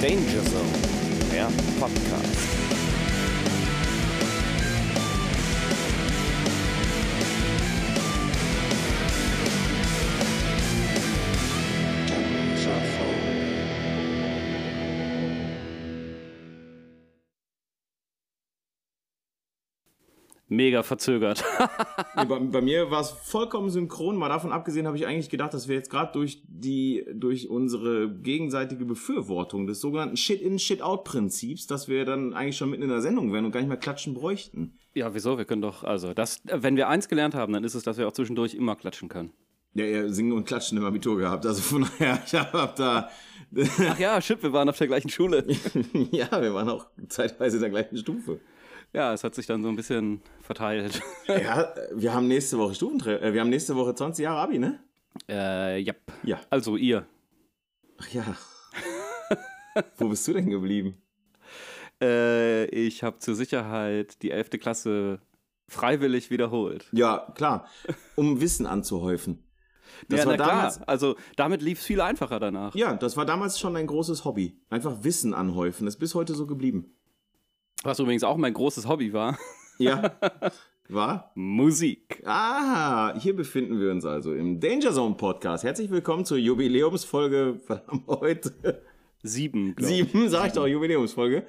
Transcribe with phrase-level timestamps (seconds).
[0.00, 0.64] Danger Zone,
[1.30, 1.46] der
[1.78, 2.69] Podcast.
[20.60, 21.42] Mega verzögert.
[22.16, 24.16] Nee, bei, bei mir war es vollkommen synchron.
[24.16, 28.10] Mal davon abgesehen habe ich eigentlich gedacht, dass wir jetzt gerade durch die, durch unsere
[28.10, 33.32] gegenseitige Befürwortung des sogenannten Shit-in, Shit-out-Prinzips, dass wir dann eigentlich schon mitten in der Sendung
[33.32, 34.74] wären und gar nicht mehr klatschen bräuchten.
[34.92, 35.38] ja, wieso?
[35.38, 38.08] Wir können doch, also, das, wenn wir eins gelernt haben, dann ist es, dass wir
[38.08, 39.32] auch zwischendurch immer klatschen können.
[39.74, 41.46] Ja, ihr singen und klatschen im Abitur gehabt.
[41.46, 43.08] Also von daher, ich habe da.
[43.88, 45.46] Ach ja, shit, wir waren auf der gleichen Schule.
[46.10, 48.40] ja, wir waren auch zeitweise in der gleichen Stufe.
[48.92, 51.00] Ja, es hat sich dann so ein bisschen verteilt.
[51.28, 54.80] Ja, wir haben nächste Woche Stufentre äh, wir haben nächste Woche 20 Jahre Abi, ne?
[55.28, 55.94] äh, ja.
[56.22, 56.40] Ja.
[56.50, 57.06] Also ihr.
[57.98, 58.24] Ach ja.
[59.96, 61.00] Wo bist du denn geblieben?
[62.02, 64.50] Äh, ich habe zur Sicherheit die 11.
[64.60, 65.20] Klasse
[65.68, 66.88] freiwillig wiederholt.
[66.92, 67.68] Ja, klar.
[68.16, 69.44] Um Wissen anzuhäufen.
[70.08, 70.76] Das ja, war damals.
[70.76, 70.88] klar.
[70.88, 72.74] Also damit lief es viel einfacher danach.
[72.74, 74.60] Ja, das war damals schon ein großes Hobby.
[74.70, 75.84] Einfach Wissen anhäufen.
[75.84, 76.96] Das ist bis heute so geblieben.
[77.82, 79.38] Was übrigens auch mein großes Hobby war.
[79.78, 80.12] Ja.
[80.90, 81.30] War?
[81.34, 82.20] Musik.
[82.26, 85.62] Ah, hier befinden wir uns also im Danger Zone Podcast.
[85.64, 87.60] Herzlich willkommen zur Jubiläumsfolge,
[88.08, 88.82] heute.
[89.22, 89.76] Sieben.
[89.78, 91.46] Sieben, sag ich doch, Jubiläumsfolge.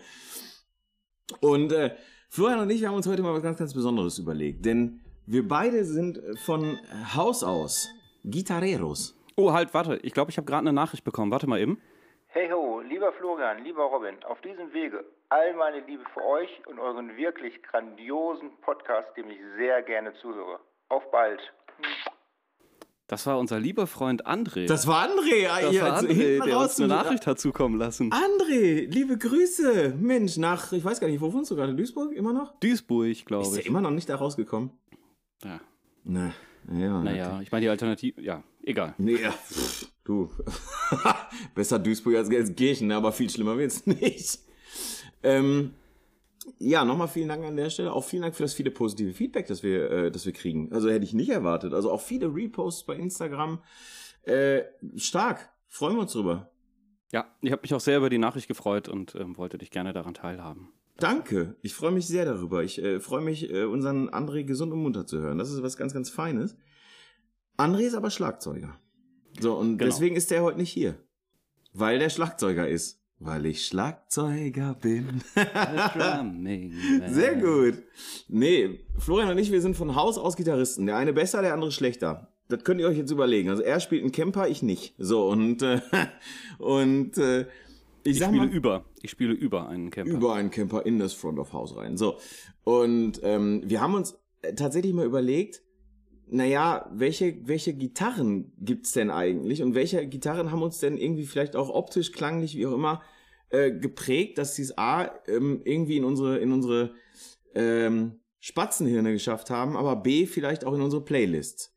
[1.41, 1.95] Und äh,
[2.29, 4.63] Florian und ich haben uns heute mal was ganz, ganz Besonderes überlegt.
[4.63, 6.77] Denn wir beide sind von
[7.13, 7.89] Haus aus
[8.23, 9.17] Gitarreros.
[9.35, 9.97] Oh, halt, warte.
[10.03, 11.31] Ich glaube, ich habe gerade eine Nachricht bekommen.
[11.31, 11.79] Warte mal eben.
[12.33, 16.79] Hey ho, lieber Florian, lieber Robin, auf diesem Wege all meine Liebe für euch und
[16.79, 20.61] euren wirklich grandiosen Podcast, dem ich sehr gerne zuhöre.
[20.87, 21.41] Auf bald.
[23.07, 24.65] Das war unser lieber Freund André.
[24.65, 25.43] Das war André.
[25.45, 28.13] Das hier, war also André, hinten der raus uns eine Nachricht hat zukommen lassen.
[28.13, 29.95] André, liebe Grüße.
[29.99, 31.75] Mensch, nach, ich weiß gar nicht, wo wohnst du gerade?
[31.75, 32.13] Duisburg?
[32.13, 32.57] Immer noch?
[32.61, 33.65] Duisburg, Ist glaube ich.
[33.65, 34.71] immer noch nicht da rausgekommen?
[35.43, 35.59] Ja.
[36.05, 36.31] Na,
[36.71, 37.01] ja.
[37.01, 38.93] Naja, ich meine, die Alternative, ja, egal.
[38.97, 39.33] Nee, ja,
[40.03, 40.29] du.
[41.55, 44.39] Besser Duisburg als Gelsenkirchen, ne, aber viel schlimmer wird's nicht.
[45.23, 45.73] Ähm,
[46.57, 47.93] ja, nochmal vielen Dank an der Stelle.
[47.93, 50.71] Auch vielen Dank für das viele positive Feedback, das wir, äh, das wir kriegen.
[50.73, 51.73] Also hätte ich nicht erwartet.
[51.73, 53.61] Also auch viele Reposts bei Instagram.
[54.23, 54.63] Äh,
[54.95, 55.49] stark.
[55.67, 56.51] Freuen wir uns drüber.
[57.11, 59.93] Ja, ich habe mich auch sehr über die Nachricht gefreut und ähm, wollte dich gerne
[59.93, 60.73] daran teilhaben.
[61.01, 61.55] Danke.
[61.61, 62.63] Ich freue mich sehr darüber.
[62.63, 65.37] Ich äh, freue mich, äh, unseren André gesund und munter zu hören.
[65.39, 66.55] Das ist was ganz, ganz Feines.
[67.57, 68.77] André ist aber Schlagzeuger.
[69.39, 69.89] So, und Genau.
[69.89, 70.95] deswegen ist der heute nicht hier.
[71.73, 72.99] Weil der Schlagzeuger ist.
[73.17, 75.21] Weil ich Schlagzeuger bin.
[77.07, 77.75] Sehr gut.
[78.27, 80.85] Nee, Florian und ich, wir sind von Haus aus Gitarristen.
[80.85, 82.31] Der eine besser, der andere schlechter.
[82.47, 83.49] Das könnt ihr euch jetzt überlegen.
[83.49, 84.95] Also er spielt einen Camper, ich nicht.
[84.97, 85.81] So, und, äh,
[86.57, 87.45] und äh,
[88.03, 88.85] ich, Ich spiele mal, über.
[89.01, 90.11] Ich spiele über einen Camper.
[90.11, 91.97] über einen Camper in das Front of House rein.
[91.97, 92.17] So.
[92.63, 95.61] Und ähm, wir haben uns äh, tatsächlich mal überlegt,
[96.27, 99.61] naja, welche, welche Gitarren gibt's denn eigentlich?
[99.61, 103.01] Und welche Gitarren haben uns denn irgendwie vielleicht auch optisch, klanglich, wie auch immer,
[103.49, 106.93] äh, geprägt, dass sie es A, ähm, irgendwie in unsere, in unsere
[107.53, 111.75] ähm, Spatzenhirne geschafft haben, aber B, vielleicht auch in unsere Playlists.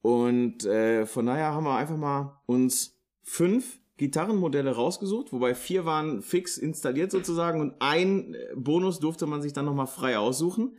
[0.00, 6.22] Und äh, von daher haben wir einfach mal uns fünf Gitarrenmodelle rausgesucht, wobei vier waren
[6.22, 10.76] fix installiert sozusagen und ein äh, Bonus durfte man sich dann nochmal frei aussuchen.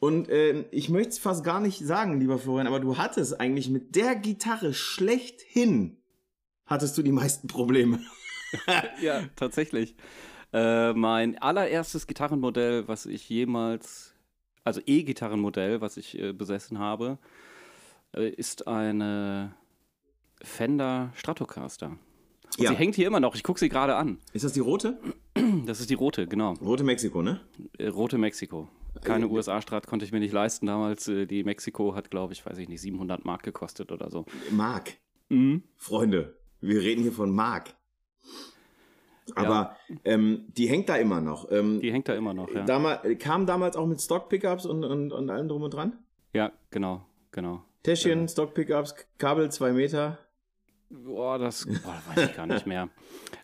[0.00, 3.68] Und äh, ich möchte es fast gar nicht sagen, lieber Florian, aber du hattest eigentlich
[3.68, 5.98] mit der Gitarre schlechthin,
[6.64, 8.00] hattest du die meisten Probleme.
[9.02, 9.96] Ja, tatsächlich.
[10.52, 14.14] Äh, mein allererstes Gitarrenmodell, was ich jemals,
[14.62, 17.18] also E-Gitarrenmodell, was ich äh, besessen habe,
[18.14, 19.56] äh, ist eine
[20.40, 21.98] Fender Stratocaster.
[22.58, 22.70] Ja.
[22.70, 23.34] sie hängt hier immer noch.
[23.34, 24.18] Ich gucke sie gerade an.
[24.32, 24.98] Ist das die rote?
[25.66, 26.52] Das ist die rote, genau.
[26.54, 27.40] Rote Mexiko, ne?
[27.78, 28.68] Äh, rote Mexiko.
[29.02, 31.08] Keine Äh, USA-Strat konnte ich mir nicht leisten damals.
[31.08, 34.24] Äh, Die Mexiko hat, glaube ich, weiß ich nicht, 700 Mark gekostet oder so.
[34.52, 34.92] Mark.
[35.30, 35.64] Mhm.
[35.76, 37.74] Freunde, wir reden hier von Mark.
[39.34, 41.50] Aber ähm, die hängt da immer noch.
[41.50, 42.62] Ähm, Die hängt da immer noch, ja.
[42.64, 45.98] Damal, kam damals auch mit Stock-Pickups und, und, und allem drum und dran?
[46.34, 47.64] Ja, genau, genau.
[47.82, 50.18] Täschchen, Stock-Pickups, Kabel zwei Meter.
[51.04, 52.88] Boah, das boah, weiß ich gar nicht mehr.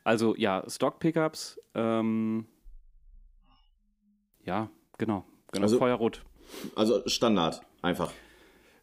[0.04, 2.46] Also ja, Stock-Pickups, ähm,
[4.44, 6.22] ja, genau, genau, Also- Feuerrot.
[6.74, 8.12] Also Standard, einfach.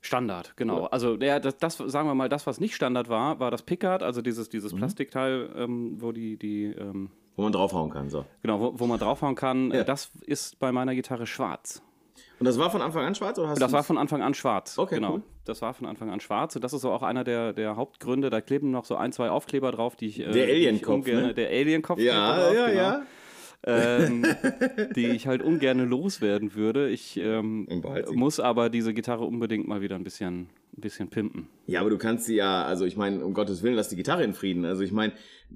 [0.01, 0.81] Standard, genau.
[0.83, 0.87] Ja.
[0.87, 4.03] Also der, das, das, sagen wir mal, das, was nicht Standard war, war das Pickard,
[4.03, 4.77] also dieses, dieses Mhm.
[4.77, 8.09] Plastikteil, ähm, wo die, die, ähm, Wo man draufhauen kann.
[8.09, 8.25] So.
[8.41, 9.71] genau, wo, wo man draufhauen kann.
[9.71, 9.83] Ja.
[9.83, 11.81] Das ist bei meiner Gitarre schwarz.
[12.39, 14.77] Und das war von Anfang an schwarz oder hast Das war von Anfang an schwarz.
[14.77, 15.15] Okay, genau.
[15.15, 15.23] cool.
[15.47, 16.55] Das war von Anfang an schwarz.
[16.55, 18.29] Und das ist so auch einer der, der Hauptgründe.
[18.29, 20.19] Da kleben noch so ein, zwei Aufkleber drauf, die ich.
[20.19, 21.07] Äh, der Alien-Kopf.
[21.07, 21.33] Ne?
[21.33, 21.99] Der Alien-Kopf.
[21.99, 22.79] Ja, drauf, ja, genau.
[22.79, 23.05] ja.
[23.63, 24.25] ähm,
[24.95, 26.89] die ich halt ungern loswerden würde.
[26.89, 27.67] Ich ähm,
[28.13, 31.47] muss aber diese Gitarre unbedingt mal wieder ein bisschen, ein bisschen pimpen.
[31.65, 34.23] Ja, aber du kannst sie ja, also ich meine, um Gottes Willen, lass die Gitarre
[34.23, 34.65] in Frieden.
[34.65, 35.13] Also ich meine,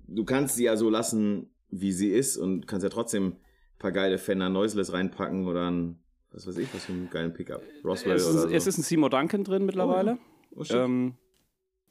[0.08, 3.38] du kannst sie ja so lassen, wie sie ist und kannst ja trotzdem ein
[3.80, 6.00] paar geile Fender Noiseless reinpacken oder ein,
[6.32, 7.62] was weiß ich, was für einen geilen Pickup.
[7.84, 8.50] Roswell es ist, oder so.
[8.50, 10.18] Es ist ein Seymour Duncan drin mittlerweile.
[10.56, 10.76] Oh, ja.
[10.76, 11.16] oh, ähm,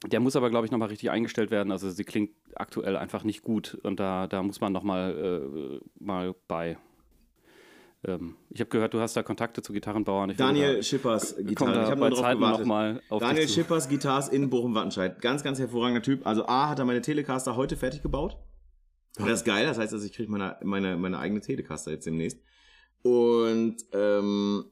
[0.07, 1.71] der muss aber, glaube ich, nochmal richtig eingestellt werden.
[1.73, 6.35] Also sie klingt aktuell einfach nicht gut und da, da muss man nochmal äh, mal
[6.49, 6.79] bei.
[8.03, 10.31] Ähm, ich habe gehört, du hast da Kontakte zu Gitarrenbauern.
[10.31, 11.83] Ich Daniel da, Schippers Gitarren.
[11.83, 12.61] Ich habe nur drauf gewartet.
[12.61, 15.21] Noch mal auf Daniel Schippers Guitars in Bochum-Wattenscheid.
[15.21, 16.27] Ganz, ganz hervorragender Typ.
[16.27, 18.39] Also A hat er meine Telecaster heute fertig gebaut.
[19.19, 19.67] Und das ist geil.
[19.67, 22.39] Das heißt, also ich kriege meine, meine, meine eigene Telecaster jetzt demnächst.
[23.03, 24.65] Und ähm,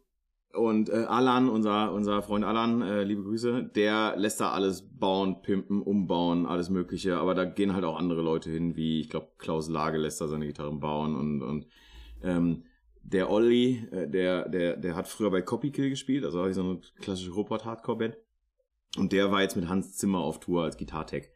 [0.55, 5.43] und äh, Alan, unser, unser Freund Alan, äh, liebe Grüße, der lässt da alles bauen,
[5.43, 7.19] pimpen, umbauen, alles Mögliche.
[7.19, 10.27] Aber da gehen halt auch andere Leute hin, wie ich glaube Klaus Lage lässt da
[10.27, 11.67] seine Gitarren bauen und und
[12.23, 12.65] ähm,
[13.03, 17.33] der Olli, äh, der der der hat früher bei Copykill gespielt, also so eine klassische
[17.33, 18.17] Robot Hardcore Band.
[18.97, 21.31] Und der war jetzt mit Hans Zimmer auf Tour als Gitartech.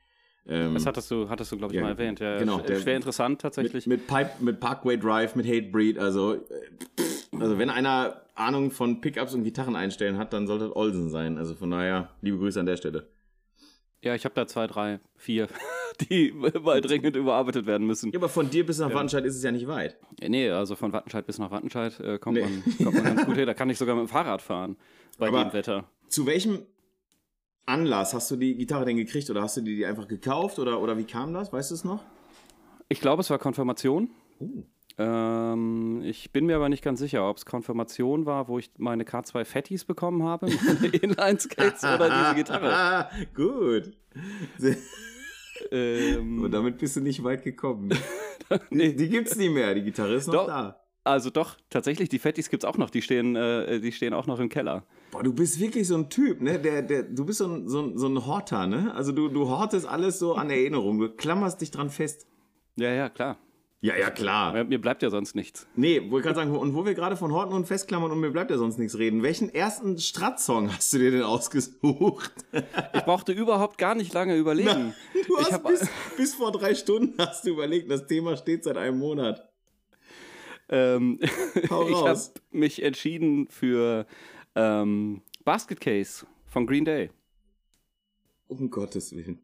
[0.46, 2.18] Ähm, das hattest du, hattest du, glaube ich, ja, mal erwähnt.
[2.20, 3.86] Ja, genau, der, schwer interessant tatsächlich.
[3.86, 6.38] Mit, mit, Pipe, mit Parkway Drive, mit Hatebreed, also, äh,
[7.38, 11.38] also wenn einer Ahnung von Pickups und Gitarren einstellen hat, dann sollte das Olsen sein.
[11.38, 13.06] Also von daher, liebe Grüße an der Stelle.
[14.02, 15.46] Ja, ich habe da zwei, drei, vier,
[16.10, 18.10] die mal dringend überarbeitet werden müssen.
[18.10, 18.94] Ja, aber von dir bis nach ja.
[18.94, 19.96] Wattenscheid ist es ja nicht weit.
[20.20, 22.42] Nee, also von Wattenscheid bis nach Wattenscheid äh, kommt, nee.
[22.42, 23.46] man, kommt man ganz gut hin.
[23.46, 24.76] Da kann ich sogar mit dem Fahrrad fahren
[25.18, 25.84] bei aber dem Wetter.
[26.08, 26.66] Zu welchem
[27.66, 30.80] Anlass hast du die Gitarre denn gekriegt oder hast du die, die einfach gekauft oder,
[30.80, 31.52] oder wie kam das?
[31.52, 32.02] Weißt du es noch?
[32.88, 34.10] Ich glaube, es war Konfirmation.
[34.40, 34.64] Uh.
[34.98, 39.04] Ähm, ich bin mir aber nicht ganz sicher, ob es Konfirmation war, wo ich meine
[39.04, 43.08] K2 Fatties bekommen habe, meine Inline-Skates oder diese Gitarre.
[43.34, 43.92] Gut.
[45.70, 47.90] ähm, Und damit bist du nicht weit gekommen.
[48.70, 48.92] nee.
[48.92, 50.46] Die gibt's nie mehr, die Gitarre ist noch Doch.
[50.46, 50.81] da.
[51.04, 54.38] Also doch, tatsächlich, die Fatties gibt's auch noch, die stehen, äh, die stehen auch noch
[54.38, 54.84] im Keller.
[55.10, 56.60] Boah, du bist wirklich so ein Typ, ne?
[56.60, 58.94] Der, der, du bist so ein, so ein, so ein Horter, ne?
[58.94, 62.26] Also du, du hortest alles so an Erinnerung, du klammerst dich dran fest.
[62.76, 63.38] Ja, ja, klar.
[63.84, 64.62] Ja, ja, klar.
[64.62, 65.66] Mir bleibt ja sonst nichts.
[65.74, 68.30] Nee, wo ich gerade sagen, und wo wir gerade von Horten und Festklammern und mir
[68.30, 72.32] bleibt ja sonst nichts reden, welchen ersten Strat-Song hast du dir denn ausgesucht?
[72.94, 74.94] Ich brauchte überhaupt gar nicht lange überlegen.
[75.14, 78.62] Na, du hast hab, bis, bis vor drei Stunden hast du überlegt, das Thema steht
[78.62, 79.51] seit einem Monat.
[80.72, 81.18] Ähm,
[81.54, 82.18] ich habe
[82.50, 84.06] mich entschieden für
[84.54, 87.10] ähm, Basket Case von Green Day.
[88.48, 89.38] Um Gottes Willen.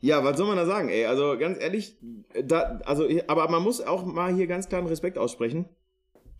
[0.00, 1.06] Ja, was soll man da sagen, ey?
[1.06, 1.96] Also ganz ehrlich,
[2.44, 5.68] da, also, aber man muss auch mal hier ganz klaren Respekt aussprechen.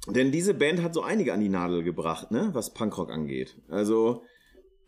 [0.08, 3.60] Denn diese Band hat so einige an die Nadel gebracht, ne, was Punkrock angeht.
[3.68, 4.22] Also,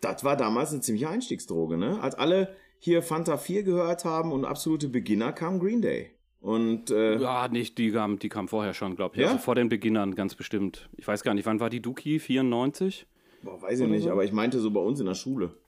[0.00, 2.00] das war damals eine ziemliche Einstiegsdroge, ne?
[2.00, 6.12] Als alle hier Fanta 4 gehört haben und absolute Beginner kam Green Day.
[6.48, 9.20] Und äh, ja, nicht, die kam, die kam vorher schon, glaube ich.
[9.20, 9.28] Ja?
[9.28, 10.88] Also vor den Beginnern ganz bestimmt.
[10.96, 12.18] Ich weiß gar nicht, wann war die Duki?
[12.18, 13.06] 94?
[13.42, 14.12] Boah, weiß ich nicht, so?
[14.12, 15.58] aber ich meinte so bei uns in der Schule.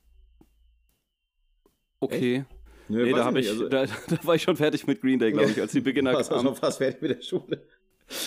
[2.00, 2.36] Okay.
[2.36, 2.46] Echt?
[2.88, 5.32] Nö, nee, da, ich, ich also, da, da, war ich schon fertig mit Green Day,
[5.32, 6.26] glaube ich, als die Beginner kamen.
[6.26, 7.62] Du schon fast fertig mit der Schule.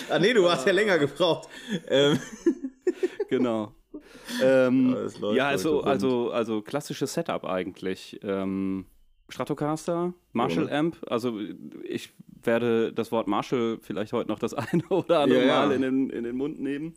[0.08, 1.48] Ah, nee, du hast ja länger gebraucht.
[1.88, 2.20] Ähm.
[3.30, 3.74] genau.
[4.40, 8.20] Ähm, ja, ja also, also, also klassisches Setup eigentlich.
[8.22, 8.86] Ähm,
[9.28, 10.78] Stratocaster, Marshall ja.
[10.78, 10.98] Amp.
[11.06, 11.38] Also
[11.82, 12.12] ich
[12.42, 16.10] werde das Wort Marshall vielleicht heute noch das eine oder andere ja, Mal In, den,
[16.10, 16.94] in den Mund nehmen,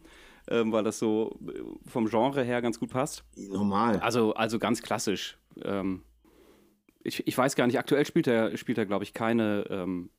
[0.50, 1.40] ähm, weil das so
[1.86, 3.24] vom Genre her ganz gut passt.
[3.36, 4.00] Normal.
[4.00, 5.38] Also, also ganz klassisch.
[5.64, 6.04] Ähm,
[7.04, 10.10] ich, ich weiß gar nicht, aktuell spielt er, spielt er glaube ich, keine, ähm,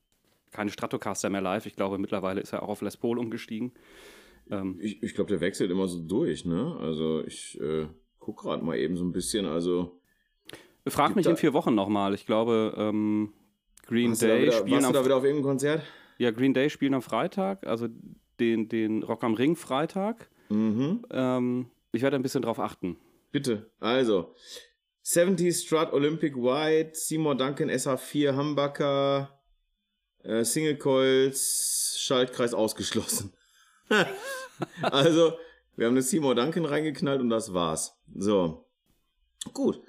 [0.51, 1.67] keine Stratocaster mehr live.
[1.67, 3.73] Ich glaube, mittlerweile ist er auch auf Les Paul umgestiegen.
[4.51, 6.77] Ähm, ich ich glaube, der wechselt immer so durch, ne?
[6.81, 7.87] Also ich äh,
[8.19, 9.98] gucke gerade mal eben so ein bisschen, also.
[10.91, 12.15] Frag mich in vier Wochen nochmal.
[12.15, 13.33] Ich glaube, ähm,
[13.87, 14.73] Green warst Day wieder, spielen.
[14.73, 15.83] Warst am, du da wieder auf irgendeinem Konzert?
[16.19, 17.89] Ja, Green Day spielen am Freitag, also
[18.41, 20.29] den, den Rock am Ring Freitag.
[20.49, 21.05] Mhm.
[21.11, 22.97] Ähm, ich werde ein bisschen drauf achten.
[23.31, 23.71] Bitte.
[23.81, 24.35] Also,
[25.03, 29.41] 70 Strut Olympic White, Seymour Duncan SH4 Humbucker,
[30.23, 33.33] äh, Single Coils, Schaltkreis ausgeschlossen.
[34.83, 35.33] also,
[35.77, 37.97] wir haben eine Seymour Duncan reingeknallt und das war's.
[38.15, 38.67] So.
[39.53, 39.81] Gut.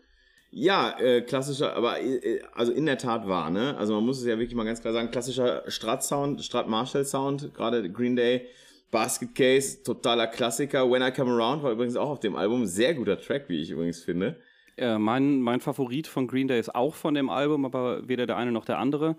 [0.51, 3.77] Ja, äh, klassischer, aber äh, also in der Tat war, ne?
[3.77, 8.15] Also man muss es ja wirklich mal ganz klar sagen, klassischer Strat-Sound, Strat-Marshall-Sound, gerade Green
[8.15, 8.47] Day,
[8.89, 10.89] Basket Case, totaler Klassiker.
[10.89, 13.69] When I Come Around war übrigens auch auf dem Album, sehr guter Track, wie ich
[13.69, 14.37] übrigens finde.
[14.77, 18.37] Äh, mein, mein Favorit von Green Day ist auch von dem Album, aber weder der
[18.37, 19.17] eine noch der andere.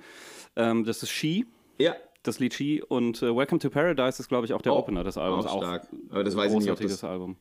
[0.57, 1.47] Ähm, das ist She.
[1.79, 1.95] Ja.
[2.25, 5.05] das Lied She und äh, Welcome to Paradise ist, glaube ich, auch der Oh, Opener
[5.05, 5.47] des Albums.
[5.47, 5.87] auch stark.
[6.11, 7.37] Aber das weiß ich nicht, ob das- Album.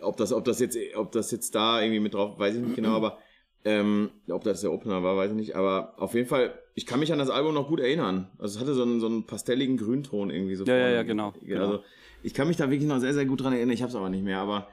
[0.00, 2.76] Ob das, ob das jetzt, ob das jetzt da irgendwie mit drauf, weiß ich nicht
[2.76, 3.18] genau, aber
[3.64, 5.56] ähm, ob das der Opener war, weiß ich nicht.
[5.56, 8.30] Aber auf jeden Fall, ich kann mich an das Album noch gut erinnern.
[8.38, 10.64] Also es hatte so einen, so einen pastelligen Grünton irgendwie so.
[10.64, 10.94] Ja, ja, vorne.
[10.94, 11.84] ja, genau, Also genau.
[12.22, 13.74] ich kann mich da wirklich noch sehr, sehr gut dran erinnern.
[13.74, 14.38] Ich habe es aber nicht mehr.
[14.38, 14.68] Aber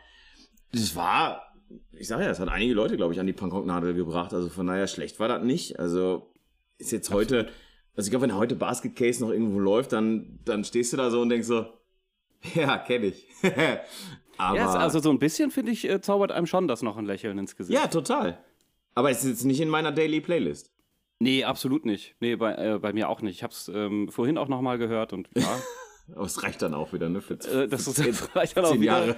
[0.71, 1.53] das war,
[1.93, 4.33] ich sage ja, es hat einige Leute, glaube ich, an die Punkrock-Nadel gebracht.
[4.33, 5.79] Also von daher schlecht war das nicht.
[5.79, 6.31] Also
[6.77, 7.47] ist jetzt heute,
[7.95, 11.09] also ich glaube, wenn heute Basket Case noch irgendwo läuft, dann, dann stehst du da
[11.09, 11.65] so und denkst so,
[12.53, 13.27] ja, kenne ich.
[14.37, 17.05] aber Ja, also so ein bisschen, finde ich, äh, zaubert einem schon das noch ein
[17.05, 17.77] Lächeln ins Gesicht.
[17.77, 18.37] Ja, total.
[18.93, 20.71] Aber es ist jetzt nicht in meiner Daily Playlist.
[21.19, 22.15] Nee, absolut nicht.
[22.19, 23.35] Nee, bei, äh, bei mir auch nicht.
[23.35, 25.59] Ich habe es ähm, vorhin auch nochmal gehört und ja,
[26.13, 27.21] Aber es reicht dann auch wieder, ne?
[27.21, 28.99] Für, äh, das ist zehn, reicht dann auch zehn wieder.
[28.99, 29.15] Jahre.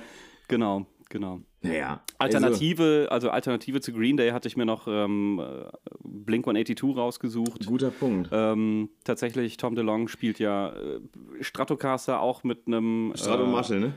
[0.47, 1.41] Genau, genau.
[1.61, 2.01] Naja.
[2.17, 5.69] Alternative, also Alternative zu Green Day hatte ich mir noch ähm, äh,
[6.03, 7.59] Blink 182 rausgesucht.
[7.59, 8.29] Also, guter Punkt.
[8.31, 11.01] Ähm, tatsächlich, Tom DeLonge spielt ja äh,
[11.41, 13.11] Stratocaster auch mit einem.
[13.15, 13.43] Strato
[13.73, 13.93] äh, ne?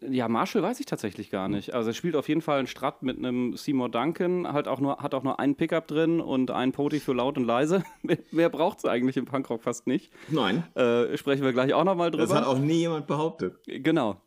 [0.00, 1.74] Ja, Marshall weiß ich tatsächlich gar nicht.
[1.74, 4.98] Also er spielt auf jeden Fall einen Strat mit einem Seymour Duncan, halt auch nur,
[4.98, 7.82] hat auch nur einen Pickup drin und einen Poti für laut und leise.
[8.02, 10.12] Mehr- Mehr braucht es eigentlich im Punkrock fast nicht.
[10.28, 10.64] Nein.
[10.74, 12.26] Äh, sprechen wir gleich auch nochmal drüber.
[12.26, 13.58] Das hat auch nie jemand behauptet.
[13.66, 14.20] genau.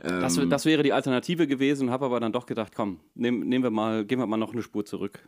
[0.00, 3.64] Ähm, Das, das wäre die Alternative gewesen, habe aber dann doch gedacht, komm, nehm, nehmen
[3.64, 5.26] wir mal, gehen wir mal noch eine Spur zurück.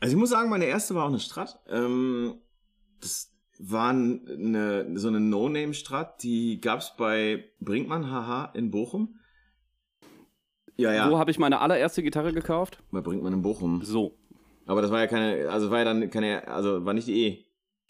[0.00, 1.60] also ich muss sagen, meine erste war auch eine Strat.
[1.68, 2.34] Ähm,
[3.00, 9.18] das war eine, so eine No-Name-Strat, die gab es bei Brinkmann HH in Bochum.
[10.76, 12.82] Ja, ja, Wo habe ich meine allererste Gitarre gekauft?
[12.90, 13.82] bei Brinkmann in Bochum.
[13.82, 14.16] So.
[14.66, 17.44] Aber das war ja keine, also war ja dann keine, also war nicht die E.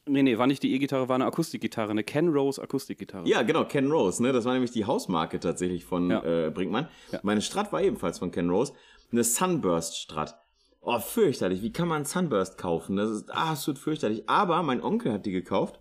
[0.07, 3.29] Nee, nee, war nicht die E-Gitarre, war eine Akustikgitarre, eine Ken Rose Akustikgitarre.
[3.29, 4.33] Ja, genau, Ken Rose, ne?
[4.33, 6.23] Das war nämlich die Hausmarke tatsächlich von Ja.
[6.47, 6.89] äh, Brinkmann.
[7.13, 7.21] Ja.
[7.23, 8.73] Meine Strat war ebenfalls von Ken Rose.
[9.13, 10.37] Eine Sunburst Strat.
[10.83, 11.63] Oh, fürchterlich.
[11.63, 12.97] Wie kann man Sunburst kaufen?
[12.97, 14.29] Das ist absolut fürchterlich.
[14.29, 15.81] Aber mein Onkel hat die gekauft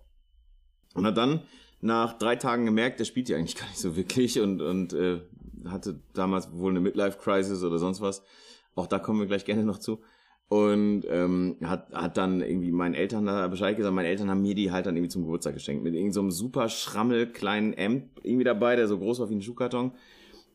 [0.94, 1.44] und hat dann
[1.82, 5.22] nach drei Tagen gemerkt, der spielt die eigentlich gar nicht so wirklich und, und äh,
[5.66, 8.24] hatte damals wohl eine Midlife-Crisis oder sonst was.
[8.76, 10.02] Auch da kommen wir gleich gerne noch zu.
[10.50, 13.94] Und ähm, hat, hat dann irgendwie meinen Eltern da Bescheid gesagt.
[13.94, 15.84] Meine Eltern haben mir die halt dann irgendwie zum Geburtstag geschenkt.
[15.84, 19.44] Mit irgendeinem so super schrammel kleinen Amp irgendwie dabei, der so groß war wie ein
[19.44, 19.92] Schuhkarton.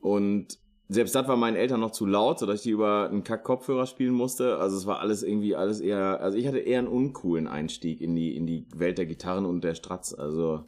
[0.01, 3.87] Und selbst das war meinen Eltern noch zu laut, sodass ich die über einen Kack-Kopfhörer
[3.87, 4.59] spielen musste.
[4.59, 8.15] Also es war alles irgendwie alles eher, also ich hatte eher einen uncoolen Einstieg in
[8.15, 10.15] die, in die Welt der Gitarren und der Strats.
[10.15, 10.65] Also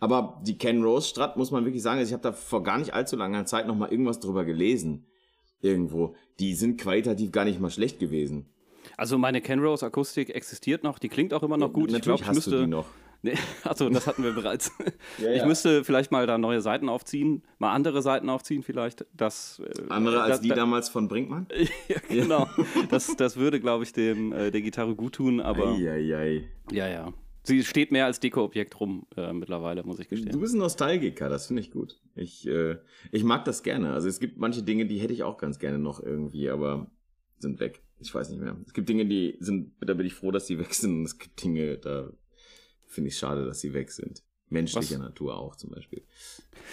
[0.00, 2.78] aber die Ken Rose Strat muss man wirklich sagen, also ich habe da vor gar
[2.78, 5.06] nicht allzu langer Zeit noch mal irgendwas drüber gelesen.
[5.60, 6.14] Irgendwo.
[6.40, 8.50] Die sind qualitativ gar nicht mal schlecht gewesen.
[8.98, 11.90] Also meine Ken Rose Akustik existiert noch, die klingt auch immer noch gut.
[11.90, 12.84] Natürlich ich glaube, ich müsste.
[13.24, 13.34] Du die.
[13.36, 14.70] Nee, also das hatten wir bereits.
[15.18, 15.46] Ja, ich ja.
[15.46, 19.06] müsste vielleicht mal da neue Seiten aufziehen, mal andere Seiten aufziehen vielleicht.
[19.12, 21.46] Das, äh, Andere als da- die da- damals von Brinkmann?
[21.88, 22.46] ja, genau.
[22.90, 26.48] Das, das würde, glaube ich, dem äh, der Gitarre gut tun, aber Eieiei.
[26.72, 27.12] ja, ja.
[27.46, 30.40] Sie steht mehr als Dekoobjekt rum äh, mittlerweile, muss ich Du gestehen.
[30.40, 32.00] bist ein Nostalgiker, das finde ich gut.
[32.14, 32.78] Ich, äh,
[33.12, 33.92] ich mag das gerne.
[33.92, 36.90] Also es gibt manche Dinge, die hätte ich auch ganz gerne noch irgendwie, aber
[37.38, 37.82] sind weg.
[38.00, 38.56] Ich weiß nicht mehr.
[38.66, 41.00] Es gibt Dinge, die sind, da bin ich froh, dass sie weg sind.
[41.00, 42.10] Und es gibt Dinge, da
[42.94, 44.22] finde ich schade, dass sie weg sind.
[44.48, 45.02] Menschlicher Was?
[45.02, 46.02] Natur auch zum Beispiel.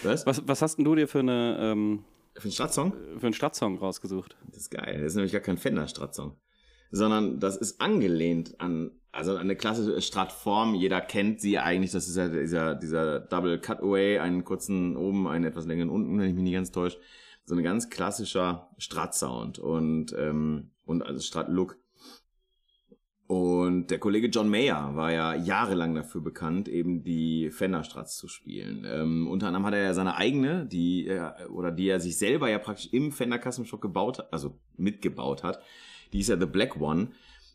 [0.02, 0.24] Was?
[0.26, 2.92] Was, was hast denn du dir für, eine, ähm, Für einen Stadtsong?
[3.18, 4.36] für einen Stadtsong rausgesucht?
[4.48, 4.98] Das ist geil.
[4.98, 6.36] Das ist nämlich gar kein Fender-Strat-Song.
[6.90, 10.74] Sondern das ist angelehnt an, also an eine klassische Strat-Form.
[10.74, 11.92] Jeder kennt sie eigentlich.
[11.92, 16.28] Das ist ja dieser, dieser Double Cutaway, einen kurzen oben, einen etwas längeren unten, wenn
[16.28, 16.98] ich mich nicht ganz täusche.
[17.44, 21.78] So ein ganz klassischer Strat-Sound und, ähm, und also Strat-Look.
[23.32, 28.28] Und der Kollege John Mayer war ja jahrelang dafür bekannt, eben die Fender Strats zu
[28.28, 28.84] spielen.
[28.86, 32.50] Ähm, unter anderem hat er ja seine eigene, die er, oder die er sich selber
[32.50, 35.62] ja praktisch im Fender Custom Shop gebaut hat, also mitgebaut hat.
[36.12, 37.12] Die ist ja The Black One.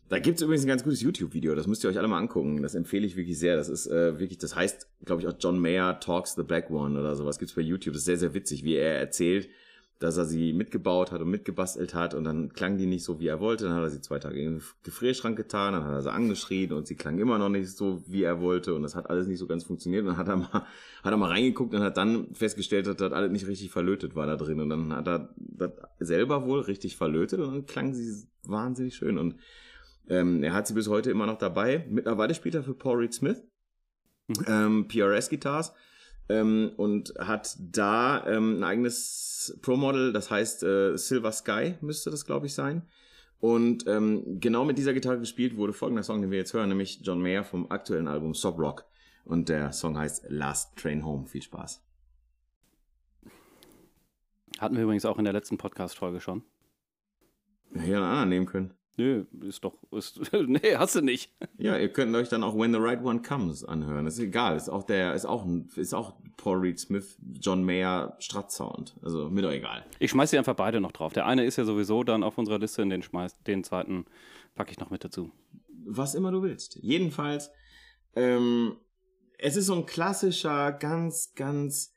[0.08, 2.60] Da gibt's übrigens ein ganz gutes YouTube-Video, das müsst ihr euch alle mal angucken.
[2.60, 3.54] Das empfehle ich wirklich sehr.
[3.54, 6.98] Das ist äh, wirklich, das heißt, glaube ich, auch John Mayer Talks The Black One
[6.98, 7.92] oder sowas gibt's bei YouTube.
[7.92, 9.48] Das ist sehr, sehr witzig, wie er erzählt,
[9.98, 13.26] dass er sie mitgebaut hat und mitgebastelt hat und dann klang die nicht so, wie
[13.26, 13.64] er wollte.
[13.64, 16.72] Dann hat er sie zwei Tage in den Gefrierschrank getan, dann hat er sie angeschrien
[16.72, 19.38] und sie klang immer noch nicht so, wie er wollte und das hat alles nicht
[19.38, 20.02] so ganz funktioniert.
[20.02, 20.48] Und dann hat er mal,
[21.02, 24.26] hat er mal reingeguckt und hat dann festgestellt, dass das alles nicht richtig verlötet war
[24.26, 28.26] da drin und dann hat er das selber wohl richtig verlötet und dann klang sie
[28.44, 29.36] wahnsinnig schön und
[30.08, 31.86] ähm, er hat sie bis heute immer noch dabei.
[31.90, 33.42] Mittlerweile spielt er für Paul Reed Smith,
[34.28, 34.44] Mhm.
[34.46, 35.72] ähm, PRS Guitars
[36.28, 42.24] ähm, und hat da ähm, ein eigenes Pro-Model, das heißt äh, Silver Sky müsste das,
[42.24, 42.82] glaube ich, sein.
[43.40, 47.00] Und ähm, genau mit dieser Gitarre gespielt wurde folgender Song, den wir jetzt hören, nämlich
[47.02, 48.84] John Mayer vom aktuellen Album Sob Rock.
[49.24, 51.26] Und der Song heißt Last Train Home.
[51.26, 51.84] Viel Spaß.
[54.58, 56.42] Hatten wir übrigens auch in der letzten Podcast-Folge schon.
[57.74, 58.77] Hätten einen anderen nehmen können.
[58.98, 61.32] Nö, ist doch, ist, nee, hast du nicht.
[61.56, 64.04] Ja, ihr könnt euch dann auch When the Right One Comes anhören.
[64.04, 68.16] Das ist egal, ist auch der, ist auch, ist auch Paul Reed Smith, John Mayer,
[68.18, 68.96] Strat-Sound.
[69.00, 69.86] Also, mir doch egal.
[70.00, 71.12] Ich schmeiß die einfach beide noch drauf.
[71.12, 74.04] Der eine ist ja sowieso dann auf unserer Liste, in den schmeiß, den zweiten
[74.56, 75.30] packe ich noch mit dazu.
[75.86, 76.74] Was immer du willst.
[76.82, 77.52] Jedenfalls,
[78.16, 78.78] ähm,
[79.38, 81.94] es ist so ein klassischer, ganz, ganz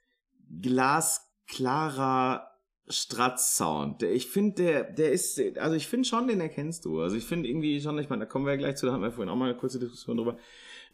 [0.61, 2.50] glasklarer
[2.91, 4.03] Stratz-Sound.
[4.03, 7.01] Ich finde, der, der ist, also ich finde schon, den erkennst du.
[7.01, 9.03] Also ich finde irgendwie schon, ich meine, da kommen wir ja gleich zu, da hatten
[9.03, 10.37] wir vorhin auch mal eine kurze Diskussion drüber.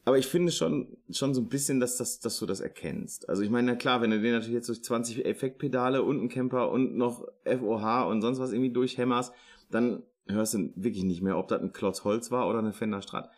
[0.06, 3.28] Aber ich finde schon, schon so ein bisschen, dass, das, dass du das erkennst.
[3.28, 6.30] Also ich meine, na klar, wenn du den natürlich jetzt durch 20 Effektpedale und einen
[6.30, 9.34] Camper und noch FOH und sonst was irgendwie durchhämmerst,
[9.70, 13.02] dann hörst du wirklich nicht mehr, ob das ein Klotz Holz war oder eine Fender
[13.02, 13.30] Strat.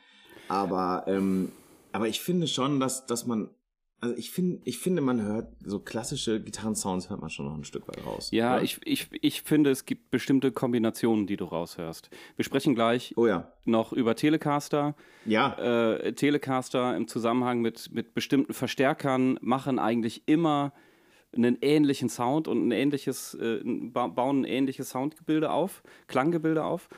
[0.47, 1.51] Aber, ähm,
[1.91, 3.49] aber ich finde schon, dass, dass man
[4.01, 7.65] also ich finde, ich finde, man hört so klassische Gitarrensounds hört man schon noch ein
[7.65, 8.29] Stück weit raus.
[8.31, 8.63] Ja, oder?
[8.63, 12.09] ich, ich, ich finde, es gibt bestimmte Kombinationen, die du raushörst.
[12.35, 13.51] Wir sprechen gleich oh ja.
[13.65, 14.95] noch über Telecaster.
[15.25, 15.53] Ja.
[15.53, 20.73] Äh, Telecaster im Zusammenhang mit, mit bestimmten Verstärkern machen eigentlich immer
[21.35, 26.89] einen ähnlichen Sound und ein ähnliches, äh, bauen ein ähnliches Soundgebilde auf, Klanggebilde auf.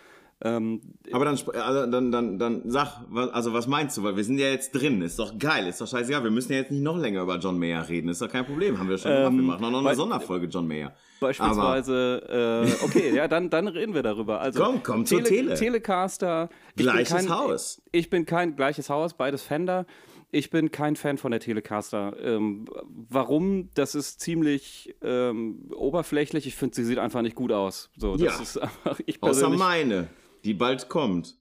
[0.43, 0.81] Ähm,
[1.11, 4.03] aber dann, also dann, dann, dann sag, was, also was meinst du?
[4.03, 6.23] Weil wir sind ja jetzt drin, ist doch geil, ist doch scheißegal.
[6.23, 8.79] Wir müssen ja jetzt nicht noch länger über John Mayer reden, ist doch kein Problem,
[8.79, 9.31] haben wir schon gemacht.
[9.31, 10.93] Ähm, wir machen auch noch eine Sonderfolge John Mayer.
[11.19, 14.41] Beispielsweise, äh, okay, ja, dann, dann reden wir darüber.
[14.41, 15.53] Also, komm, komm Tele zur Tele.
[15.53, 16.49] Telecaster.
[16.75, 17.81] Gleiches kein, Haus.
[17.91, 19.85] Ich bin kein gleiches Haus, beides Fender.
[20.31, 22.15] Ich bin kein Fan von der Telecaster.
[22.23, 22.65] Ähm,
[23.09, 23.69] warum?
[23.75, 26.47] Das ist ziemlich ähm, oberflächlich.
[26.47, 27.91] Ich finde, sie sieht einfach nicht gut aus.
[27.97, 28.41] So, das ja.
[28.41, 30.07] ist einfach, ich Außer meine
[30.43, 31.37] die bald kommt.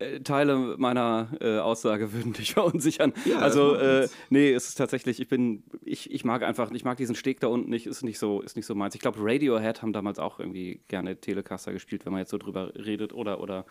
[0.00, 3.12] Äh, Teile meiner äh, Aussage würden dich verunsichern.
[3.24, 6.96] Ja, also, äh, nee, es ist tatsächlich, ich bin, ich, ich mag einfach, ich mag
[6.98, 8.94] diesen Steg da unten nicht, ist nicht so, ist nicht so meins.
[8.94, 12.72] Ich glaube, Radiohead haben damals auch irgendwie gerne Telecaster gespielt, wenn man jetzt so drüber
[12.76, 13.66] redet oder, oder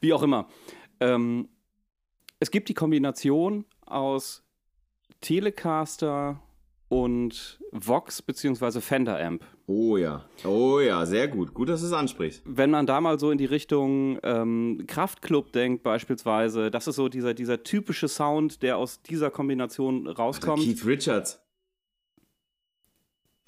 [0.00, 0.48] wie auch immer.
[1.00, 1.48] Ähm,
[2.38, 4.44] es gibt die Kombination aus
[5.20, 6.40] Telecaster
[6.92, 8.82] und Vox bzw.
[8.82, 9.42] Fender Amp.
[9.66, 11.54] Oh ja, oh ja, sehr gut.
[11.54, 12.42] Gut, dass du es ansprichst.
[12.44, 17.08] Wenn man da mal so in die Richtung ähm, Kraftclub denkt beispielsweise, das ist so
[17.08, 20.58] dieser, dieser typische Sound, der aus dieser Kombination rauskommt.
[20.58, 21.40] Alter, Keith Richards.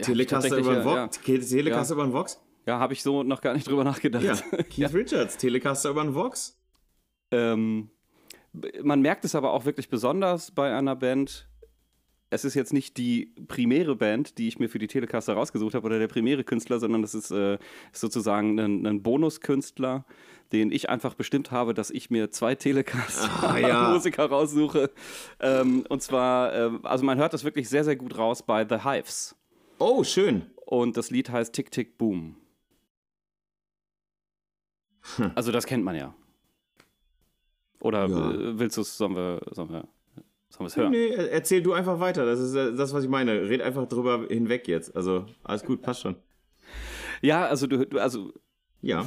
[0.01, 1.21] Ja, Telecaster über ja, Vox?
[1.27, 1.39] Ja.
[1.39, 2.41] Telecaster über Vox?
[2.67, 4.25] Ja, habe ich so noch gar nicht drüber nachgedacht.
[4.25, 4.37] Ja,
[4.71, 6.59] Keith Richards, Telecaster über einen Vox.
[7.31, 7.91] Ähm,
[8.83, 11.47] man merkt es aber auch wirklich besonders bei einer Band,
[12.35, 15.87] es ist jetzt nicht die primäre Band, die ich mir für die Telecaster rausgesucht habe
[15.87, 17.59] oder der primäre Künstler, sondern das ist äh,
[17.93, 20.05] sozusagen ein, ein Bonuskünstler,
[20.53, 24.31] den ich einfach bestimmt habe, dass ich mir zwei Telecaster-Musiker ah, ja.
[24.31, 24.91] raussuche.
[25.41, 28.85] Ähm, und zwar, äh, also man hört das wirklich sehr, sehr gut raus bei The
[28.85, 29.37] Hives.
[29.79, 30.51] Oh, schön.
[30.67, 32.37] Und das Lied heißt Tick, Tick, Boom.
[35.17, 35.31] Hm.
[35.35, 36.15] Also das kennt man ja.
[37.81, 38.59] Oder ja.
[38.59, 39.89] Willst du es, sollen wir, sollen wir
[40.55, 40.91] Sollen wir es hören?
[40.93, 42.25] Nee, erzähl du einfach weiter.
[42.25, 43.49] Das ist das, was ich meine.
[43.49, 44.95] Red einfach drüber hinweg jetzt.
[44.95, 46.15] Also, alles gut, passt schon.
[47.23, 48.33] Ja, also du, du also.
[48.81, 49.07] Ja.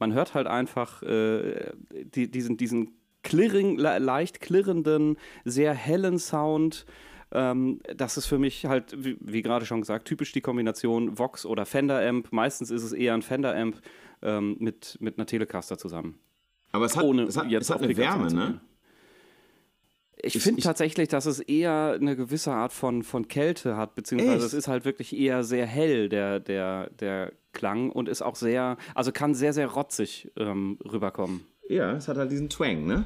[0.00, 6.86] Man hört halt einfach äh, die, diesen, diesen klirring, leicht klirrenden, sehr hellen Sound.
[7.30, 11.46] Ähm, das ist für mich halt, wie, wie gerade schon gesagt, typisch die Kombination Vox
[11.46, 12.32] oder Fender Amp.
[12.32, 13.80] Meistens ist es eher ein Fender Amp
[14.22, 16.18] ähm, mit, mit einer Telecaster zusammen.
[16.72, 18.60] Aber es hat, Ohne es hat, es hat eine Wärme, ne?
[20.24, 24.46] Ich finde tatsächlich, dass es eher eine gewisse Art von, von Kälte hat, beziehungsweise Echt?
[24.46, 28.76] es ist halt wirklich eher sehr hell, der, der, der Klang, und ist auch sehr,
[28.94, 31.44] also kann sehr, sehr rotzig ähm, rüberkommen.
[31.68, 33.04] Ja, es hat halt diesen Twang, ne?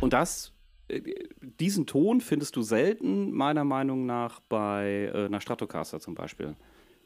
[0.00, 0.52] Und das,
[0.88, 1.02] äh,
[1.42, 6.56] diesen Ton findest du selten, meiner Meinung nach, bei äh, einer Stratocaster zum Beispiel.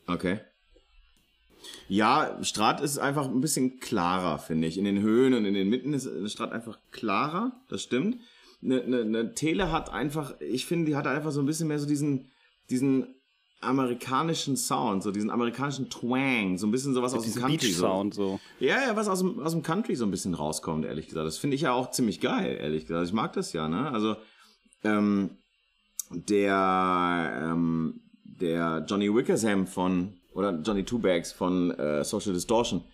[0.07, 0.39] Okay.
[1.89, 4.79] Ja, Strat ist einfach ein bisschen klarer, finde ich.
[4.79, 8.19] In den Höhen und in den Mitten ist Strat einfach klarer, das stimmt
[8.63, 11.79] eine, eine, eine Tele hat einfach, ich finde, die hat einfach so ein bisschen mehr
[11.79, 12.31] so diesen,
[12.71, 13.15] diesen
[13.61, 17.57] amerikanischen Sound, so diesen amerikanischen Twang, so ein bisschen sowas aus dem Country.
[17.57, 18.39] Beach Sound so.
[18.61, 21.27] Ja, ja, was aus dem, aus dem Country so ein bisschen rauskommt, ehrlich gesagt.
[21.27, 23.07] Das finde ich ja auch ziemlich geil, ehrlich gesagt.
[23.07, 23.91] Ich mag das ja, ne?
[23.91, 24.17] Also,
[24.85, 25.31] ähm,
[26.11, 32.85] der, ähm, der Johnny Wickersham von, oder Johnny Two Bags von äh, Social Distortion,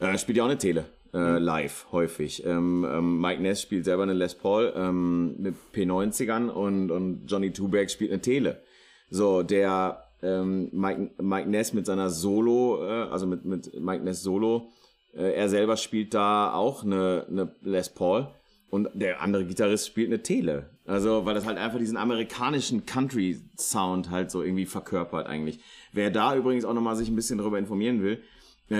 [0.00, 2.44] äh, spielt ja auch eine Tele äh, live häufig.
[2.44, 7.52] Ähm, ähm, Mike Ness spielt selber eine Les Paul ähm, mit P90ern und, und Johnny
[7.52, 8.62] Tuback spielt eine Tele.
[9.10, 14.22] So, der ähm, Mike, Mike Ness mit seiner Solo, äh, also mit, mit Mike Ness
[14.22, 14.70] Solo,
[15.14, 18.28] äh, er selber spielt da auch eine, eine Les Paul
[18.70, 20.70] und der andere Gitarrist spielt eine Tele.
[20.86, 25.60] Also, weil das halt einfach diesen amerikanischen Country-Sound halt so irgendwie verkörpert eigentlich.
[25.92, 28.22] Wer da übrigens auch nochmal sich ein bisschen darüber informieren will,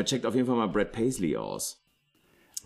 [0.04, 1.77] checkt auf jeden Fall mal Brad Paisley aus.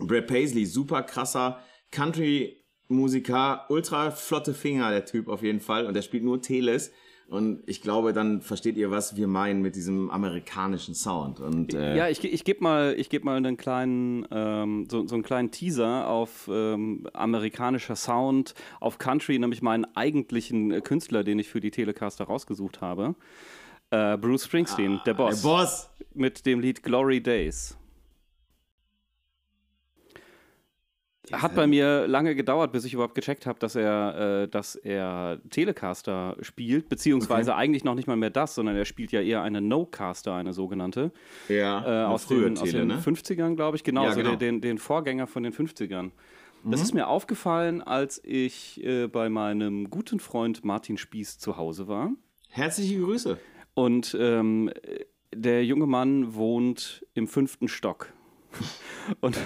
[0.07, 1.59] Brad Paisley, super krasser
[1.91, 5.85] Country-Musiker, ultra flotte Finger, der Typ auf jeden Fall.
[5.85, 6.91] Und der spielt nur Teles.
[7.29, 11.39] Und ich glaube, dann versteht ihr, was wir meinen mit diesem amerikanischen Sound.
[11.39, 15.23] Und, äh ja, ich, ich gebe mal, geb mal einen kleinen, ähm, so, so einen
[15.23, 21.61] kleinen Teaser auf ähm, amerikanischer Sound, auf Country, nämlich meinen eigentlichen Künstler, den ich für
[21.61, 23.15] die Telecaster rausgesucht habe.
[23.89, 25.41] Äh, Bruce Springsteen, ah, der Boss.
[25.41, 25.89] Der Boss.
[26.13, 27.77] Mit dem Lied Glory Days.
[31.31, 35.39] Hat bei mir lange gedauert, bis ich überhaupt gecheckt habe, dass er, äh, dass er
[35.49, 37.61] Telecaster spielt, beziehungsweise okay.
[37.61, 41.11] eigentlich noch nicht mal mehr das, sondern er spielt ja eher eine No-Caster, eine sogenannte.
[41.47, 42.97] Ja, äh, aus, den, Tele, aus den ne?
[42.97, 44.35] 50ern, glaube ich, genau, ja, genau.
[44.35, 46.11] den, den Vorgänger von den 50ern.
[46.65, 46.85] Das mhm.
[46.85, 52.11] ist mir aufgefallen, als ich äh, bei meinem guten Freund Martin Spieß zu Hause war.
[52.49, 53.37] Herzliche Grüße.
[53.73, 54.71] Und ähm,
[55.33, 58.13] der junge Mann wohnt im fünften Stock.
[59.21, 59.37] Und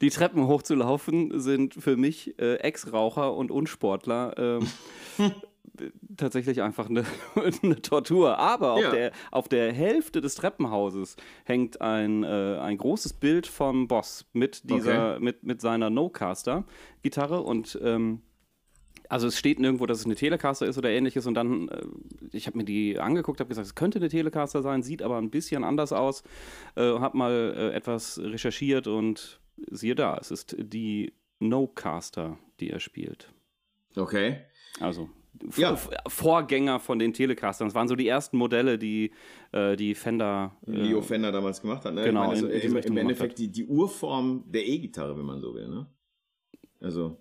[0.00, 5.30] die Treppen hochzulaufen sind für mich äh, Ex-Raucher und Unsportler äh,
[6.16, 7.04] tatsächlich einfach eine,
[7.62, 8.38] eine Tortur.
[8.38, 8.90] Aber auf, ja.
[8.90, 14.68] der, auf der Hälfte des Treppenhauses hängt ein, äh, ein großes Bild vom Boss mit
[14.68, 15.24] dieser, okay.
[15.24, 18.22] mit, mit seiner No-Caster-Gitarre und ähm,
[19.10, 21.82] also es steht nirgendwo, dass es eine Telecaster ist oder ähnliches und dann, äh,
[22.32, 25.30] ich habe mir die angeguckt, habe gesagt, es könnte eine Telecaster sein, sieht aber ein
[25.30, 26.22] bisschen anders aus,
[26.76, 32.78] äh, habe mal äh, etwas recherchiert und siehe da, es ist die No-Caster, die er
[32.78, 33.32] spielt.
[33.96, 34.42] Okay.
[34.78, 35.10] Also
[35.56, 35.76] ja.
[36.06, 37.68] Vorgänger von den Telecastern.
[37.68, 39.12] Das waren so die ersten Modelle, die
[39.52, 40.56] äh, die Fender.
[40.66, 41.94] Äh, Leo Fender damals gemacht hat.
[41.94, 42.04] Ne?
[42.04, 42.20] Genau.
[42.20, 45.68] Meine, also in, im, im Endeffekt die, die Urform der E-Gitarre, wenn man so will.
[45.68, 45.86] Ne?
[46.80, 47.16] Also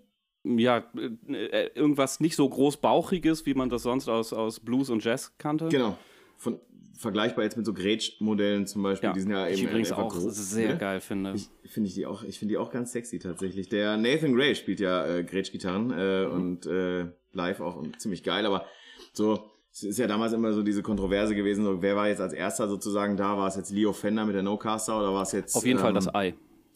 [0.58, 0.84] ja,
[1.28, 5.70] äh, irgendwas nicht so großbauchiges, wie man das sonst aus, aus Blues und Jazz kannte.
[5.70, 5.98] Genau.
[6.38, 6.60] Von,
[6.98, 10.12] vergleichbar jetzt mit so Gretsch-Modellen zum Beispiel, ja, die sind ja eben ich übrigens auch
[10.12, 10.78] groß, sehr ne?
[10.78, 11.34] geil finde.
[11.64, 13.70] Ich finde die auch, ich finde die auch ganz sexy tatsächlich.
[13.70, 16.34] Der Nathan Gray spielt ja äh, Gretsch-Gitarren äh, mhm.
[16.34, 18.66] und äh, live auch und ziemlich geil, aber
[19.14, 22.34] so es ist ja damals immer so diese Kontroverse gewesen, so, wer war jetzt als
[22.34, 23.38] erster sozusagen da?
[23.38, 25.84] War es jetzt Leo Fender mit der No-Caster oder war es jetzt auf jeden ähm,
[25.84, 26.34] Fall das Ei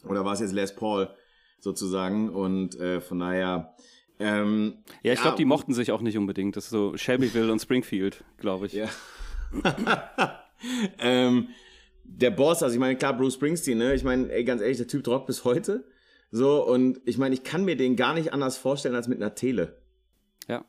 [0.08, 1.08] oder war es jetzt Les Paul?
[1.64, 2.28] Sozusagen.
[2.28, 3.74] Und äh, von daher.
[4.20, 6.56] Ähm, ja, ich ja, glaube, die mochten sich auch nicht unbedingt.
[6.56, 8.74] Das ist so Shelbyville und Springfield, glaube ich.
[8.74, 8.88] Ja.
[11.00, 11.48] ähm,
[12.04, 13.94] der Boss, also ich meine, klar, Bruce Springsteen, ne?
[13.94, 15.84] Ich meine, ey, ganz ehrlich, der Typ rockt bis heute.
[16.30, 19.34] So, und ich meine, ich kann mir den gar nicht anders vorstellen als mit einer
[19.34, 19.80] Tele.
[20.48, 20.64] Ja.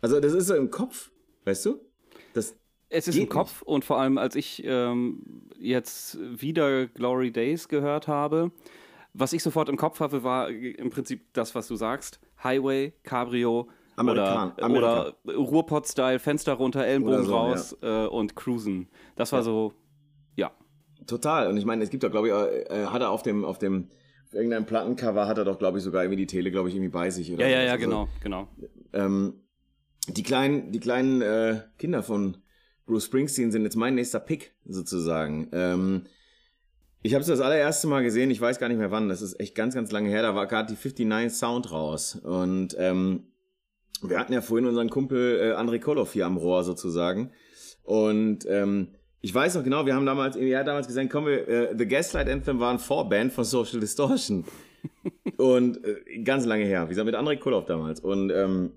[0.00, 1.10] Also, das ist so im Kopf,
[1.44, 1.80] weißt du?
[2.34, 2.56] Das
[2.90, 3.68] es ist im Kopf nicht.
[3.68, 5.22] und vor allem, als ich ähm,
[5.58, 8.50] jetzt wieder Glory Days gehört habe,
[9.18, 12.20] was ich sofort im Kopf hatte, war im Prinzip das, was du sagst.
[12.42, 18.04] Highway, Cabrio Amerikan oder, oder Ruhrpott-Style, Fenster runter, Ellenbogen so, raus ja.
[18.04, 18.88] äh, und Cruisen.
[19.16, 19.44] Das war ja.
[19.44, 19.72] so,
[20.36, 20.52] ja.
[21.06, 21.48] Total.
[21.48, 23.88] Und ich meine, es gibt doch, glaube ich, äh, hat er auf dem, auf dem,
[24.24, 26.92] auf irgendeinem Plattencover hat er doch, glaube ich, sogar irgendwie die Tele, glaube ich, irgendwie
[26.92, 27.32] bei sich.
[27.32, 28.48] Oder ja, ja, ja, also, genau, genau.
[28.92, 29.40] Ähm,
[30.06, 32.36] die kleinen, die kleinen äh, Kinder von
[32.86, 35.48] Bruce Springsteen sind jetzt mein nächster Pick, sozusagen.
[35.52, 36.04] Ähm,
[37.02, 39.38] ich habe es das allererste Mal gesehen, ich weiß gar nicht mehr wann, das ist
[39.38, 42.16] echt ganz, ganz lange her, da war gerade die 59 Sound raus.
[42.16, 43.24] Und ähm,
[44.02, 47.30] wir hatten ja vorhin unseren Kumpel äh, André Koloff hier am Rohr sozusagen.
[47.84, 48.88] Und ähm,
[49.20, 51.86] ich weiß noch genau, wir haben damals, er hat damals gesagt, komm, wir, äh, The
[51.86, 54.44] Gaslight Anthem war ein Vorband von Social Distortion.
[55.36, 58.00] und äh, ganz lange her, wie gesagt, mit André Koloff damals.
[58.00, 58.72] Und ähm,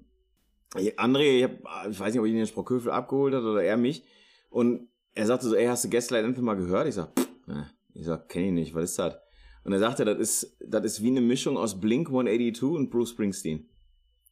[0.76, 3.78] André, ich, hab, ich weiß nicht, ob ich ihn in Sprockhövel abgeholt hat oder er
[3.78, 4.04] mich.
[4.50, 6.88] Und er sagte so, ey, hast du Gaslight Anthem mal gehört?
[6.88, 9.16] Ich sag, pff, ne ich sag, kenn ich nicht, was ist das?
[9.64, 13.12] Und er sagte, das ist, das ist wie eine Mischung aus Blink 182 und Bruce
[13.12, 13.70] Springsteen.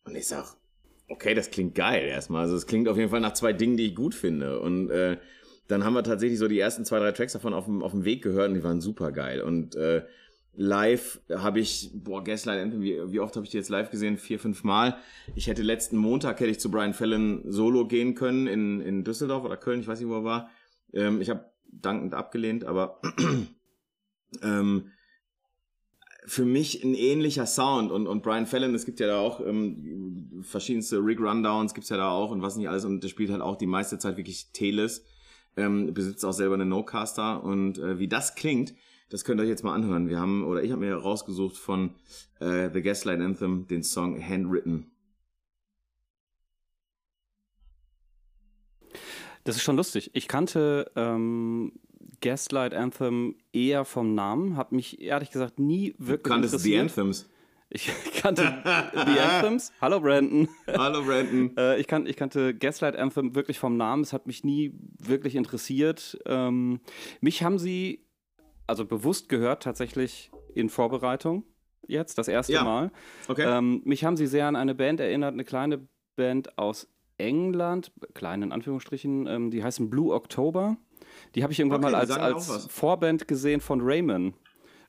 [0.06, 0.56] Und ich sag,
[1.08, 2.44] okay, das klingt geil erstmal.
[2.44, 4.60] Also es klingt auf jeden Fall nach zwei Dingen, die ich gut finde.
[4.60, 5.18] Und äh,
[5.68, 8.06] dann haben wir tatsächlich so die ersten zwei, drei Tracks davon auf dem, auf dem
[8.06, 9.42] Weg gehört und die waren super geil.
[9.42, 10.04] Und äh,
[10.54, 14.18] live habe ich, boah, Gaslight wie, wie oft habe ich die jetzt live gesehen?
[14.18, 14.98] Vier, fünf Mal.
[15.36, 19.46] Ich hätte letzten Montag hätte ich zu Brian Fallon solo gehen können in, in Düsseldorf
[19.46, 20.50] oder Köln, ich weiß nicht, wo er war.
[20.92, 23.02] Ähm, ich habe dankend abgelehnt, aber
[24.42, 24.92] ähm,
[26.26, 30.44] für mich ein ähnlicher Sound und, und Brian Fallon, es gibt ja da auch ähm,
[30.44, 33.42] verschiedenste Rig Rundowns, gibt's ja da auch und was nicht alles und der spielt halt
[33.42, 35.06] auch die meiste Zeit wirklich Teles,
[35.58, 38.74] ähm, besitzt auch selber eine No-Caster und äh, wie das klingt,
[39.10, 40.08] das könnt ihr euch jetzt mal anhören.
[40.08, 41.96] Wir haben, oder ich habe mir rausgesucht von
[42.40, 44.92] äh, The Gaslight Anthem den Song Handwritten.
[49.44, 50.12] Das ist schon lustig.
[50.14, 51.74] Ich kannte ähm,
[52.22, 57.30] Gaslight Anthem eher vom Namen, habe mich ehrlich gesagt nie wirklich du kanntest The Anthems.
[57.70, 58.62] Ich kannte
[58.94, 59.72] The Anthems.
[59.80, 60.50] Hallo Brandon.
[60.68, 61.52] Hallo Brandon.
[61.58, 64.04] äh, ich, kan ich kannte Gaslight Anthem wirklich vom Namen.
[64.04, 66.18] Es hat mich nie wirklich interessiert.
[66.26, 66.80] Ähm,
[67.22, 68.06] mich haben sie
[68.68, 71.44] also bewusst gehört tatsächlich in Vorbereitung
[71.88, 72.64] jetzt, das erste Ja.
[72.64, 72.92] Mal.
[73.28, 73.46] Okay.
[73.46, 76.88] Ähm, mich haben sie sehr an eine Band erinnert, eine kleine Band aus
[77.20, 80.78] England, klein in Anführungsstrichen, ähm, die heißen Blue October.
[81.36, 82.68] Die habe ich irgendwann Okay, mal als, als.
[82.70, 84.36] Vorband gesehen von Raymond.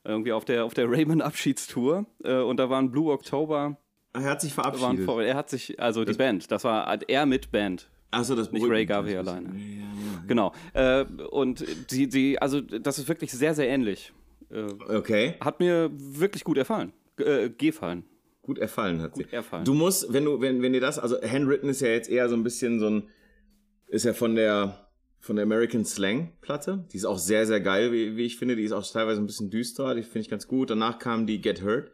[0.05, 2.07] Irgendwie auf der, auf der Raymond-Abschiedstour.
[2.25, 3.77] Äh, und da waren Blue October.
[4.15, 5.05] er hat sich verabschiedet.
[5.05, 7.91] vor, er hat sich, also die Band, das war er mit Band.
[8.11, 9.51] Achso, das Nicht Ray Garvey alleine.
[9.51, 10.25] Ja, ja, ja.
[10.27, 10.53] Genau.
[10.73, 14.13] Äh, und die, die, also das ist wirklich sehr, sehr ähnlich.
[14.51, 16.93] Äh, Okay, hat mir wirklich gut erfallen.
[17.19, 18.05] Äh, gefallen.
[18.51, 19.23] Gut erfallen hat sie.
[19.23, 19.65] Gut erfallen.
[19.65, 22.35] Du musst, wenn du, wenn, wenn dir das, also Handwritten ist ja jetzt eher so
[22.35, 23.09] ein bisschen so ein,
[23.87, 24.89] ist ja von der,
[25.21, 26.85] von der American Slang Platte.
[26.91, 28.57] Die ist auch sehr, sehr geil, wie, wie ich finde.
[28.57, 29.95] Die ist auch teilweise ein bisschen düster.
[29.95, 30.71] Die finde ich ganz gut.
[30.71, 31.93] Danach kam die Get Hurt.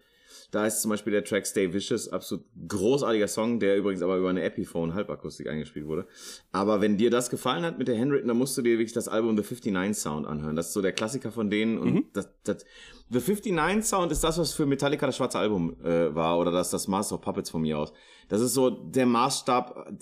[0.51, 4.31] Da ist zum Beispiel der Track Stay Vicious, absolut großartiger Song, der übrigens aber über
[4.31, 6.07] eine Epiphone Halbakustik eingespielt wurde.
[6.53, 9.09] Aber wenn dir das gefallen hat mit der Handwritten, dann musst du dir wirklich das
[9.09, 10.57] Album The 59 Sound anhören.
[10.57, 11.79] Das ist so der Klassiker von denen.
[11.79, 12.65] Und das, das,
[13.11, 16.71] The 59 Sound ist das, was für Metallica das schwarze Album äh, war oder das,
[16.71, 17.93] das Master of Puppets von mir aus.
[18.29, 19.93] Das ist so der Maßstab,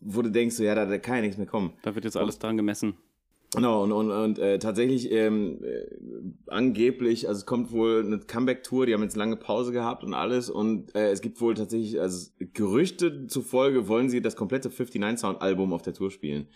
[0.00, 1.72] wo du denkst, so, ja, da, da kann ja nichts mehr kommen.
[1.82, 2.96] Da wird jetzt alles dran gemessen.
[3.56, 5.86] Genau, und, und, und äh, tatsächlich ähm, äh,
[6.46, 10.50] angeblich, also es kommt wohl eine Comeback-Tour, die haben jetzt lange Pause gehabt und alles
[10.50, 15.40] und äh, es gibt wohl tatsächlich, also Gerüchte zufolge wollen sie das komplette 59 Sound
[15.40, 16.48] Album auf der Tour spielen.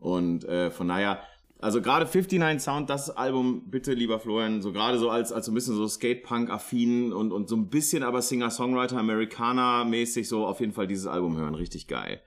[0.00, 1.20] Und äh, von daher,
[1.60, 5.52] also gerade 59 Sound, das Album, bitte lieber Florian, so gerade so als, als so
[5.52, 10.72] ein bisschen so Skatepunk-affin und, und so ein bisschen aber Singer-Songwriter, Amerikaner-mäßig so auf jeden
[10.72, 12.20] Fall dieses Album hören, richtig geil.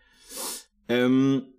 [0.87, 1.52] Ähm,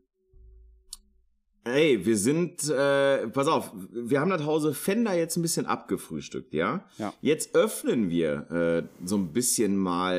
[1.66, 6.52] Ey, wir sind, äh, pass auf, wir haben das Hause Fender jetzt ein bisschen abgefrühstückt,
[6.52, 6.84] ja?
[6.98, 7.14] Ja.
[7.22, 10.14] Jetzt öffnen wir äh, so ein bisschen mal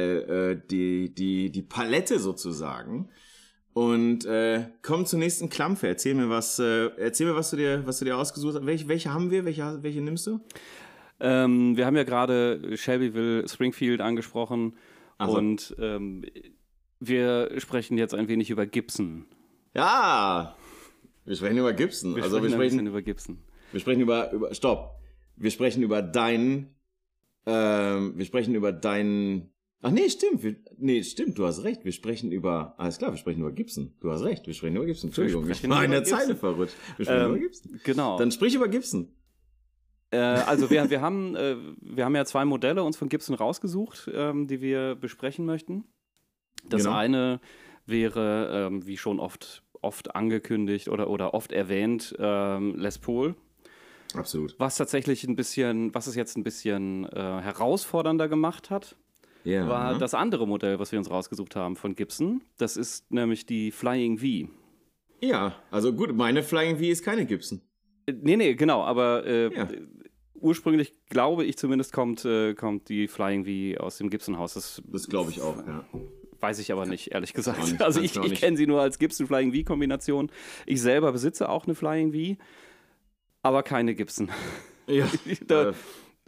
[0.58, 3.10] äh, die, die, die Palette sozusagen
[3.74, 5.88] und äh, kommen zur nächsten Klampfe.
[5.88, 8.66] Erzähl mir was, äh, erzähl mir, was du dir, was du dir ausgesucht hast.
[8.66, 9.46] Welche, welche haben wir?
[9.46, 10.40] Welche, welche nimmst du?
[11.20, 14.78] Ähm, wir haben ja gerade Shelbyville, Springfield angesprochen
[15.20, 15.38] so.
[15.38, 16.26] und ähm,
[17.00, 19.26] wir sprechen jetzt ein wenig über Gibson.
[19.76, 20.56] Ja,
[21.26, 22.16] wir sprechen über Gibson.
[22.16, 23.38] Wir also wir sprechen bisschen sprechen, über Gibson.
[23.72, 25.00] wir sprechen über, über, stopp.
[25.36, 26.76] Wir sprechen über deinen,
[27.46, 31.92] ähm, wir sprechen über deinen, ach nee, stimmt, wir, nee, stimmt, du hast recht, wir
[31.92, 33.94] sprechen über, alles klar, wir sprechen über Gibson.
[34.00, 35.10] Du hast recht, wir sprechen über Gibson.
[35.10, 36.38] Entschuldigung, ich war in der Zeile Gibson.
[36.38, 36.76] verrutscht.
[36.98, 37.80] Wir sprechen Ähm, über Gibson.
[37.84, 38.18] Genau.
[38.18, 39.10] Dann sprich über Gibson.
[40.12, 44.10] Äh, also wir, wir, haben, äh, wir haben ja zwei Modelle uns von Gibson rausgesucht,
[44.14, 45.84] ähm, die wir besprechen möchten.
[46.70, 46.96] Das Genau.
[46.96, 47.42] eine
[47.86, 53.36] wäre, ähm, wie schon oft, oft angekündigt oder, oder oft erwähnt, ähm, Les Paul.
[54.14, 54.56] Absolut.
[54.60, 58.96] Was tatsächlich ein bisschen, was es jetzt ein bisschen äh, herausfordernder gemacht hat,
[59.44, 59.68] Ja.
[59.68, 62.42] war das andere Modell, was wir uns rausgesucht haben von Gibson.
[62.58, 64.50] Das ist nämlich die Flying V.
[65.22, 67.62] ja, also gut, meine Flying V ist keine Gibson.
[68.06, 69.68] Äh, Nee, nee, genau, aber äh, Ja.
[70.36, 74.54] ursprünglich glaube ich zumindest kommt, äh, kommt die Flying V aus dem Gibson-Haus.
[74.54, 75.84] Das Das glaube ich auch, ja.
[76.46, 77.60] Weiß ich aber nicht, ehrlich gesagt.
[77.64, 80.32] Nicht, also ich, ich kenne sie nur als Gibson Flying V-Kombination.
[80.68, 82.40] Ich selber besitze auch eine Flying V,
[83.42, 84.30] aber keine Gibson.
[84.86, 85.08] Ja,
[85.48, 85.74] da äh,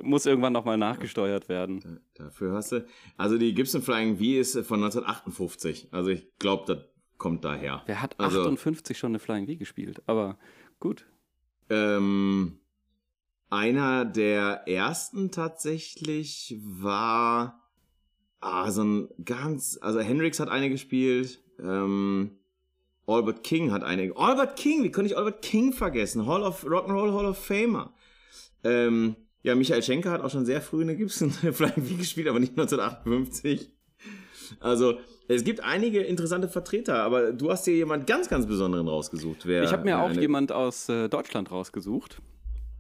[0.02, 2.02] muss irgendwann nochmal nachgesteuert werden.
[2.16, 2.86] dafür hast du.
[3.16, 5.90] Also die Gibson Flying V ist von 1958.
[5.92, 6.84] Also ich glaube, das
[7.20, 7.84] kommt daher.
[7.86, 10.02] Wer hat Also- 58 schon eine Flying V gespielt?
[10.08, 10.40] Aber
[10.80, 11.06] gut.
[11.70, 12.58] Ähm,
[13.52, 17.67] einer der ersten tatsächlich war
[18.40, 22.32] ah, so ein ganz, also Hendrix hat eine gespielt, ähm,
[23.06, 26.26] Albert King hat eine, Albert King, wie konnte ich Albert King vergessen?
[26.26, 27.94] Hall of, Rock'n'Roll Hall of Famer.
[28.64, 32.40] Ähm, ja, Michael Schenker hat auch schon sehr früh eine Gibson Flying V gespielt, aber
[32.40, 33.72] nicht 1958.
[34.60, 39.46] Also, es gibt einige interessante Vertreter, aber du hast dir jemand ganz, ganz Besonderen rausgesucht.
[39.46, 42.22] Wer, Ich habe mir auch jemand aus äh, Deutschland rausgesucht.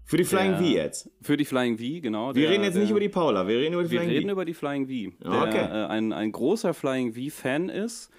[0.08, 1.10] Für die Flying Der- V jetzt.
[1.22, 2.34] Für die Flying V, genau.
[2.34, 4.10] Wir Der- reden jetzt nicht der- über die Paula, wir reden über die Wir Flying
[4.16, 4.32] reden V.
[4.32, 5.18] über die Flying V.
[5.24, 5.58] Der Ah, okay.
[5.60, 8.10] äh, ein, ein großer Flying V-Fan ist.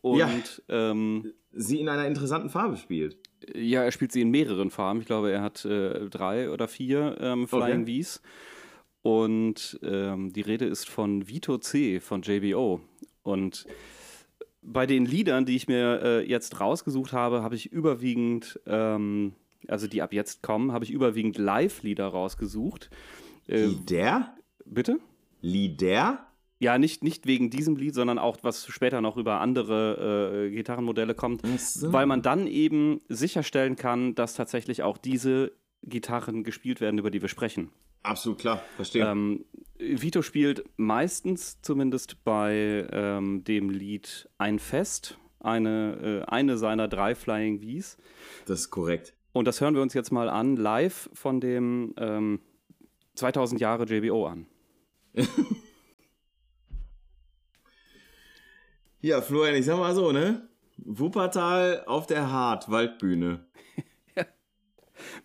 [0.00, 0.28] Und Ja.
[0.68, 3.16] ähm, Sie in einer interessanten Farbe spielt.
[3.54, 5.00] Ja, er spielt sie in mehreren Farben.
[5.00, 8.02] Ich glaube, er hat äh, drei oder vier ähm, Flying Okay.
[8.02, 8.22] Vs.
[9.02, 12.00] Und ähm, die Rede ist von Vito C.
[12.00, 12.80] von JBO.
[13.22, 13.66] Und
[14.62, 19.34] bei den Liedern, die ich mir äh, jetzt rausgesucht habe, habe ich überwiegend, ähm,
[19.68, 22.90] also die ab jetzt kommen, habe ich überwiegend Live-Lieder rausgesucht.
[23.48, 24.34] Äh, Lieder?
[24.64, 24.98] bitte?
[25.40, 26.26] Lieder?
[26.60, 31.14] Ja, nicht, nicht wegen diesem Lied, sondern auch, was später noch über andere äh, Gitarrenmodelle
[31.14, 31.42] kommt.
[31.58, 31.92] So.
[31.92, 37.20] Weil man dann eben sicherstellen kann, dass tatsächlich auch diese Gitarren gespielt werden, über die
[37.20, 37.70] wir sprechen.
[38.02, 39.04] Absolut klar, verstehe.
[39.06, 39.44] Ähm,
[39.78, 47.14] Vito spielt meistens zumindest bei ähm, dem Lied Ein Fest, eine, äh, eine seiner drei
[47.14, 47.98] Flying Vs.
[48.46, 49.14] das ist korrekt.
[49.34, 52.38] Und das hören wir uns jetzt mal an, live von dem ähm,
[53.16, 54.46] 2000 Jahre JBO an.
[59.00, 60.48] ja, Florian, ich sag mal so, ne?
[60.76, 63.44] Wuppertal auf der Hart, Waldbühne.
[64.14, 64.24] ja.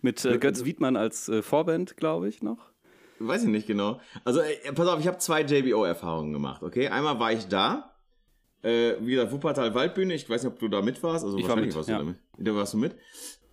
[0.02, 2.72] Mit äh, Götz Wiedmann als äh, Vorband, glaube ich, noch.
[3.20, 4.00] Weiß ich nicht genau.
[4.24, 6.88] Also, äh, pass auf, ich habe zwei JBO-Erfahrungen gemacht, okay?
[6.88, 7.94] Einmal war ich da,
[8.62, 11.46] äh, wie gesagt, Wuppertal Waldbühne, ich weiß nicht, ob du da mit warst, also ich
[11.46, 11.98] wahrscheinlich war mit, warst ja.
[11.98, 12.48] du da mit.
[12.48, 12.96] Da warst du mit.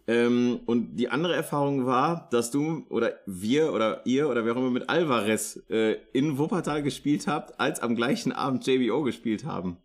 [0.10, 4.58] Ähm, und die andere Erfahrung war, dass du oder wir oder ihr oder wer auch
[4.58, 9.78] immer mit Alvarez äh, in Wuppertal gespielt habt, als am gleichen Abend JBO gespielt haben.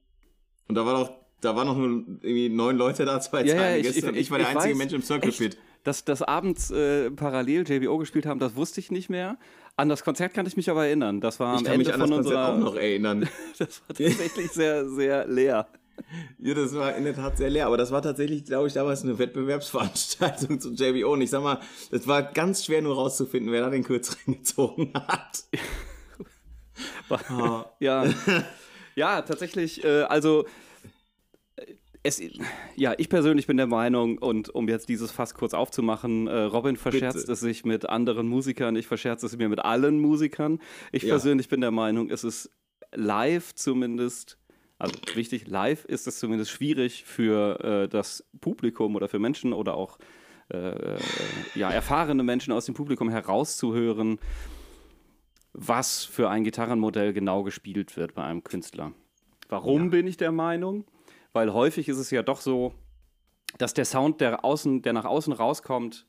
[0.68, 1.88] Und da war doch, da waren noch nur
[2.20, 4.48] irgendwie neun Leute da, zwei Ja, ja, Tage ich- Gäste ich- und ich war der
[4.48, 4.78] ich einzige weiß.
[4.78, 5.38] Mensch im Circle Echt?
[5.38, 5.58] Pit.
[5.82, 9.36] Dass das abends äh, parallel JBO gespielt haben, das wusste ich nicht mehr.
[9.74, 11.20] An das Konzert kann ich mich aber erinnern.
[11.20, 12.52] Das war Ich am kann Ende mich an das Konzert unserer.
[12.54, 13.28] auch noch erinnern.
[13.58, 15.66] Das war tatsächlich sehr, sehr leer.
[16.38, 19.02] Ja, das war in der Tat sehr leer, aber das war tatsächlich, glaube ich, damals
[19.02, 21.12] eine Wettbewerbsveranstaltung zu JBO.
[21.12, 24.92] Und ich sag mal, es war ganz schwer nur rauszufinden, wer da den kürzeren gezogen
[24.94, 25.44] hat.
[27.80, 28.06] Ja,
[28.94, 29.84] ja tatsächlich.
[29.84, 30.44] Äh, also,
[31.56, 32.20] äh, es,
[32.74, 36.76] ja, ich persönlich bin der Meinung, und um jetzt dieses Fass kurz aufzumachen, äh, Robin
[36.76, 37.32] verscherzt Bitte.
[37.32, 40.60] es sich mit anderen Musikern, ich verscherze es mir mit allen Musikern.
[40.90, 41.10] Ich Ja.
[41.10, 42.50] persönlich bin der Meinung, es ist
[42.94, 44.38] live zumindest.
[44.82, 49.74] Also wichtig, live ist es zumindest schwierig für äh, das Publikum oder für Menschen oder
[49.74, 49.98] auch
[50.52, 50.98] äh, äh,
[51.54, 54.18] ja, erfahrene Menschen aus dem Publikum herauszuhören,
[55.52, 58.92] was für ein Gitarrenmodell genau gespielt wird bei einem Künstler.
[59.48, 59.88] Warum Ja.
[59.90, 60.84] bin ich der Meinung?
[61.32, 62.74] Weil häufig ist es ja doch so,
[63.58, 66.06] dass der Sound, der, außen, der nach außen rauskommt,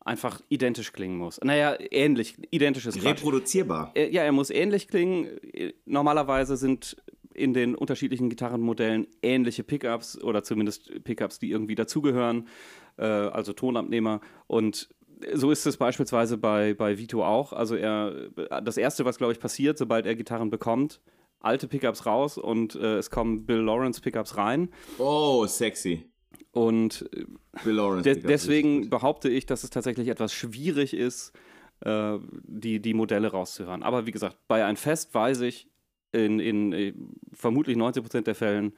[0.00, 1.40] einfach identisch klingen muss.
[1.42, 3.04] Naja, ähnlich, identisches Quatsch.
[3.20, 3.90] Reproduzierbar.
[3.94, 5.26] Äh, Ja, er muss ähnlich klingen.
[5.52, 6.96] Äh, Normalerweise sind
[7.34, 12.48] in den unterschiedlichen Gitarrenmodellen ähnliche Pickups oder zumindest Pickups, die irgendwie dazugehören,
[12.96, 14.20] äh, also Tonabnehmer.
[14.46, 14.88] Und
[15.32, 17.52] so ist es beispielsweise bei, bei Vito auch.
[17.52, 18.30] Also er,
[18.62, 21.00] das Erste, was, glaube ich, passiert, sobald er Gitarren bekommt,
[21.40, 24.70] alte Pickups raus und äh, es kommen Bill Lawrence Pickups rein.
[24.98, 26.10] Oh, sexy.
[26.52, 27.24] Und äh,
[27.64, 28.02] Bill Lawrence.
[28.02, 31.32] De deswegen behaupte ich, dass es tatsächlich etwas schwierig ist,
[31.80, 33.82] äh, die, die Modelle rauszuhören.
[33.82, 35.68] Aber wie gesagt, bei ein Fest weiß ich,
[36.14, 36.94] in, in äh,
[37.32, 38.72] vermutlich 90% der Fällen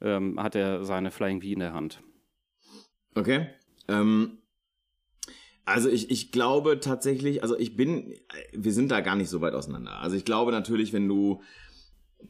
[0.00, 2.02] ähm, hat er seine Flying V in der Hand.
[3.14, 3.48] Okay.
[3.88, 4.38] Ähm,
[5.64, 8.14] also ich, ich glaube tatsächlich, also ich bin,
[8.52, 9.98] wir sind da gar nicht so weit auseinander.
[9.98, 11.42] Also ich glaube natürlich, wenn du,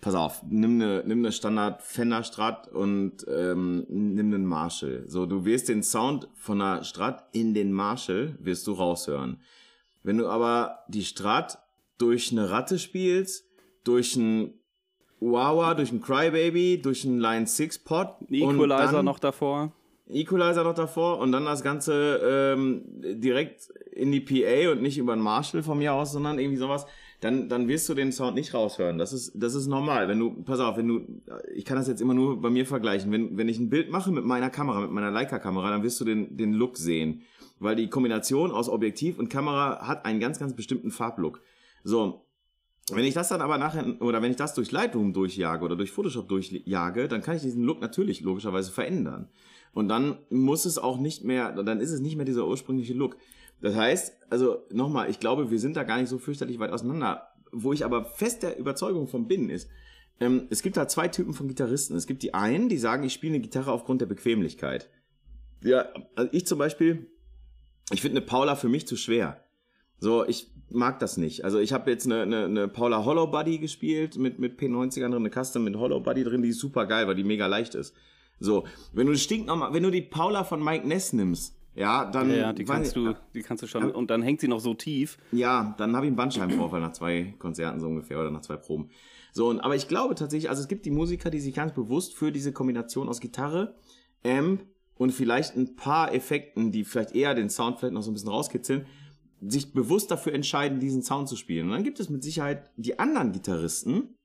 [0.00, 5.04] pass auf, nimm eine, nimm eine Standard Fender Strat und ähm, nimm einen Marshall.
[5.06, 9.42] So, du wirst den Sound von einer Strat in den Marshall, wirst du raushören.
[10.02, 11.58] Wenn du aber die Strat
[11.98, 13.45] durch eine Ratte spielst,
[13.86, 14.54] durch ein
[15.20, 19.72] Wawa, durch ein Crybaby, durch einen Line 6 Pot Ein Equalizer noch davor.
[20.08, 25.14] Equalizer noch davor und dann das Ganze ähm, direkt in die PA und nicht über
[25.14, 26.86] einen Marshall von mir aus, sondern irgendwie sowas,
[27.20, 28.98] dann, dann wirst du den Sound nicht raushören.
[28.98, 30.06] Das ist, das ist normal.
[30.06, 31.00] Wenn du, pass auf, wenn du,
[31.54, 33.10] ich kann das jetzt immer nur bei mir vergleichen.
[33.10, 36.04] Wenn, wenn ich ein Bild mache mit meiner Kamera, mit meiner Leica-Kamera, dann wirst du
[36.04, 37.22] den, den Look sehen.
[37.58, 41.40] Weil die Kombination aus Objektiv und Kamera hat einen ganz, ganz bestimmten Farblook.
[41.82, 42.25] So,
[42.92, 45.90] wenn ich das dann aber nachher, oder wenn ich das durch Lightroom durchjage oder durch
[45.90, 49.28] Photoshop durchjage, dann kann ich diesen Look natürlich logischerweise verändern.
[49.72, 53.16] Und dann muss es auch nicht mehr, dann ist es nicht mehr dieser ursprüngliche Look.
[53.60, 57.28] Das heißt, also nochmal, ich glaube, wir sind da gar nicht so fürchterlich weit auseinander.
[57.52, 59.68] Wo ich aber fest der Überzeugung von bin, ist,
[60.20, 61.96] ähm, es gibt da zwei Typen von Gitarristen.
[61.96, 64.88] Es gibt die einen, die sagen, ich spiele eine Gitarre aufgrund der Bequemlichkeit.
[65.62, 67.10] Ja, also ich zum Beispiel,
[67.90, 69.44] ich finde eine Paula für mich zu schwer.
[69.98, 71.44] So, ich mag das nicht.
[71.44, 75.14] Also ich habe jetzt eine, eine, eine Paula Hollow Buddy gespielt mit, mit P90ern drin,
[75.14, 77.94] eine Custom mit Hollow Buddy drin, die ist super geil, weil die mega leicht ist.
[78.40, 82.34] So, wenn du stinknormal, wenn du die Paula von Mike Ness nimmst, ja, dann.
[82.34, 83.90] Ja, die kannst ich- du, die kannst du schon.
[83.90, 85.18] Und dann hängt sie noch so tief.
[85.32, 88.88] Ja, dann habe ich einen Bandscheibenvorfall nach zwei Konzerten so ungefähr oder nach zwei Proben.
[89.32, 92.14] So, und, aber ich glaube tatsächlich, also es gibt die Musiker, die sich ganz bewusst
[92.14, 93.74] für diese Kombination aus Gitarre,
[94.24, 94.62] Amp
[94.96, 98.30] und vielleicht ein paar Effekten, die vielleicht eher den Sound vielleicht noch so ein bisschen
[98.30, 98.86] rauskitzeln,
[99.40, 101.66] sich bewusst dafür entscheiden, diesen Sound zu spielen.
[101.66, 104.16] Und dann gibt es mit Sicherheit die anderen Gitarristen,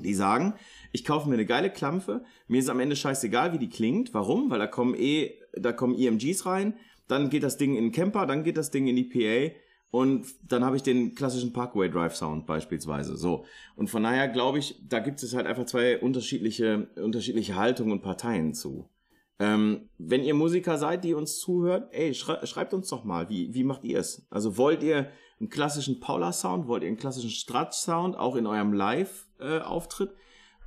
[0.00, 0.54] die sagen,
[0.92, 4.12] ich kaufe mir eine geile Klampfe, mir ist am Ende scheißegal, wie die klingt.
[4.14, 4.50] Warum?
[4.50, 6.74] Weil da kommen eh, da kommen EMGs rein,
[7.06, 9.54] dann geht das Ding in den Camper, dann geht das Ding in die PA
[9.94, 13.16] und dann habe ich den klassischen Parkway Drive Sound beispielsweise.
[13.16, 13.44] So.
[13.76, 18.02] Und von daher glaube ich, da gibt es halt einfach zwei unterschiedliche, unterschiedliche Haltungen und
[18.02, 18.90] Parteien zu.
[19.38, 23.52] Ähm, wenn ihr Musiker seid, die uns zuhört, ey, schrei schreibt uns doch mal, wie,
[23.52, 24.26] wie macht ihr es?
[24.30, 25.08] Also wollt ihr
[25.40, 30.10] einen klassischen Paula-Sound, wollt ihr einen klassischen Stratch-Sound, auch in eurem Live-Auftritt?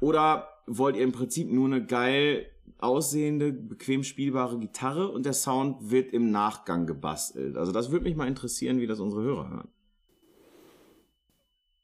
[0.02, 2.46] Oder wollt ihr im Prinzip nur eine geil
[2.80, 7.56] aussehende, bequem spielbare Gitarre und der Sound wird im Nachgang gebastelt?
[7.56, 9.70] Also das würde mich mal interessieren, wie das unsere Hörer hören.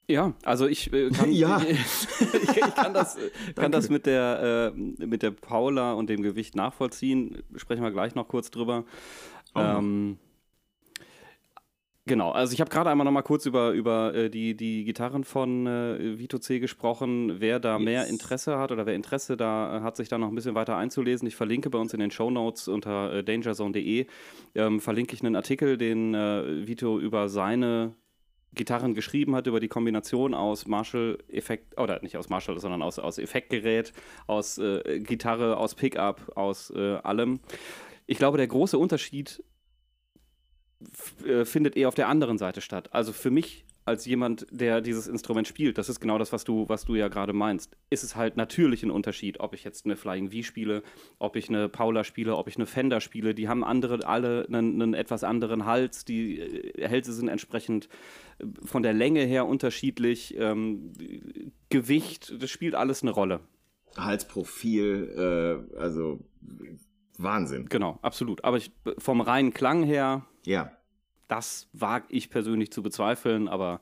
[0.09, 1.61] Ja, also ich äh, kann, Ja.
[1.61, 1.77] ich,
[2.43, 6.55] ich kann das, äh, kann das mit, der, äh, mit der Paula und dem Gewicht
[6.55, 7.41] nachvollziehen.
[7.55, 8.83] Sprechen wir gleich noch kurz drüber.
[9.55, 9.79] Noch.
[9.79, 10.17] Ähm,
[12.05, 15.23] genau, also ich habe gerade einmal noch mal kurz über, über äh, die, die Gitarren
[15.23, 17.39] von äh, Vito C gesprochen.
[17.39, 17.85] Wer da Yes.
[17.85, 21.27] mehr Interesse hat oder wer Interesse da hat, sich da noch ein bisschen weiter einzulesen,
[21.29, 24.05] ich verlinke bei uns in den Shownotes unter äh, dangerzone.de,
[24.55, 27.95] ähm, verlinke ich einen Artikel, den Vito über seine
[28.53, 33.17] Gitarren geschrieben hat, über die Kombination aus Marshall-Effekt, oder nicht aus Marshall, sondern aus, aus
[33.17, 33.93] Effektgerät,
[34.27, 37.39] aus äh, Gitarre, aus Pickup, aus äh, allem.
[38.05, 39.43] Ich glaube, der große Unterschied
[41.25, 42.89] äh, findet eher auf der anderen Seite statt.
[42.93, 46.67] Also für mich als jemand, der dieses Instrument spielt, das ist genau das, was du,
[46.69, 49.95] was du ja gerade meinst, ist es halt natürlich ein Unterschied, ob ich jetzt eine
[49.95, 50.83] Flying V spiele,
[51.19, 53.33] ob ich eine Paula spiele, ob ich eine Fender spiele.
[53.33, 57.89] Die haben andere, alle einen, einen etwas anderen Hals, die äh, Hälse sind entsprechend
[58.39, 60.93] äh, von der Länge her unterschiedlich, ähm,
[61.69, 63.41] Gewicht, das spielt alles eine Rolle.
[63.97, 66.19] Halsprofil, äh, also
[67.17, 67.67] Wahnsinn.
[67.67, 68.43] Genau, absolut.
[68.43, 70.71] Aber ich, vom reinen Klang her, Ja.
[71.33, 73.81] Das wage ich persönlich zu bezweifeln, aber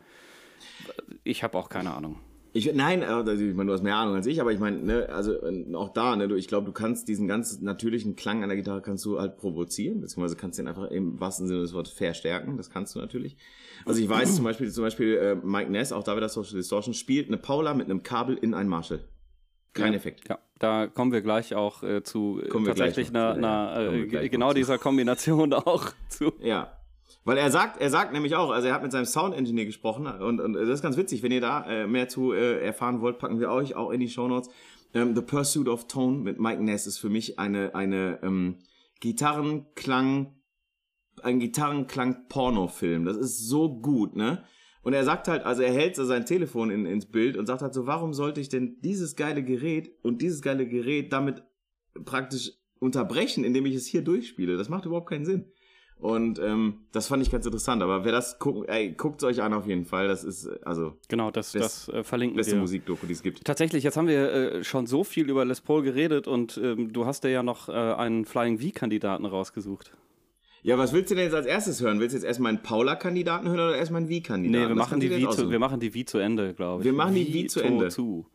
[1.25, 2.17] ich habe auch keine Ahnung.
[2.53, 4.77] Ich, nein, äh, also ich meine, du hast mehr Ahnung als ich, aber ich meine,
[4.77, 8.41] ne, also äh, auch da, ne, du, ich glaube, du kannst diesen ganz natürlichen Klang
[8.43, 11.73] an der Gitarre kannst du halt provozieren, beziehungsweise kannst den einfach im wahrsten Sinne des
[11.73, 13.35] Wortes verstärken, das kannst du natürlich.
[13.85, 16.93] Also ich weiß zum Beispiel, zum Beispiel äh, Mike Ness, auch da wieder Social Distortion,
[16.93, 19.03] spielt eine Paula mit einem Kabel in ein Marshall.
[19.73, 19.97] Kein Ja.
[19.97, 20.27] Effekt.
[20.29, 24.77] Ja, da kommen wir gleich auch äh, zu Kommen tatsächlich einer, einer, äh, genau dieser
[24.77, 26.33] Kombination auch zu.
[26.41, 26.80] Ja.
[27.23, 30.07] Weil er sagt, er sagt nämlich auch, also er hat mit seinem Sound Engineer gesprochen
[30.07, 33.19] und, und das ist ganz witzig, wenn ihr da äh, mehr zu äh, erfahren wollt,
[33.19, 34.49] packen wir euch auch in die Shownotes.
[34.93, 38.57] Ähm, The Pursuit of Tone mit Mike Ness ist für mich eine, eine ähm,
[38.99, 40.35] Gitarrenklang,
[41.23, 43.05] ein Gitarrenklang-Pornofilm.
[43.05, 44.43] Das ist so gut, ne?
[44.83, 47.61] Und er sagt halt, also er hält so sein Telefon in, ins Bild und sagt
[47.61, 51.43] halt so, warum sollte ich denn dieses geile Gerät und dieses geile Gerät damit
[52.03, 54.57] praktisch unterbrechen, indem ich es hier durchspiele?
[54.57, 55.51] Das macht überhaupt keinen Sinn.
[56.01, 57.83] Und ähm, das fand ich ganz interessant.
[57.83, 60.07] Aber wer das guckt, ey, guckt es euch an auf jeden Fall.
[60.07, 62.59] Das ist äh, also Genau, das, Best- das äh, verlinken beste wir.
[62.61, 63.45] Musikdoku, die es gibt.
[63.45, 67.05] Tatsächlich, jetzt haben wir äh, schon so viel über Les Paul geredet und ähm, du
[67.05, 69.91] hast dir ja noch äh, einen Flying V-Kandidaten rausgesucht.
[70.63, 71.99] Ja, was willst du denn jetzt als erstes hören?
[71.99, 74.63] Willst du jetzt erstmal einen Paula-Kandidaten hören oder erstmal einen V-Kandidaten?
[74.63, 76.85] Nee, wir machen, die v zu, wir machen die V zu Ende, glaube ich.
[76.85, 77.89] Wir machen die V zu Ende.
[77.89, 78.25] Zu.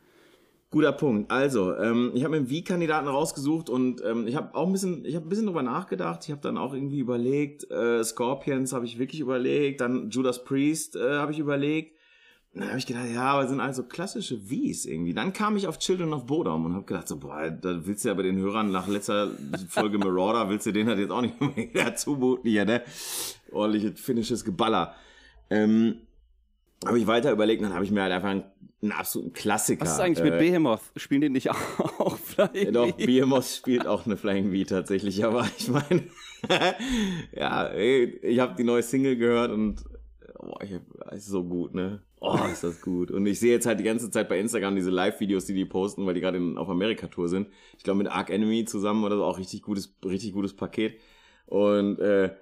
[0.77, 1.31] Guter Punkt.
[1.31, 5.07] Also, ähm, ich habe mir einen V-Kandidaten rausgesucht und ähm, ich habe auch ein bisschen,
[5.07, 6.25] ich habe ein bisschen drüber nachgedacht.
[6.25, 10.95] Ich habe dann auch irgendwie überlegt, äh, Scorpions habe ich wirklich überlegt, dann Judas Priest
[10.95, 11.97] äh, habe ich überlegt.
[12.53, 15.15] Dann habe ich gedacht, ja, aber sind also klassische Vs irgendwie.
[15.15, 18.09] Dann kam ich auf Children of Bodom und habe gedacht, so, boah, da willst du
[18.09, 19.31] ja bei den Hörern nach letzter
[19.71, 21.41] Folge Marauder, willst du den halt jetzt auch nicht
[21.75, 22.83] mehr zumuten hier, ne?
[23.51, 24.95] Ordentliches finnisches Geballer.
[25.49, 26.06] Ähm,
[26.85, 28.45] habe ich weiter überlegt, dann habe ich mir halt einfach einen,
[28.83, 29.83] einen absoluten Klassiker.
[29.83, 30.81] Was ist eigentlich äh, mit Behemoth?
[30.97, 31.51] Spielen die nicht
[31.99, 32.97] auch Flying ja, Doch, V?
[32.97, 36.05] Behemoth spielt auch eine Flying V tatsächlich, aber ich meine,
[37.33, 39.85] ja, ey, ich habe die neue Single gehört und
[40.39, 40.73] oh, ich
[41.13, 42.03] ist so gut, ne?
[42.21, 43.11] Oh, ist das gut.
[43.11, 46.07] Und ich sehe jetzt halt die ganze Zeit bei Instagram diese Live-Videos, die die posten,
[46.07, 47.49] weil die gerade auf Amerika-Tour sind.
[47.77, 50.99] Ich glaube mit Arc Enemy zusammen oder so, auch richtig gutes, richtig gutes Paket.
[51.47, 52.35] Und äh,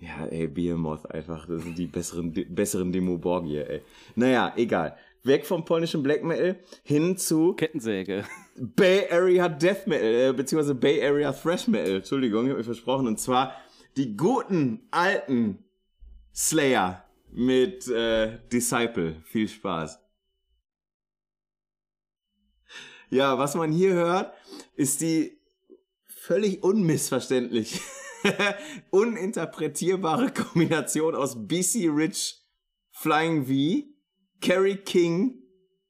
[0.00, 3.82] ja, ey, Behemoth einfach, das sind die besseren, die besseren Demo Borgia, ey.
[4.14, 4.96] Naja, egal.
[5.24, 8.24] Weg vom polnischen Black Metal hin zu Kettensäge.
[8.56, 11.96] Bay Area Death Metal, äh, beziehungsweise Bay Area Thrash Metal.
[11.96, 13.08] Entschuldigung, ich habe mich versprochen.
[13.08, 13.54] Und zwar
[13.96, 15.64] die guten alten
[16.32, 19.16] Slayer mit äh, Disciple.
[19.24, 19.98] Viel Spaß.
[23.10, 24.32] Ja, was man hier hört,
[24.76, 25.40] ist die
[26.06, 27.80] völlig unmissverständlich
[28.90, 32.36] uninterpretierbare Kombination aus BC Rich,
[32.90, 33.86] Flying V,
[34.40, 35.42] Kerry King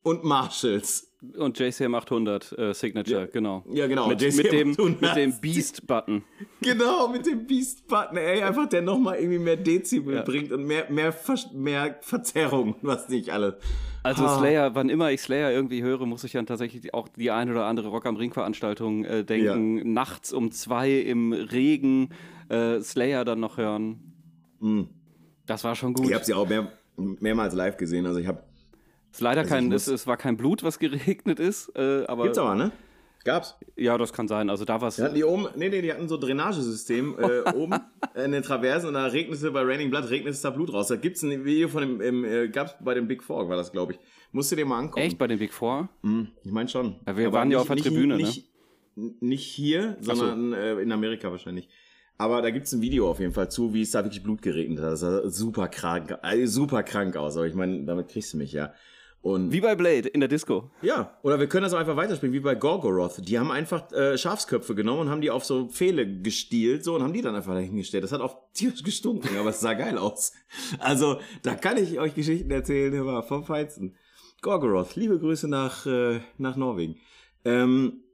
[0.03, 1.05] und Marshalls.
[1.37, 3.27] Und JCM 800 äh, Signature, Ja.
[3.27, 3.65] genau.
[3.73, 4.07] Ja, genau.
[4.07, 5.01] Mit, mit, dem, 800.
[5.03, 6.25] mit dem Beast-Button.
[6.61, 10.23] Genau, mit dem Beast-Button, ey, einfach der nochmal irgendwie mehr Dezibel Ja.
[10.23, 13.55] bringt und mehr, mehr, Ver mehr Verzerrung, was nicht alles.
[14.03, 14.39] Also Ah.
[14.39, 17.67] Slayer, wann immer ich Slayer irgendwie höre, muss ich dann tatsächlich auch die ein oder
[17.67, 19.93] andere Rock am Ring Veranstaltung äh, denken.
[19.93, 22.11] Nachts um zwei im Regen
[22.49, 24.15] äh, Slayer dann noch hören.
[24.61, 24.89] Mhm.
[25.47, 26.07] Das war schon gut.
[26.07, 28.43] Ich habe sie auch mehr, mehrmals live gesehen, also ich habe
[29.11, 32.25] Es ist leider Also kein, es, es war kein Blut, was geregnet ist, äh, aber
[32.25, 32.73] Gibt's aber, ne?
[33.25, 33.57] Gab's.
[33.77, 34.49] ja, das kann sein.
[34.49, 34.97] Also da war es.
[34.97, 37.75] Die hatten die oben, nee, nee, die hatten so Drainagesystem äh, oben
[38.15, 40.89] in den Traversen und da regnete bei Raining Blood, regnete da Blut raus.
[40.89, 43.73] Da gibt's ein Video von dem, im, äh, gab's bei dem Big Four, war das,
[43.73, 43.99] glaube ich.
[44.33, 45.01] Musst du dir mal angucken.
[45.01, 45.89] Echt bei den Big Four?
[46.03, 46.97] Mhm, ich meine schon.
[47.07, 48.23] Ja, wir waren ja auf der Tribüne, ne?
[48.23, 48.49] nicht,
[49.21, 50.15] Nicht hier, so.
[50.15, 51.69] sondern äh, in Amerika wahrscheinlich.
[52.19, 54.81] Aber da gibt's ein Video auf jeden Fall zu, wie es da wirklich Blut geregnet
[54.81, 54.93] hat.
[54.93, 57.37] Das sah super krank, äh, super krank aus.
[57.37, 58.73] Aber ich meine, damit kriegst du mich ja.
[59.29, 60.71] Und Wie bei Blade in der Disco.
[60.81, 63.29] ja, oder wir können das auch einfach weiterspielen, wie bei Gorgoroth.
[63.29, 67.03] Die haben einfach äh, Schafsköpfe genommen und haben die auf so Pfähle gestielt so und
[67.03, 68.05] haben die dann einfach dahingestellt.
[68.05, 70.33] Das hat auch tierisch gestunken, aber es sah geil aus.
[70.79, 73.97] Also, da kann ich euch Geschichten erzählen, immer vom Feinsten.
[74.41, 76.97] Gorgoroth, liebe Grüße nach, äh, nach Norwegen.
[77.45, 78.05] Ähm,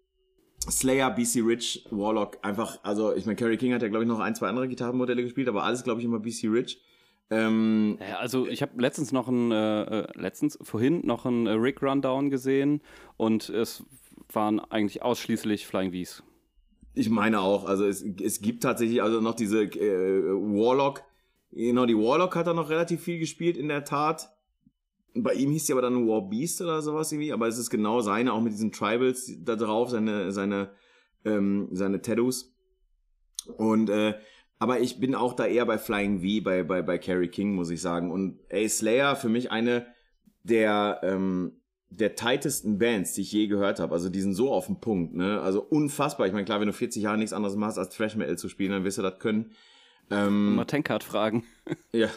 [0.70, 4.20] Slayer, BC Rich, Warlock, einfach, also ich meine, Kerry King hat ja, glaube ich, noch
[4.20, 6.80] ein, zwei andere Gitarrenmodelle gespielt, aber alles, glaube ich, immer BC Rich.
[7.30, 11.52] Ähm, Ja, also ich habe letztens noch ein, äh, äh, letztens, vorhin noch ein äh,
[11.52, 12.82] Rick Rundown gesehen
[13.16, 13.84] und es
[14.32, 16.22] waren eigentlich ausschließlich Flying Vs.
[16.94, 21.02] Ich meine auch, also es, es gibt tatsächlich also noch diese äh, Warlock,
[21.50, 24.30] genau, die Warlock hat er noch relativ viel gespielt in der Tat.
[25.16, 28.00] Bei ihm hieß sie aber dann War Beast oder sowas irgendwie, aber es ist genau
[28.00, 30.72] seine, auch mit diesen Tribals da drauf, seine, seine,
[31.24, 32.52] ähm, seine Tattoos.
[33.56, 34.14] Und, äh,
[34.64, 37.68] aber ich bin auch da eher bei Flying V, bei, bei, bei Carrie King, muss
[37.68, 38.10] ich sagen.
[38.10, 39.84] Und ey, Slayer für mich eine
[40.42, 41.60] der, ähm,
[41.90, 43.92] der tightesten Bands, die ich je gehört habe.
[43.92, 45.38] Also die sind so auf den Punkt, ne?
[45.42, 46.26] Also unfassbar.
[46.26, 48.70] Ich meine, klar, wenn du 40 Jahre nichts anderes machst, als Thrash Metal zu spielen,
[48.70, 49.52] dann wirst du das können.
[50.10, 51.44] Ähm, Mal Tankard fragen.
[51.92, 52.08] ja.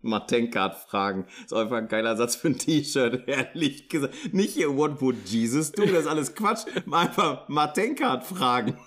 [0.00, 1.26] Matenkart fragen.
[1.44, 4.32] Ist auch einfach ein geiler Satz für ein T-Shirt, ehrlich gesagt.
[4.32, 5.82] Nicht hier What would Jesus do?
[5.82, 6.64] Das ist alles Quatsch.
[6.90, 8.78] Einfach Matenkart fragen.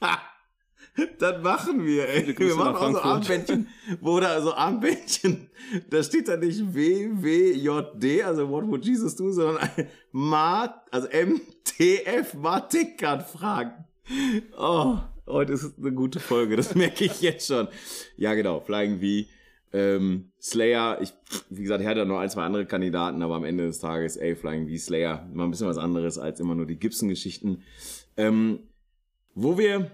[1.18, 2.38] das machen wir, ey.
[2.38, 3.00] Wir machen auch so.
[3.00, 3.68] Armbändchen,
[4.00, 5.48] wo da so Armbändchen,
[5.88, 9.68] da steht da nicht W, W, J, D, also What would Jesus do, sondern
[10.12, 13.84] Ma, also MTF, Matenkart fragen.
[14.58, 17.68] Oh, heute ist eine gute Folge, das merke ich jetzt schon.
[18.16, 19.28] Ja, genau, Flying V.
[19.74, 21.14] Ähm, Slayer, ich,
[21.48, 24.36] wie gesagt, ich hatte noch ein, zwei andere Kandidaten, aber am Ende des Tages, ey,
[24.36, 27.62] Flying V, Slayer, mal ein bisschen was anderes als immer nur die Gibson-Geschichten.
[28.18, 28.58] Ähm,
[29.34, 29.90] wo wir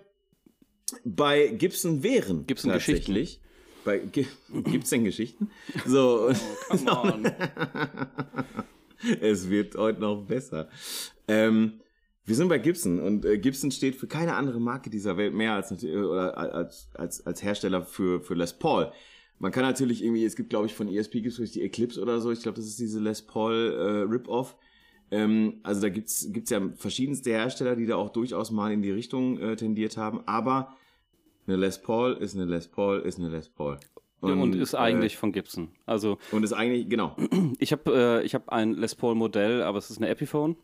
[1.04, 2.46] bei Gibson wären.
[2.46, 3.14] Gibson-Geschichten.
[3.14, 3.40] tatsächlich.
[3.84, 4.26] Bei Gi
[4.64, 5.50] Gibt's denn Geschichten?
[5.86, 6.30] So,
[6.68, 7.26] Come on.
[9.20, 10.68] es wird heute noch besser.
[11.26, 11.80] Ähm,
[12.24, 15.54] wir sind bei Gibson und äh, Gibson steht für keine andere Marke dieser Welt mehr
[15.54, 18.92] als oder als als als Hersteller für für Les Paul.
[19.38, 22.20] Man kann natürlich irgendwie, es gibt glaube ich von ESP gibt es die Eclipse oder
[22.20, 22.30] so.
[22.30, 24.56] Ich glaube, das ist diese Les Paul äh, Rip-Off.
[25.10, 28.90] Ähm, also da gibt's gibt's ja verschiedenste Hersteller, die da auch durchaus mal in die
[28.90, 30.20] Richtung äh, tendiert haben.
[30.26, 30.76] Aber
[31.48, 33.78] eine Les Paul ist eine Les Paul ist eine Les Paul.
[34.20, 35.70] Und, ist eigentlich von Gibson.
[35.86, 37.16] Also äh, und ist eigentlich genau.
[37.58, 40.56] ich habe äh, ich hab ein Les Paul Modell, aber es ist eine Epiphone.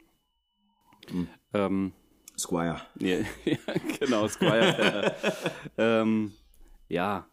[1.10, 1.28] Hm.
[1.52, 1.92] Ähm,
[2.36, 2.80] Squire.
[2.98, 3.56] ja, ja,
[4.00, 5.14] genau, Squire.
[5.16, 5.30] äh,
[5.78, 6.32] ähm,
[6.88, 7.26] ja,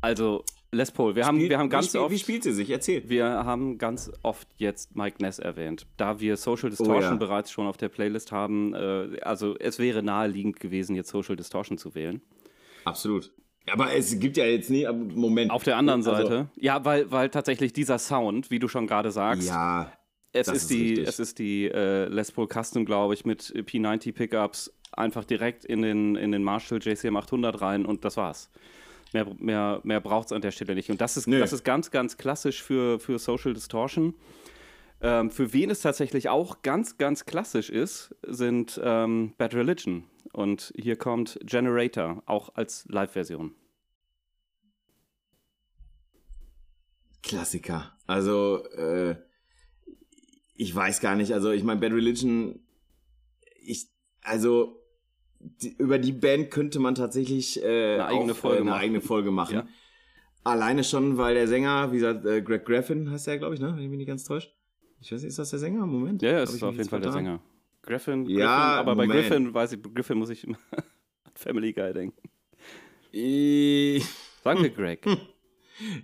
[0.00, 1.14] also Les Paul.
[1.14, 2.10] Wir haben, Spielt- wir haben wie, ganz spiel- oft...
[2.12, 2.68] wie spielt sie sich?
[2.68, 3.08] Erzähl.
[3.08, 5.86] Wir haben ganz oft jetzt Mike Ness erwähnt.
[5.96, 7.14] Da wir Social Distortion Oh ja.
[7.14, 11.78] bereits schon auf der Playlist haben, äh, also es wäre naheliegend gewesen, jetzt Social Distortion
[11.78, 12.20] zu wählen.
[12.86, 13.32] Absolut.
[13.70, 15.50] Aber es gibt ja jetzt nie, Moment.
[15.50, 19.10] Auf der anderen Also, Seite, ja, weil, weil tatsächlich dieser Sound, wie du schon gerade
[19.10, 19.92] sagst, Ja,
[20.32, 21.08] es, ist ist die, richtig.
[21.08, 25.82] es ist die äh, Les Paul Custom, glaube ich, mit P90 Pickups einfach direkt in
[25.82, 28.50] den, in den Marshall JCM 800 rein und das war's.
[29.12, 30.90] Mehr, mehr, mehr braucht es an der Stelle nicht.
[30.90, 31.38] Und das ist, Nö.
[31.40, 34.14] das ist ganz, ganz klassisch für, für Social Distortion.
[35.00, 40.04] Ähm, für wen es tatsächlich auch ganz, ganz klassisch ist, sind ähm, Bad Religion.
[40.32, 43.54] Und hier kommt Generator, auch als Live-Version.
[47.22, 47.96] Klassiker.
[48.06, 49.16] Also, äh,
[50.54, 51.32] ich weiß gar nicht.
[51.32, 52.60] Also, ich meine, Bad Religion,
[53.62, 53.88] ich,
[54.22, 54.82] also,
[55.40, 58.80] die, über die Band könnte man tatsächlich äh, Eine eigene auch, Folge äh, eine machen.
[58.80, 59.54] eigene Folge machen.
[59.54, 59.68] Ja.
[60.44, 63.74] Alleine schon, weil der Sänger, wie gesagt, äh, Greg Graffin heißt der, glaube ich, ne?
[63.74, 64.55] Wenn ich mich nicht ganz täusche.
[65.00, 65.86] Ich weiß nicht, ist das der Sänger?
[65.86, 66.22] Moment.
[66.22, 67.12] Ja, ja, es ist auf jeden Fall der?
[67.12, 67.40] Sänger.
[67.82, 69.28] Griffin, Griffin Ja, aber bei Moment.
[69.28, 72.28] Griffin, weiß ich, Griffin muss ich immer an Family Guy denken.
[74.42, 75.06] Sagen wir Greg.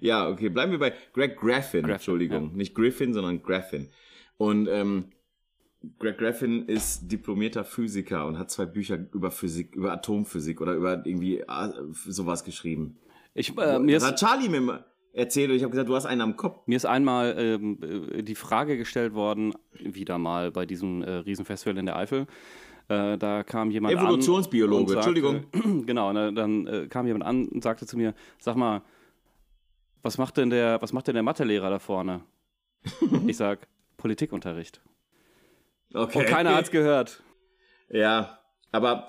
[0.01, 2.55] Ja, okay, bleiben wir bei Greg Graffin, Graffin, Entschuldigung.
[2.55, 3.89] Nicht Griffin, sondern Graffin.
[4.37, 5.07] Und ähm,
[5.99, 11.05] Greg Graffin ist diplomierter Physiker und hat zwei Bücher über Physik, über Atomphysik oder über
[11.05, 12.99] irgendwie äh, sowas geschrieben.
[13.35, 16.21] Ich, äh, mir, ist, Charlie mir mal erzählt und ich habe gesagt, du hast einen
[16.21, 16.67] am Kopf.
[16.67, 17.79] mir ist einmal ähm,
[18.13, 22.27] äh, die Frage gestellt worden, wieder mal bei diesem äh, Riesenfestival in der Eifel.
[22.89, 25.85] Äh, da kam jemand Evolutionsbiologe, an und sagte, Entschuldigung.
[25.87, 28.83] Genau, und dann, dann äh, kam jemand an und sagte zu mir, sag mal,
[30.03, 32.23] was macht denn der, was macht denn der Mathelehrer da vorne?
[33.27, 34.81] ich sag, Politikunterricht.
[35.95, 36.19] Okay.
[36.19, 37.23] Und keiner hat's gehört.
[37.89, 38.39] Ja,
[38.73, 39.09] aber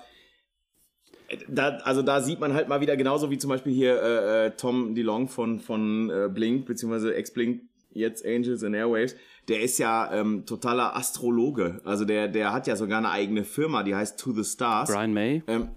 [1.48, 4.50] da, also da sieht man halt mal wieder genauso wie zum Beispiel hier äh, äh,
[4.52, 7.62] Tom DeLong von, von äh, Blink, beziehungsweise Ex-Blink,
[7.92, 9.16] jetzt Angels and Airwaves,
[9.48, 11.80] der ist ja ähm, totaler Astrologe.
[11.84, 14.90] Also der, der hat ja sogar eine eigene Firma, die heißt To the Stars.
[14.90, 15.68] Brian May, Ähm,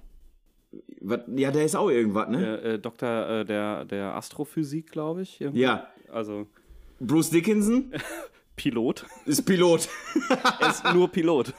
[1.02, 2.60] wat, ja, der ist auch irgendwas, ne?
[2.62, 5.40] äh, äh, Doktor äh, der, der Astrophysik, glaube ich.
[5.42, 5.62] irgendwie.
[5.62, 5.88] Ja.
[6.12, 6.48] Also
[7.00, 7.92] Bruce Dickinson?
[8.58, 9.06] Pilot.
[9.26, 9.88] Ist Pilot.
[10.60, 11.54] er ist nur Pilot.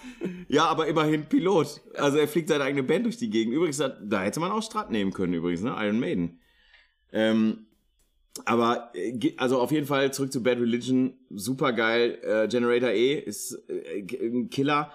[0.49, 1.81] Ja, aber immerhin Pilot.
[1.95, 3.55] Also er fliegt seine eigene Band durch die Gegend.
[3.55, 5.75] Übrigens, da hätte man auch Strat nehmen können, übrigens, ne?
[5.79, 6.41] Iron Maiden.
[7.13, 7.67] Ähm,
[8.45, 11.15] aber, äh, also auf jeden Fall zurück zu Bad Religion.
[11.31, 12.19] Super geil.
[12.23, 14.93] Äh, Generator E ist äh, ein Killer.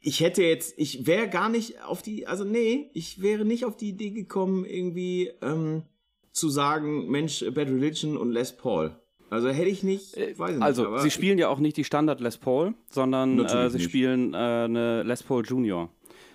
[0.00, 3.76] Ich hätte jetzt, ich wäre gar nicht auf die, also nee, ich wäre nicht auf
[3.76, 5.84] die Idee gekommen, irgendwie ähm,
[6.32, 8.96] zu sagen, Mensch, Bad Religion und Les Paul.
[9.34, 10.92] Also hätte ich nicht, äh, weiß ich also, nicht.
[10.92, 13.84] Also, sie spielen ja auch nicht die Standard Les Paul, sondern äh, sie nicht.
[13.84, 15.90] spielen äh, eine Les Paul Junior.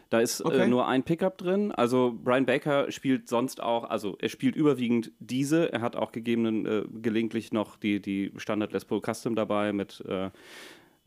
[0.10, 0.64] Da ist äh, okay.
[0.64, 1.72] äh, nur ein Pickup drin.
[1.72, 5.72] Also Brian Baker spielt sonst auch, also er spielt überwiegend diese.
[5.72, 10.04] Er hat auch gegeben, äh, gelegentlich noch die, die Standard Les Paul Custom dabei mit,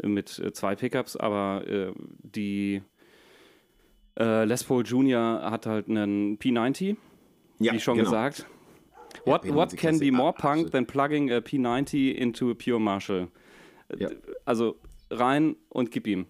[0.02, 1.62] mit zwei Pickups, aber
[2.22, 2.80] die
[4.16, 6.96] Les Paul Junior hat halt einen P90,
[7.58, 8.08] ja, wie schon genau.
[8.08, 8.46] gesagt.
[9.24, 13.28] What, what can be more punk than plugging a P90 into a pure Marshall?
[13.96, 14.08] Ja.
[14.44, 14.76] Also
[15.10, 16.26] rein und gib ihm.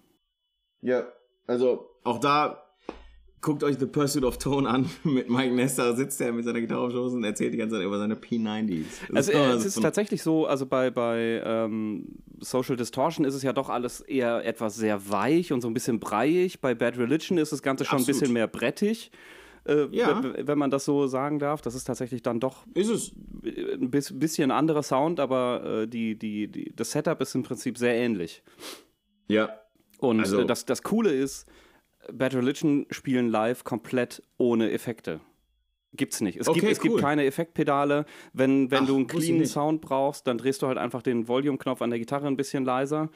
[0.81, 1.07] Ja,
[1.47, 2.63] also auch da
[3.43, 6.81] guckt euch The Pursuit of Tone an mit Mike Nester, sitzt er mit seiner Gitarre
[6.81, 8.85] auf Schoß und erzählt die ganze Zeit über seine P90s.
[9.13, 13.53] Also, ist es ist tatsächlich so, also bei, bei ähm, Social Distortion ist es ja
[13.53, 16.59] doch alles eher etwas sehr weich und so ein bisschen breiig.
[16.61, 18.15] Bei Bad Religion ist das Ganze schon Absolut.
[18.15, 19.11] ein bisschen mehr brettig.
[19.65, 20.21] Äh, ja.
[20.23, 21.61] wenn man das so sagen darf.
[21.61, 23.13] Das ist tatsächlich dann doch ist es.
[23.43, 27.95] ein bisschen anderer Sound, aber äh, die, die, die, das Setup ist im Prinzip sehr
[27.95, 28.43] ähnlich.
[29.27, 29.57] Ja.
[29.99, 30.41] Und also.
[30.41, 31.47] äh, das, das Coole ist,
[32.11, 35.21] Bad Religion spielen live komplett ohne Effekte.
[35.95, 36.39] Gibt's nicht.
[36.39, 36.89] Es, okay, gibt, es cool.
[36.89, 38.05] gibt keine Effektpedale.
[38.33, 41.81] Wenn, wenn Ach, du einen cleanen Sound brauchst, dann drehst du halt einfach den Volume-Knopf
[41.83, 43.09] an der Gitarre ein bisschen leiser.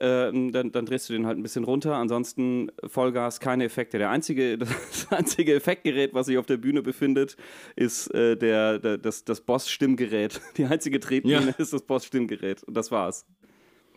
[0.00, 1.94] Äh, dann, dann, drehst du den halt ein bisschen runter.
[1.96, 3.98] Ansonsten Vollgas, keine Effekte.
[3.98, 7.36] Der einzige, das einzige Effektgerät, was sich auf der Bühne befindet,
[7.76, 10.40] ist äh, der, der, das, das Boss-Stimmgerät.
[10.56, 11.54] Die einzige Tretmine ja.
[11.58, 12.62] ist das Boss-Stimmgerät.
[12.62, 13.26] Und das war's.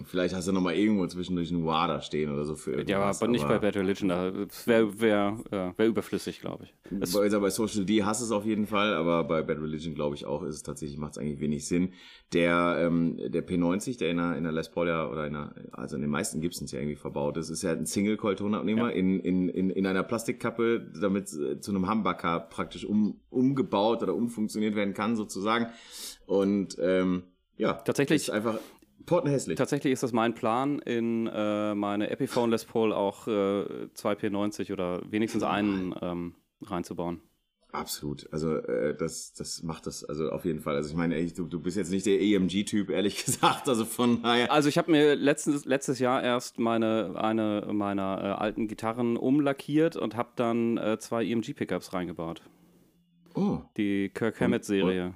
[0.06, 3.28] Vielleicht hast du noch mal irgendwo zwischendurch einen WADA stehen oder so für Ja, aber
[3.28, 4.10] nicht bei Bad Religion.
[4.10, 6.74] Das wäre wär, wär überflüssig, glaube ich.
[7.02, 9.96] Es bei, bei Social D hast du es auf jeden Fall, aber bei Bad Religion
[9.96, 11.94] glaube ich auch, ist es tatsächlich, macht es eigentlich wenig Sinn.
[12.34, 15.54] Der, ähm, der P90, der in der, in der Les Paul ja, oder in der,
[15.72, 18.96] also in den meisten Gibsons ja irgendwie verbaut ist, ist ja ein Single-Coil-Tonabnehmer ja.
[18.96, 24.16] in, in, in, in einer Plastikkappe, damit äh, zu einem Humbucker praktisch um, umgebaut oder
[24.16, 25.68] umfunktioniert werden kann, sozusagen.
[26.26, 27.24] Und ähm,
[27.58, 28.58] ja, tatsächlich ist einfach
[29.06, 29.58] Portenhässlich.
[29.58, 34.72] Tatsächlich ist das mein Plan, in äh, meine Epiphone Les Paul auch äh, zwei P90
[34.72, 37.22] oder wenigstens einen ähm, reinzubauen.
[37.74, 38.32] Absolut.
[38.32, 40.76] Also äh, das, das macht das also auf jeden Fall.
[40.76, 43.68] Also ich meine, ey, du, du bist jetzt nicht der EMG-Typ, ehrlich gesagt.
[43.68, 44.52] Also von daher.
[44.52, 49.96] Also ich habe mir letztes, letztes Jahr erst meine eine meiner äh, alten Gitarren umlackiert
[49.96, 52.44] und habe dann äh, zwei EMG-Pickups reingebaut.
[53.34, 53.62] Oh.
[53.76, 55.16] Die Kirk Hammett-Serie.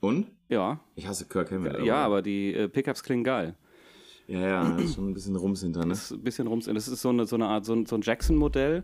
[0.00, 0.26] Und?
[0.48, 0.80] Ja.
[0.94, 1.72] Ich hasse Kirk Hammett.
[1.72, 3.54] Ja, aber, ja, aber die äh, Pickups klingen geil.
[4.28, 5.90] Ja, ja, ist schon ein bisschen Rums hinter, ne?
[5.90, 6.66] Das ist ein bisschen Rums.
[6.66, 8.82] Das ist so eine, so eine Art, so ein, so ein Jackson-Modell.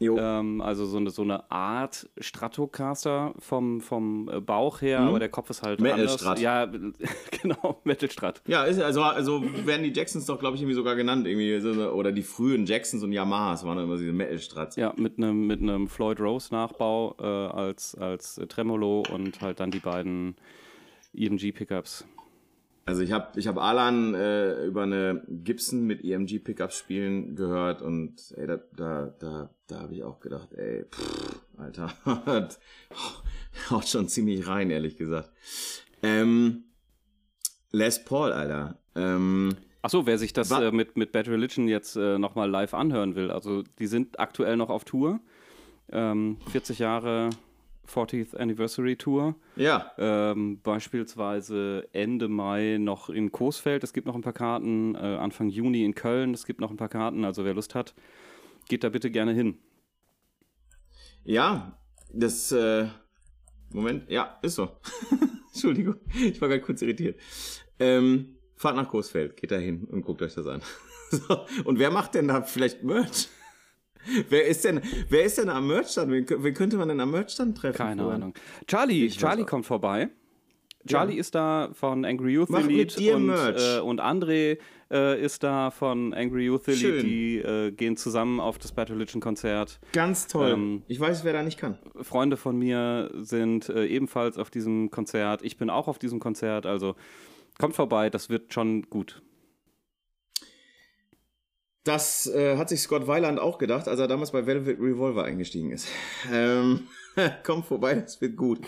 [0.00, 5.08] Ähm, also so eine, so eine Art Stratocaster vom, vom äh, Bauch her, hm.
[5.08, 6.08] aber der Kopf ist halt Metal.
[6.08, 6.38] Strat.
[6.38, 6.66] Ja,
[7.42, 8.42] genau, Metal Strat.
[8.46, 11.26] Ja, ist, also, also werden die Jacksons doch, glaube ich, irgendwie sogar genannt.
[11.26, 14.76] Irgendwie oder die frühen Jacksons und Yamahas waren immer diese Metal Strats.
[14.76, 19.80] Ja, mit einem mit Floyd Rose Nachbau äh, als, als Tremolo und halt dann die
[19.80, 20.36] beiden
[21.14, 22.06] EMG-Pickups.
[22.88, 28.32] Also ich habe ich hab Alan äh, über eine Gibson mit EMG-Pickups spielen gehört und
[28.36, 31.92] ey, da, da, da, da habe ich auch gedacht, ey, pff, Alter,
[33.70, 35.30] haut schon ziemlich rein, ehrlich gesagt.
[36.02, 36.64] Ähm,
[37.70, 38.78] Les Paul, Alter.
[38.94, 43.14] Ähm, Achso, wer sich das äh, mit, mit Bad Religion jetzt äh, nochmal live anhören
[43.16, 45.20] will, also die sind aktuell noch auf Tour.
[45.92, 47.28] Ähm, 40 Jahre
[47.88, 49.34] 40th Anniversary Tour.
[49.56, 49.92] Ja.
[49.98, 54.94] Ähm, beispielsweise Ende Mai noch in Coesfeld, es gibt noch ein paar Karten.
[54.94, 57.24] Äh, Anfang Juni in Köln, es gibt noch ein paar Karten.
[57.24, 57.94] Also wer Lust hat,
[58.68, 59.58] geht da bitte gerne hin.
[61.24, 61.78] Ja,
[62.12, 62.52] das.
[62.52, 62.88] Äh,
[63.70, 64.70] Moment, ja, ist so.
[65.52, 67.20] Entschuldigung, ich war gerade kurz irritiert.
[67.78, 70.62] Ähm, fahrt nach Coesfeld, geht da hin und guckt euch das an.
[71.10, 73.28] so, und wer macht denn da vielleicht Merch?
[74.28, 76.10] Wer ist denn, wer ist denn am Merchstand?
[76.10, 77.76] Wen, wen könnte man denn am Merchstand treffen?
[77.76, 78.22] Keine vorhin?
[78.22, 78.34] Ahnung.
[78.66, 80.10] Charlie, ich Charlie kommt vorbei.
[80.86, 81.20] Charlie ja.
[81.20, 84.58] ist da von Angry Youth Mach Elite und, äh, und André
[84.90, 86.80] äh, ist da von Angry Youth Elite.
[86.80, 87.04] Schön.
[87.06, 89.80] Die äh, gehen zusammen auf das Battle Religion Konzert.
[89.92, 90.52] Ganz toll.
[90.52, 91.78] Ähm, ich weiß, wer da nicht kann.
[92.00, 95.42] Freunde von mir sind äh, ebenfalls auf diesem Konzert.
[95.42, 96.64] Ich bin auch auf diesem Konzert.
[96.64, 96.94] Also
[97.58, 99.22] kommt vorbei, das wird schon gut.
[101.88, 105.72] Das äh, hat sich Scott Weiland auch gedacht, als er damals bei Velvet Revolver eingestiegen
[105.72, 105.88] ist.
[106.30, 106.86] Ähm,
[107.44, 108.60] komm vorbei, das wird gut.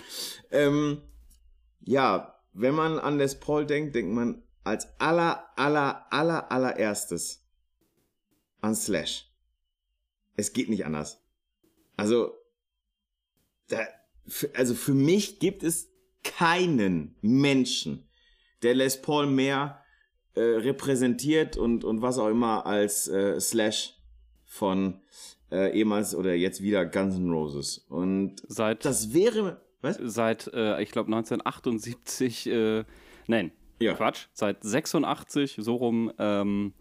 [0.50, 1.02] Ähm,
[1.80, 7.44] ja, wenn man an Les Paul denkt, denkt man als aller, aller, aller, allererstes
[8.62, 9.30] an Slash.
[10.36, 11.22] Es geht nicht anders.
[11.98, 12.38] Also,
[13.68, 13.86] da,
[14.54, 15.90] also für mich gibt es
[16.24, 18.08] keinen Menschen,
[18.62, 19.79] der Les Paul mehr
[20.34, 23.94] äh, repräsentiert und, und was auch immer als äh, Slash
[24.44, 25.00] von
[25.50, 27.84] äh, ehemals oder jetzt wieder Guns N' Roses.
[27.88, 29.98] Und seit, das wäre, was?
[30.02, 32.84] Seit, äh, ich glaube, 1978, äh,
[33.26, 33.94] nein, ja.
[33.94, 36.74] Quatsch, seit 86, so rum, ähm,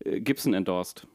[0.00, 1.06] äh, Gibson endorsed.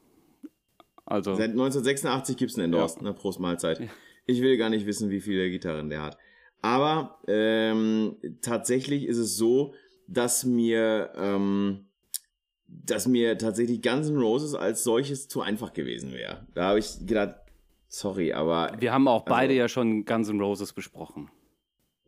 [1.06, 3.04] Also, Seit 1986 Gibson endorsed, ja.
[3.04, 3.80] ne, Prost Mahlzeit.
[3.80, 3.88] Ja.
[4.26, 6.18] Ich will gar nicht wissen, wie viele Gitarren der hat.
[6.62, 9.76] Aber ähm, tatsächlich ist es so,
[10.08, 11.86] dass mir, ähm,
[12.68, 16.46] dass mir tatsächlich Guns N' Roses als solches zu einfach gewesen wäre.
[16.54, 17.36] Da habe ich gedacht,
[17.88, 18.74] sorry, aber.
[18.80, 21.30] Wir haben auch beide also, ja schon Guns N' Roses besprochen.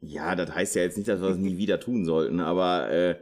[0.02, 3.16] Ja, das heißt ja jetzt nicht, dass wir das nie wieder tun sollten, aber äh,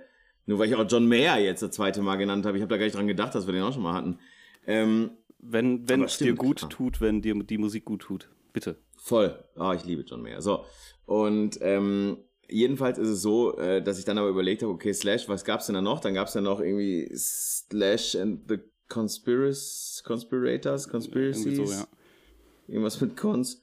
[0.45, 2.77] nur weil ich auch John Mayer jetzt das zweite Mal genannt habe, ich habe da
[2.77, 4.19] gar nicht dran gedacht, dass wir den auch schon mal hatten.
[4.67, 6.67] Ähm, wenn wenn es dir gut ja.
[6.67, 8.77] tut, wenn dir die Musik gut tut, bitte.
[8.97, 9.43] Voll.
[9.55, 10.41] Ah, oh, ich liebe John Mayer.
[10.41, 10.65] So.
[11.05, 12.17] Und ähm,
[12.47, 15.67] jedenfalls ist es so, äh, dass ich dann aber überlegt habe, okay, Slash, was gab's
[15.67, 15.99] denn da noch?
[15.99, 21.57] Dann gab's ja noch irgendwie Slash and the Conspiracy, Conspirators, Conspiracies.
[21.57, 21.87] So, ja.
[22.67, 23.61] Irgendwas mit Cons.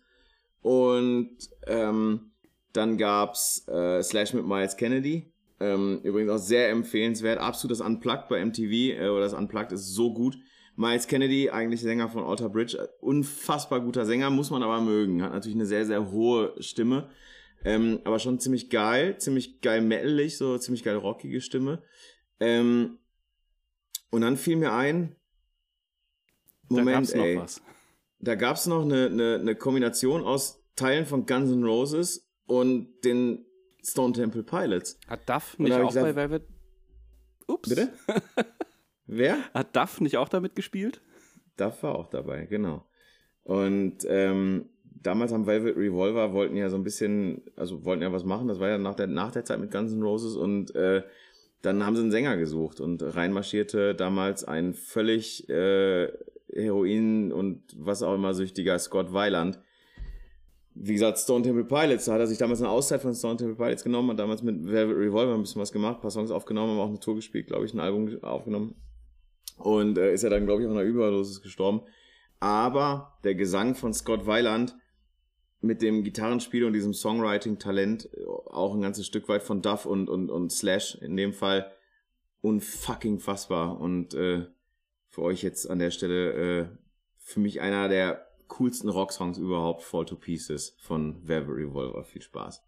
[0.60, 2.32] Und ähm,
[2.72, 5.32] dann gab's äh, Slash mit Miles Kennedy.
[5.60, 7.38] Ähm, übrigens auch sehr empfehlenswert.
[7.38, 10.36] Absolut das Unplugged bei MTV, äh, oder das Unplugged ist so gut.
[10.74, 15.22] Miles Kennedy, eigentlich Sänger von Alter Bridge, unfassbar guter Sänger, muss man aber mögen.
[15.22, 17.10] Hat natürlich eine sehr, sehr hohe Stimme.
[17.64, 21.82] Ähm, aber schon ziemlich geil, ziemlich geil metalig, so ziemlich geil rockige Stimme.
[22.40, 22.98] Ähm,
[24.10, 25.16] und dann fiel mir ein,
[26.68, 27.62] Moment, da ey, was.
[28.18, 33.44] da gab's noch eine, eine, eine Kombination aus Teilen von Guns N' Roses und den
[33.84, 34.98] Stone Temple Pilots.
[35.06, 36.48] Hat Duff nicht auch gesagt, bei Velvet?
[37.46, 37.68] Ups.
[37.68, 37.92] Bitte?
[39.06, 39.38] Wer?
[39.52, 41.00] Hat Duff nicht auch damit gespielt?
[41.56, 42.86] Duff war auch dabei, genau.
[43.42, 44.70] Und ähm,
[45.02, 48.48] damals haben Velvet Revolver wollten ja so ein bisschen, also wollten ja was machen.
[48.48, 51.02] Das war ja nach der, nach der Zeit mit Guns N' Roses und äh,
[51.62, 56.08] dann haben sie einen Sänger gesucht und reinmarschierte damals ein völlig äh,
[56.52, 59.60] Heroin und was auch immer süchtiger Scott Weiland.
[60.74, 63.56] Wie gesagt, Stone Temple Pilots, da hat er sich damals eine Auszeit von Stone Temple
[63.56, 66.72] Pilots genommen, hat damals mit Velvet Revolver ein bisschen was gemacht, ein paar Songs aufgenommen,
[66.72, 68.74] haben auch eine Tour gespielt, glaube ich, ein Album aufgenommen.
[69.58, 71.82] Und äh, ist ja dann, glaube ich, auch einer Überdosis gestorben.
[72.40, 74.74] Aber der Gesang von Scott Weiland
[75.62, 80.10] mit dem Gitarrenspiel und diesem Songwriting-Talent äh, auch ein ganzes Stück weit von Duff und,
[80.10, 81.72] und, und Slash in dem Fall
[82.42, 83.80] unfucking fassbar.
[83.80, 84.46] Und äh,
[85.08, 86.66] für euch jetzt an der Stelle äh,
[87.18, 92.04] für mich einer der coolsten Rocksongs überhaupt, Fall to Pieces von Velvet Revolver.
[92.04, 92.62] Viel Spaß.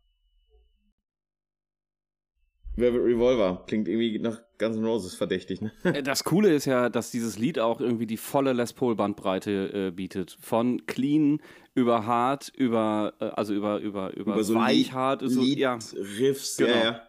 [2.76, 5.72] Velvet Revolver klingt irgendwie nach Guns N' Roses verdächtig, ne?
[5.84, 9.88] Äh, das Coole ist ja, dass dieses Lied auch irgendwie die volle Les Paul Bandbreite
[9.88, 10.36] äh, bietet.
[10.40, 11.40] Von clean
[11.74, 15.78] über hart, über äh, also über über über, über so weich hart, so Lied, ja.
[16.18, 16.70] Riffs, genau.
[16.70, 17.08] ja, ja.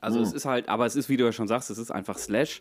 [0.00, 0.24] Also mhm.
[0.24, 2.60] es ist halt, aber es ist, wie du ja schon sagst, es ist einfach Slash.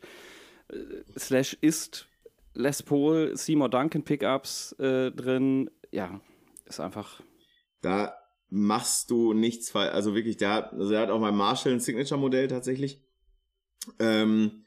[0.69, 0.75] Äh,
[1.17, 2.07] Slash ist
[2.53, 5.69] Les Paul, Seymour Duncan Pickups äh, drin.
[5.91, 6.21] Ja,
[6.65, 7.21] ist einfach.
[7.81, 8.13] Da
[8.51, 9.93] machst du nichts falsch.
[9.93, 13.01] Also wirklich, der hat, also er hat auch mal Marshall ein Signature-Modell tatsächlich.
[13.97, 14.65] Ähm,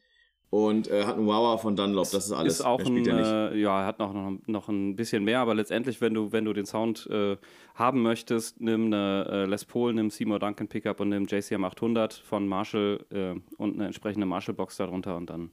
[0.50, 2.54] und äh, hat einen Wawa von Dunlop, das ist alles.
[2.54, 6.00] Ist auch ein, äh, ja, er hat noch, noch, noch ein bisschen mehr, aber letztendlich,
[6.00, 7.36] wenn du, wenn du den Sound äh,
[7.74, 12.14] haben möchtest, nimm eine äh, Les Paul, nimm Seymour Duncan Pickup und nimm JCM 800
[12.14, 15.50] von Marshall äh, und eine entsprechende Marshall-Box darunter und dann,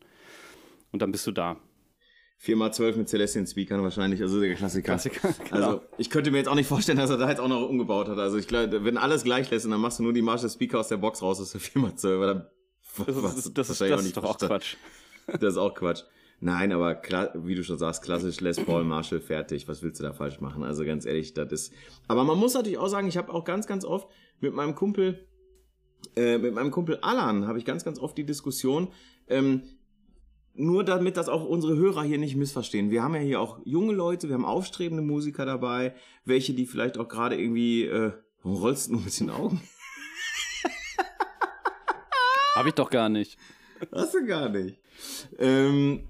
[0.91, 1.57] und dann bist du da.
[2.44, 4.94] 4x12 mit Celestian Speakern wahrscheinlich, also der Klassiker.
[4.94, 5.56] Klassiker genau.
[5.56, 8.08] Also ich könnte mir jetzt auch nicht vorstellen, dass er da jetzt auch noch umgebaut
[8.08, 8.18] hat.
[8.18, 10.80] Also ich glaube, wenn alles gleich lässt und dann machst du nur die Marshall Speaker
[10.80, 12.48] aus der Box raus, ist der 4x12, weil dann
[12.98, 14.76] das, ist, das, ist, das ist doch auch Quatsch.
[15.28, 16.04] Das ist auch Quatsch.
[16.39, 17.00] Nein, aber
[17.36, 19.68] wie du schon sagst, klassisch Les Paul Marshall fertig.
[19.68, 20.64] Was willst du da falsch machen?
[20.64, 21.74] Also ganz ehrlich, das ist.
[22.08, 25.28] Aber man muss natürlich auch sagen, ich habe auch ganz, ganz oft mit meinem Kumpel,
[26.16, 28.88] äh, mit meinem Kumpel Alan, habe ich ganz, ganz oft die Diskussion.
[29.28, 29.62] Ähm,
[30.54, 32.91] nur damit das auch unsere Hörer hier nicht missverstehen.
[32.91, 35.95] Wir haben ja hier auch junge Leute, wir haben aufstrebende Musiker dabei,
[36.26, 38.12] welche, die vielleicht auch gerade irgendwie, äh,
[38.43, 39.62] warum rollst du nur mit den Augen?
[42.56, 43.38] Hab ich doch gar nicht.
[43.91, 44.78] Hast du gar nicht.
[45.39, 46.08] Ähm,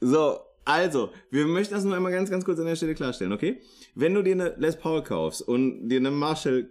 [0.00, 3.60] so, also, wir möchten das nur einmal ganz, ganz kurz an der Stelle klarstellen, okay?
[3.94, 6.68] Wenn du dir eine Les Paul kaufst und dir eine Marshall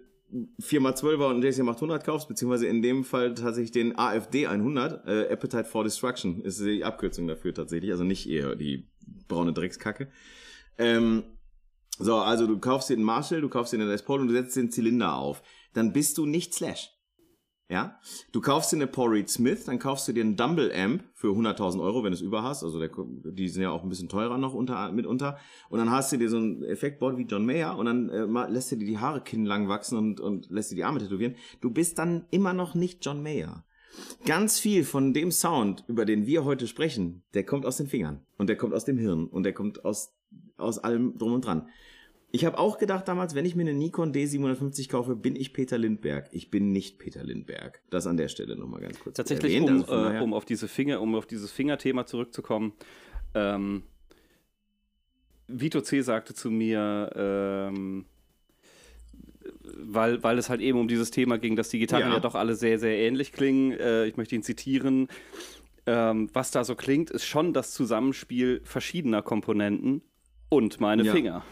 [0.61, 5.65] 4x12er und JCM 800 kaufst, beziehungsweise in dem Fall tatsächlich den AFD 100, äh, Appetite
[5.65, 8.87] for Destruction, ist die Abkürzung dafür tatsächlich, also nicht eher die
[9.27, 10.09] braune Dreckskacke.
[10.77, 11.23] Ähm,
[11.97, 14.33] so, also du kaufst dir den Marshall, du kaufst dir den Les Paul und du
[14.33, 15.41] setzt den Zylinder auf.
[15.73, 16.94] Dann bist du nicht Slash.
[17.67, 17.99] Ja,
[18.31, 21.29] du kaufst dir eine Paul Reed Smith, dann kaufst du dir einen Dumble Amp für
[21.29, 22.63] 100.000 Euro, wenn du es über hast.
[22.63, 25.39] Also der, die sind ja auch ein bisschen teurer noch unter, mitunter.
[25.69, 28.71] Und dann hast du dir so ein Effektboard wie John Mayer und dann äh, lässt
[28.71, 31.35] du dir die Haare kinnlang wachsen und, und lässt dir die Arme tätowieren.
[31.59, 33.65] Du bist dann immer noch nicht John Mayer.
[34.25, 38.25] Ganz viel von dem Sound, über den wir heute sprechen, der kommt aus den Fingern
[38.37, 40.13] und der kommt aus dem Hirn und der kommt aus,
[40.57, 41.67] aus allem drum und dran.
[42.31, 45.77] Ich habe auch gedacht damals, wenn ich mir eine Nikon D750 kaufe, bin ich Peter
[45.77, 46.27] Lindberg.
[46.31, 47.81] Ich bin nicht Peter Lindberg.
[47.89, 49.15] Das an der Stelle nochmal ganz kurz.
[49.15, 49.69] Tatsächlich, erwähnt.
[49.69, 52.73] um, also äh, um auf diese Finger, um auf dieses Fingerthema zurückzukommen.
[53.33, 53.83] Ähm,
[55.47, 56.01] Vito C.
[56.01, 58.05] sagte zu mir, ähm,
[59.77, 62.35] weil, weil es halt eben um dieses Thema ging, dass die Gitarren ja, ja doch
[62.35, 63.71] alle sehr, sehr ähnlich klingen.
[63.73, 65.07] Äh, ich möchte ihn zitieren.
[65.85, 70.01] Ähm, was da so klingt, ist schon das Zusammenspiel verschiedener Komponenten
[70.49, 71.13] und meine ja.
[71.13, 71.45] Finger.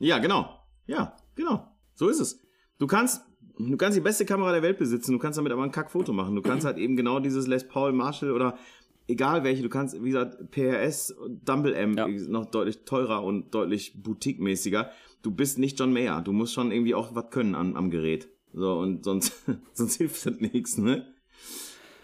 [0.00, 0.58] Ja, genau.
[0.86, 1.68] Ja, genau.
[1.94, 2.40] So ist es.
[2.78, 3.22] Du kannst,
[3.58, 6.34] du kannst die beste Kamera der Welt besitzen, du kannst damit aber ein Kackfoto machen.
[6.34, 8.58] Du kannst halt eben genau dieses Les Paul Marshall oder
[9.06, 12.08] egal welche, du kannst, wie gesagt, PRS, Dumble M, ja.
[12.08, 14.90] noch deutlich teurer und deutlich boutique-mäßiger.
[15.22, 16.22] Du bist nicht John Mayer.
[16.22, 18.28] Du musst schon irgendwie auch was können am, am Gerät.
[18.54, 19.34] So, und sonst,
[19.74, 21.06] sonst hilft das nichts, ne?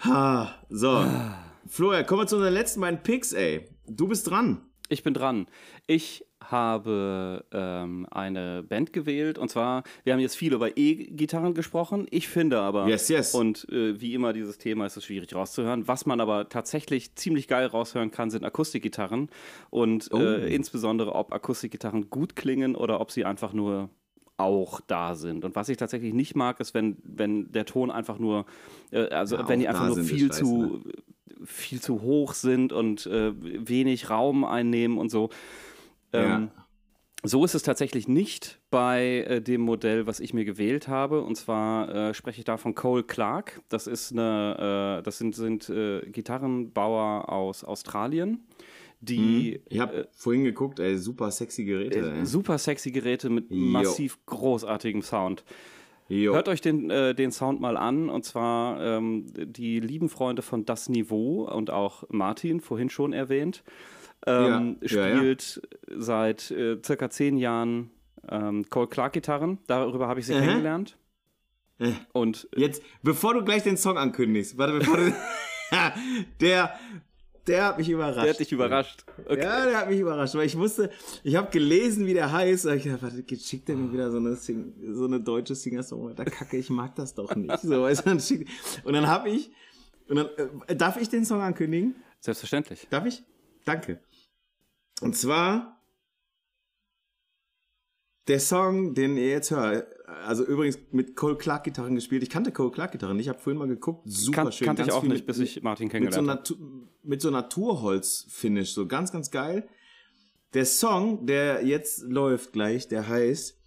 [0.01, 0.91] Ha, so.
[0.91, 1.43] Ah.
[1.67, 3.69] Florian, kommen wir zu unseren letzten beiden Picks, ey.
[3.89, 4.61] Du bist dran.
[4.89, 5.47] Ich bin dran.
[5.87, 12.07] Ich habe ähm, eine Band gewählt und zwar, wir haben jetzt viel über E-Gitarren gesprochen.
[12.11, 13.35] Ich finde aber, yes, yes.
[13.35, 15.89] und äh, wie immer dieses Thema ist es schwierig rauszuhören.
[15.89, 19.29] Was man aber tatsächlich ziemlich geil raushören kann, sind Akustikgitarren
[19.71, 20.19] und oh.
[20.19, 23.91] äh, insbesondere, ob Akustikgitarren gut klingen oder ob sie einfach nur
[24.37, 25.45] auch da sind.
[25.45, 28.47] Und was ich tatsächlich nicht mag, ist, wenn, wenn der Ton einfach nur,
[28.91, 30.93] äh, also ja, wenn die einfach nur viel zu, ne?
[31.45, 35.31] viel zu hoch sind und äh, wenig Raum einnehmen und so.
[36.17, 36.67] Ähm, ja.
[37.27, 41.23] So ist es tatsächlich nicht bei äh, dem Modell, was ich mir gewählt habe.
[41.23, 43.63] Und zwar äh, spreche ich da von Cole Clark.
[43.69, 48.47] Das ist eine, äh, das sind, sind äh, Gitarrenbauer aus Australien.
[49.01, 49.67] Die, mhm.
[49.69, 51.99] Ich habe äh, vorhin geguckt, ey, super sexy Geräte.
[51.99, 53.57] Äh, super sexy Geräte mit jo.
[53.57, 55.45] massiv großartigem Sound.
[56.09, 56.35] Jo.
[56.35, 58.09] Hört euch den, den Sound mal an.
[58.09, 63.65] Und zwar ähm, die lieben Freunde von Das Niveau und auch Martin, vorhin schon erwähnt,
[64.27, 64.89] ähm, ja.
[64.89, 66.03] spielt ja, ja.
[66.03, 67.91] seit äh, circa zehn Jahren
[68.29, 69.59] ähm, Cole Clark Gitarren.
[69.67, 70.97] Darüber habe ich sie uh kennengelernt.
[71.79, 71.93] Äh.
[72.13, 75.13] Und äh, jetzt, bevor du gleich den Song ankündigst, warte, bevor du.
[76.41, 76.79] der,
[77.47, 78.25] der hat mich überrascht.
[78.25, 79.05] Der hat dich überrascht.
[79.25, 79.43] Okay.
[79.43, 80.91] Ja, der hat mich überrascht, weil ich wusste,
[81.23, 82.67] ich habe gelesen, wie der heißt.
[82.67, 86.25] Ich dachte, warte, schickt er mir wieder so eine, Sing, so eine deutsche Singer-Songwriter.
[86.25, 87.61] Kacke, ich mag das doch nicht.
[87.61, 88.11] So, weißt du,
[88.85, 89.51] und dann habe ich,
[90.09, 90.29] und dann,
[90.67, 91.95] äh, darf ich den Song ankündigen?
[92.21, 92.87] Selbstverständlich.
[92.91, 93.23] Darf ich?
[93.65, 94.01] Danke.
[95.01, 95.83] Und zwar
[98.29, 102.23] der Song, den ihr jetzt hört, also übrigens mit Cole Clark Gitarren gespielt.
[102.23, 104.67] Ich kannte Cole Clark Gitarren nicht, ich habe vorhin mal geguckt, super Kan schön.
[104.67, 106.43] Kannte ich auch nicht, mit, bis ich Martin kennengelernt habe.
[106.45, 106.57] So
[107.03, 109.69] mit so Naturholz-Finish, so ganz, ganz geil.
[110.55, 113.61] Der Song, der jetzt läuft gleich, der heißt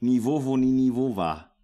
[0.00, 1.56] Niveau, wo nie Niveau war.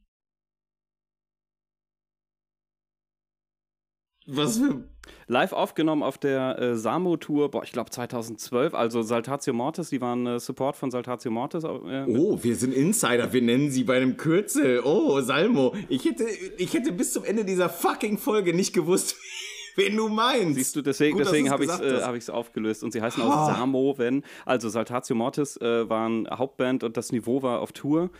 [4.26, 4.88] Was für
[5.30, 10.26] live aufgenommen auf der äh, Samo-Tour, boah, ich glaube 2012, also Saltatio Mortis, die waren
[10.26, 11.62] äh, Support von Saltatio Mortis.
[11.62, 14.82] Äh, oh, wir sind Insider, wir nennen sie bei einem Kürzel.
[14.84, 15.74] Oh, Salmo.
[15.88, 16.24] Ich hätte,
[16.58, 19.16] ich hätte bis zum Ende dieser fucking Folge nicht gewusst,
[19.76, 20.56] wen du meinst.
[20.56, 22.82] Siehst du, deswegen, deswegen habe ich es äh, hab aufgelöst.
[22.82, 23.52] Und sie heißen auch oh.
[23.52, 24.24] Samo, wenn.
[24.44, 28.10] Also Saltatio Mortis äh, waren Hauptband und das Niveau war auf Tour.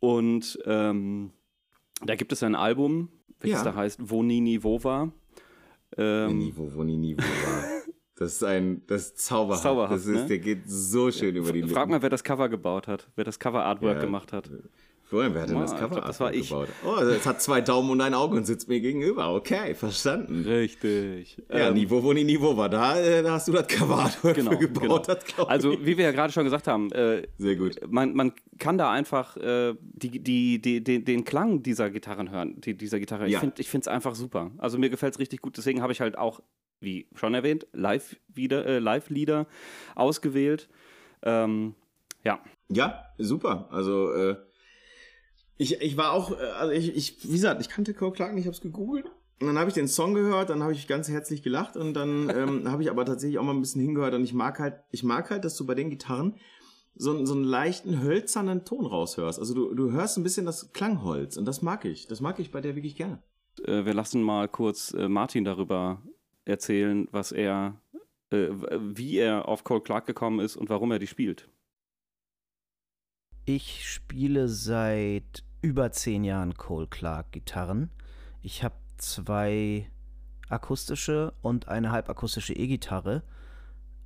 [0.00, 1.30] Und ähm,
[2.04, 3.64] da gibt es ein Album, welches ja.
[3.70, 5.12] da heißt Wo nie Niveau war.
[5.96, 7.64] Ähm, Niveau, wo nie Niveau war.
[8.14, 9.62] Das ist ein, das ist zauberhaft.
[9.62, 10.26] zauberhaft das ist, ne?
[10.26, 11.74] Der geht so schön über die Lippen.
[11.74, 14.00] Frag mal, wer das Cover gebaut hat, wer das Cover-Artwork ja.
[14.00, 14.50] gemacht hat.
[15.12, 16.48] Florian, wer hat denn das Cover glaub, das war ich.
[16.48, 16.68] gebaut?
[16.86, 19.34] Oh, es hat zwei Daumen und ein Auge und sitzt mir gegenüber.
[19.34, 20.42] Okay, verstanden.
[20.46, 21.36] Richtig.
[21.50, 22.70] Ja, ähm, Niveau, wo nie Niveau war.
[22.70, 25.06] Da, äh, da hast du das Cover genau, gebaut.
[25.06, 25.06] Genau.
[25.06, 27.78] Hat, also, wie wir ja gerade schon gesagt haben, äh, sehr gut.
[27.90, 32.58] Man, man kann da einfach äh, die, die, die, die, den Klang dieser Gitarren hören,
[32.62, 33.28] die, dieser Gitarre.
[33.28, 33.42] Ja.
[33.58, 34.50] Ich finde es einfach super.
[34.56, 35.58] Also mir gefällt es richtig gut.
[35.58, 36.40] Deswegen habe ich halt auch,
[36.80, 39.46] wie schon erwähnt, live wieder äh, Live-Lieder
[39.94, 40.70] ausgewählt.
[41.22, 41.74] Ähm,
[42.24, 42.40] ja.
[42.70, 43.68] Ja, super.
[43.70, 44.36] Also äh,
[45.62, 48.42] ich, ich war auch, äh, also ich, ich, wie gesagt, ich kannte Cole Clark nicht,
[48.42, 49.06] ich habe es gegoogelt.
[49.40, 52.30] Und dann habe ich den Song gehört, dann habe ich ganz herzlich gelacht und dann
[52.34, 55.02] ähm, habe ich aber tatsächlich auch mal ein bisschen hingehört und ich mag halt, ich
[55.02, 56.36] mag halt, dass du bei den Gitarren
[56.94, 59.38] so, so einen leichten hölzernen Ton raushörst.
[59.38, 62.06] Also du, du hörst ein bisschen das Klangholz und das mag ich.
[62.06, 63.22] Das mag ich bei der wirklich gerne.
[63.64, 66.02] Äh, wir lassen mal kurz äh, Martin darüber
[66.44, 67.80] erzählen, was er,
[68.30, 68.48] äh,
[68.78, 71.48] wie er auf Cole Clark gekommen ist und warum er die spielt.
[73.44, 77.90] Ich spiele seit über zehn Jahren Cole Clark Gitarren.
[78.42, 79.88] Ich habe zwei
[80.48, 83.22] akustische und eine halbakustische E-Gitarre.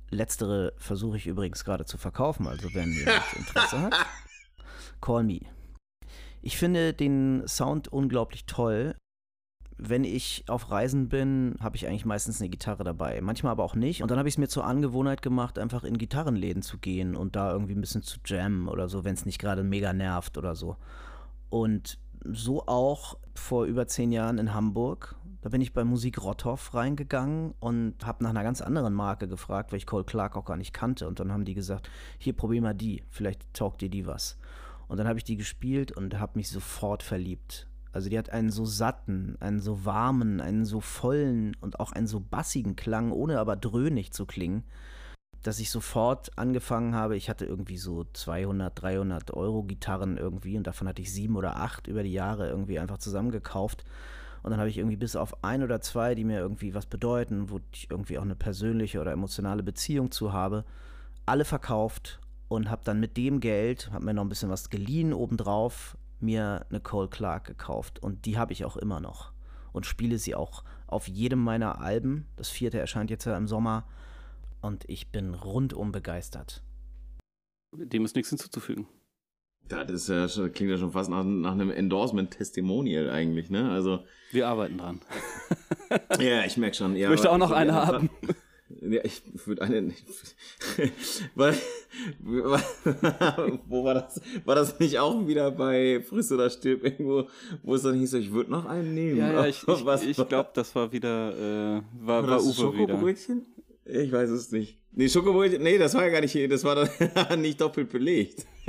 [0.09, 3.95] Letztere versuche ich übrigens gerade zu verkaufen, also wenn jemand Interesse hat,
[5.01, 5.39] call me.
[6.41, 8.95] Ich finde den Sound unglaublich toll.
[9.79, 13.19] Wenn ich auf Reisen bin, habe ich eigentlich meistens eine Gitarre dabei.
[13.21, 14.01] Manchmal aber auch nicht.
[14.01, 17.35] Und dann habe ich es mir zur Angewohnheit gemacht, einfach in Gitarrenläden zu gehen und
[17.35, 20.55] da irgendwie ein bisschen zu jammen oder so, wenn es nicht gerade mega nervt oder
[20.55, 20.77] so.
[21.49, 25.15] Und so auch vor über zehn Jahren in Hamburg.
[25.41, 29.71] Da bin ich bei Musik Rotthoff reingegangen und habe nach einer ganz anderen Marke gefragt,
[29.71, 31.07] weil ich Cole Clark auch gar nicht kannte.
[31.07, 34.37] Und dann haben die gesagt, hier probier mal die, vielleicht taugt dir die was.
[34.87, 37.67] Und dann habe ich die gespielt und habe mich sofort verliebt.
[37.91, 42.07] Also die hat einen so satten, einen so warmen, einen so vollen und auch einen
[42.07, 44.63] so bassigen Klang, ohne aber dröhnig zu klingen,
[45.43, 47.15] dass ich sofort angefangen habe.
[47.15, 51.57] Ich hatte irgendwie so 200, 300 Euro Gitarren irgendwie und davon hatte ich sieben oder
[51.57, 53.85] acht über die Jahre irgendwie einfach zusammengekauft.
[54.43, 57.49] Und dann habe ich irgendwie bis auf ein oder zwei, die mir irgendwie was bedeuten,
[57.49, 60.63] wo ich irgendwie auch eine persönliche oder emotionale Beziehung zu habe,
[61.25, 65.13] alle verkauft und habe dann mit dem Geld, habe mir noch ein bisschen was geliehen
[65.13, 69.31] obendrauf, mir eine Cole Clark gekauft und die habe ich auch immer noch
[69.73, 72.25] und spiele sie auch auf jedem meiner Alben.
[72.37, 73.85] Das vierte erscheint jetzt ja im Sommer
[74.67, 76.61] und ich bin rundum begeistert.
[77.73, 78.85] Dem ist nichts hinzuzufügen.
[79.69, 83.71] Das ist ja, das klingt ja schon fast nach, nach einem Endorsement-Testimonial eigentlich, ne?
[83.71, 84.03] Also.
[84.31, 85.01] Wir arbeiten dran.
[86.19, 86.95] ja, ich merke schon.
[86.95, 88.09] Ja, ich möchte auch noch eine haben.
[88.81, 90.05] Ja, ich würde eine nicht.
[91.35, 91.55] Weil,
[92.19, 94.21] wo war das?
[94.43, 97.29] War das nicht auch wieder bei Friss oder Stirb irgendwo,
[97.63, 99.17] wo es dann hieß, ich würde noch einen nehmen?
[99.17, 103.45] Ja, ja ich, ich, ich glaube, das war wieder, äh, war, war, war Uwe Schokobrötchen?
[103.87, 104.77] Ich weiß es nicht.
[104.91, 108.45] Nee, Schokobrötchen, nee, das war ja gar nicht das war dann nicht doppelt belegt.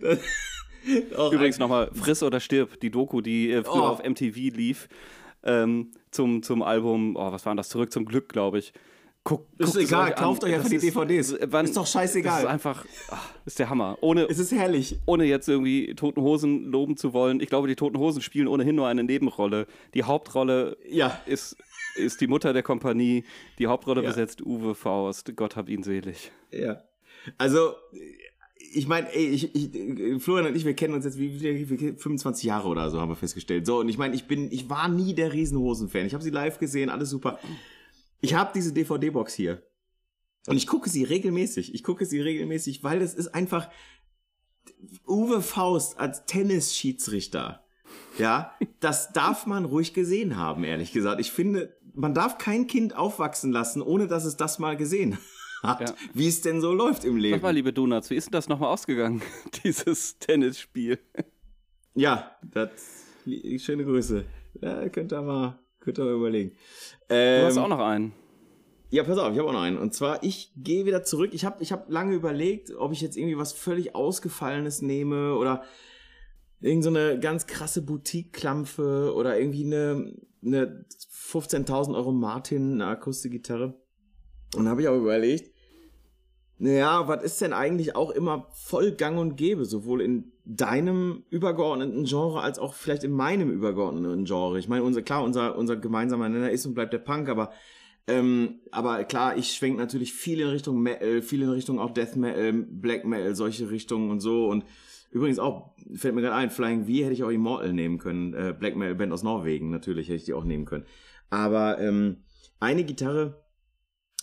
[0.00, 0.18] das,
[1.32, 3.86] Übrigens nochmal, Friss oder Stirb, die Doku, die äh, früher oh.
[3.86, 4.88] auf MTV lief,
[5.44, 7.68] ähm, zum, zum Album, oh, was war das?
[7.68, 8.72] Zurück zum Glück, glaube ich.
[9.24, 11.32] Guck, ist egal, kauft euch einfach die DVDs.
[11.32, 12.32] Ist, wann, ist doch scheißegal.
[12.32, 13.98] Das ist einfach, ach, ist der Hammer.
[14.00, 14.98] Ohne, es ist herrlich.
[15.04, 17.40] Ohne jetzt irgendwie Toten Hosen loben zu wollen.
[17.40, 19.66] Ich glaube, die Toten Hosen spielen ohnehin nur eine Nebenrolle.
[19.92, 21.20] Die Hauptrolle ja.
[21.26, 21.56] ist,
[21.96, 23.24] ist die Mutter der Kompanie.
[23.58, 24.08] Die Hauptrolle ja.
[24.08, 25.36] besetzt Uwe Faust.
[25.36, 26.32] Gott hab ihn selig.
[26.50, 26.82] Ja.
[27.36, 27.74] Also,
[28.72, 31.92] ich meine, ey, ich, ich, Florian und ich, wir kennen uns jetzt wie, wie, wie
[31.96, 33.66] 25 Jahre oder so, haben wir festgestellt.
[33.66, 36.06] So, und ich meine, ich bin, ich war nie der Riesenhosen-Fan.
[36.06, 37.38] Ich habe sie live gesehen, alles super.
[38.20, 39.62] Ich habe diese DVD-Box hier.
[40.46, 41.74] Und ich gucke sie regelmäßig.
[41.74, 43.68] Ich gucke sie regelmäßig, weil das ist einfach
[45.06, 47.64] Uwe Faust als Tennisschiedsrichter.
[48.18, 51.20] Ja, das darf man ruhig gesehen haben, ehrlich gesagt.
[51.20, 55.18] Ich finde, man darf kein Kind aufwachsen lassen, ohne dass es das mal gesehen
[55.62, 55.94] hat, ja.
[56.14, 57.36] wie es denn so läuft im Leben.
[57.36, 59.22] Sag mal, liebe Donuts, wie ist denn das nochmal ausgegangen,
[59.64, 60.98] dieses Tennisspiel?
[61.94, 62.70] Ja, das,
[63.58, 64.24] schöne Grüße.
[64.60, 65.58] Ja, könnt ihr mal
[65.88, 66.52] Könnt ihr mal überlegen.
[67.08, 68.12] Ähm, du hast ähm, auch noch einen.
[68.90, 69.78] Ja, pass auf, ich habe auch noch einen.
[69.78, 71.30] Und zwar, ich gehe wieder zurück.
[71.32, 75.62] Ich habe ich hab lange überlegt, ob ich jetzt irgendwie was völlig Ausgefallenes nehme oder
[76.60, 80.12] irgend so eine ganz krasse Boutique-Klampfe oder irgendwie eine,
[80.44, 83.80] eine 15.000 Euro Martin, eine Akustikgitarre.
[84.56, 85.54] Und habe ich auch überlegt,
[86.58, 92.04] naja, was ist denn eigentlich auch immer voll gang und gäbe, sowohl in deinem übergeordneten
[92.04, 94.58] Genre als auch vielleicht in meinem übergeordneten Genre.
[94.58, 97.52] Ich meine, unser, klar, unser, unser gemeinsamer Nenner ist und bleibt der Punk, aber,
[98.08, 102.16] ähm, aber klar, ich schwenke natürlich viel in Richtung Metal, viel in Richtung auch Death
[102.16, 104.64] Metal, Black Metal, solche Richtungen und so und
[105.10, 108.34] Übrigens auch, fällt mir gerade ein, Flying V hätte ich auch Immortal nehmen können.
[108.34, 110.84] Äh, Black Metal Band aus Norwegen, natürlich hätte ich die auch nehmen können.
[111.30, 112.18] Aber ähm,
[112.60, 113.42] eine Gitarre,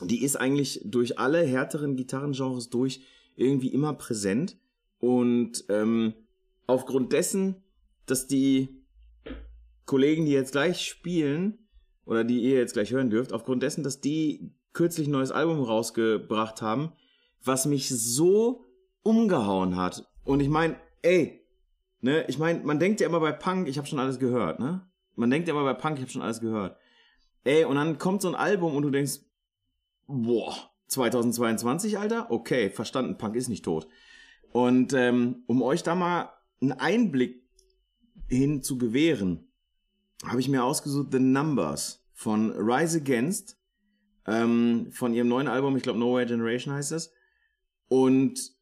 [0.01, 3.01] die ist eigentlich durch alle härteren Gitarrengenres durch
[3.35, 4.57] irgendwie immer präsent.
[4.99, 6.13] Und ähm,
[6.67, 7.63] aufgrund dessen,
[8.05, 8.83] dass die
[9.85, 11.59] Kollegen, die jetzt gleich spielen,
[12.05, 15.61] oder die ihr jetzt gleich hören dürft, aufgrund dessen, dass die kürzlich ein neues Album
[15.63, 16.91] rausgebracht haben,
[17.43, 18.65] was mich so
[19.03, 20.07] umgehauen hat.
[20.23, 21.45] Und ich meine, ey,
[22.01, 24.87] ne, ich meine, man denkt ja immer bei Punk, ich habe schon alles gehört, ne?
[25.15, 26.77] Man denkt ja immer bei Punk, ich habe schon alles gehört.
[27.43, 29.19] Ey, und dann kommt so ein Album und du denkst,
[30.07, 30.55] boah,
[30.87, 32.31] 2022, Alter?
[32.31, 33.87] Okay, verstanden, Punk ist nicht tot.
[34.51, 36.29] Und ähm, um euch da mal
[36.61, 37.43] einen Einblick
[38.27, 39.51] hin zu gewähren,
[40.25, 43.57] habe ich mir ausgesucht The Numbers von Rise Against,
[44.27, 47.11] ähm, von ihrem neuen Album, ich glaube No Way Generation heißt es.
[47.87, 48.53] Und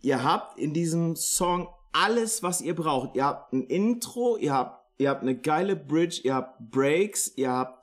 [0.00, 3.16] ihr habt in diesem Song alles, was ihr braucht.
[3.16, 7.50] Ihr habt ein Intro, ihr habt, ihr habt eine geile Bridge, ihr habt Breaks, ihr
[7.50, 7.77] habt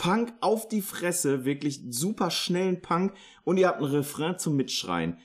[0.00, 3.12] Punk auf die Fresse, wirklich super schnellen Punk
[3.44, 5.18] und ihr habt ein Refrain zum Mitschreien.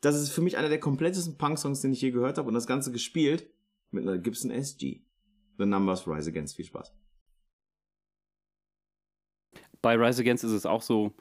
[0.00, 2.68] Das ist für mich einer der komplettesten Punk-Songs, den ich je gehört habe und das
[2.68, 3.50] Ganze gespielt
[3.90, 5.00] mit einer Gibson SG.
[5.58, 6.54] The Numbers Rise Against.
[6.54, 6.94] Viel Spaß.
[9.80, 11.12] Bei Rise Against ist es auch so,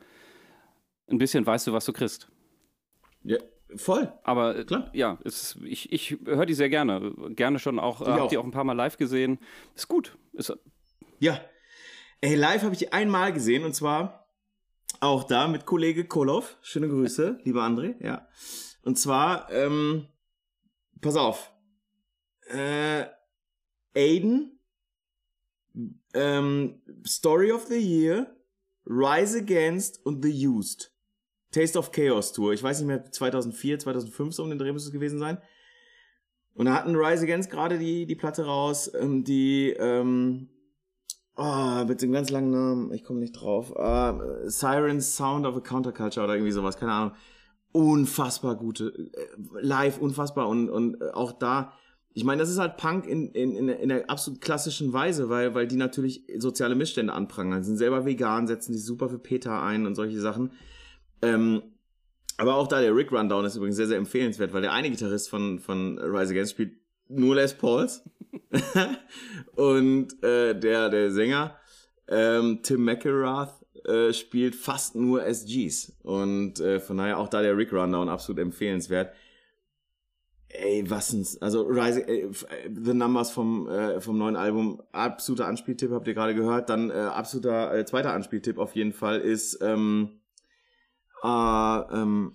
[1.10, 2.32] ein bisschen weißt du, was du kriegst.
[3.24, 3.40] Ja,
[3.78, 4.14] voll.
[4.24, 7.16] Aber äh, klar, ja, ist, ich, ich höre die sehr gerne.
[7.32, 8.02] Gerne schon auch.
[8.02, 9.40] Ich äh, hab die auch ein paar Mal live gesehen.
[9.74, 10.20] Ist gut.
[10.34, 10.56] Ist,
[11.18, 11.42] ja.
[12.24, 14.28] Ey, live habe ich die einmal gesehen und zwar
[15.00, 16.56] auch da mit Kollege Kolov.
[16.62, 17.96] Schöne Grüße, lieber André.
[18.00, 18.28] Ja.
[18.84, 20.08] Und zwar, ähm,
[21.02, 21.52] pass auf.
[22.48, 23.06] Äh,
[23.96, 24.60] Aiden,
[26.14, 28.36] ähm, Story of the Year,
[28.86, 30.94] Rise Against und The Used.
[31.50, 32.54] Taste of Chaos Tour.
[32.54, 35.40] Ich weiß nicht mehr, 2004, 2005 so um den Dreh müsste es gewesen sein.
[36.54, 40.51] Und da hatten Rise Against gerade die, die Platte raus, ähm, die, ähm,
[41.36, 45.60] oh, mit dem ganz langen Namen, ich komme nicht drauf, uh, Sirens Sound of a
[45.60, 47.16] Counterculture oder irgendwie sowas, keine Ahnung.
[47.74, 49.28] Unfassbar gute, äh,
[49.62, 51.72] live unfassbar und, und äh, auch da,
[52.14, 55.56] ich meine, das ist halt Punk in, in, in, in der absolut klassischen Weise, weil,
[55.56, 59.86] weil die natürlich soziale Missstände anprangern, sind selber vegan, setzen sich super für Peter ein
[59.86, 60.52] und solche Sachen.
[61.22, 61.62] Ähm,
[62.38, 65.30] aber auch da der Rick Rundown ist übrigens sehr, sehr empfehlenswert, weil der eine Gitarrist
[65.30, 66.81] von, von Rise Against spielt
[67.12, 68.04] nur Les Pauls.
[69.56, 71.58] und äh, der, der Sänger,
[72.08, 75.98] ähm, Tim McElrath, äh, spielt fast nur SGs.
[76.04, 79.14] Und äh, von daher auch da der Rick Rundown absolut empfehlenswert.
[80.50, 82.30] Ey, was ein, also Rise, äh,
[82.70, 86.70] The Numbers vom, äh, vom neuen Album, absoluter Anspieltipp, habt ihr gerade gehört.
[86.70, 90.20] Dann äh, absoluter äh, zweiter Anspieltipp auf jeden Fall ist ähm,
[91.24, 92.34] äh, ähm,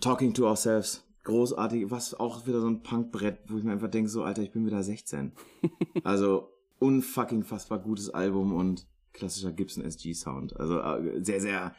[0.00, 1.04] Talking to Ourselves.
[1.24, 4.50] Großartig, was auch wieder so ein Punkbrett, wo ich mir einfach denke, so, Alter, ich
[4.50, 5.32] bin wieder 16.
[6.04, 6.48] also,
[6.78, 10.58] unfucking fassbar gutes Album und klassischer Gibson SG Sound.
[10.58, 11.74] Also, äh, sehr, sehr,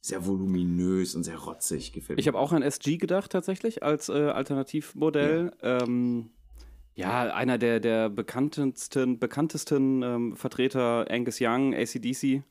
[0.00, 4.12] sehr voluminös und sehr rotzig gefällt Ich habe auch an SG gedacht, tatsächlich, als äh,
[4.12, 5.52] Alternativmodell.
[5.62, 5.82] Ja.
[5.82, 6.30] Ähm,
[6.94, 12.42] ja, einer der, der bekanntesten, bekanntesten ähm, Vertreter, Angus Young, ACDC.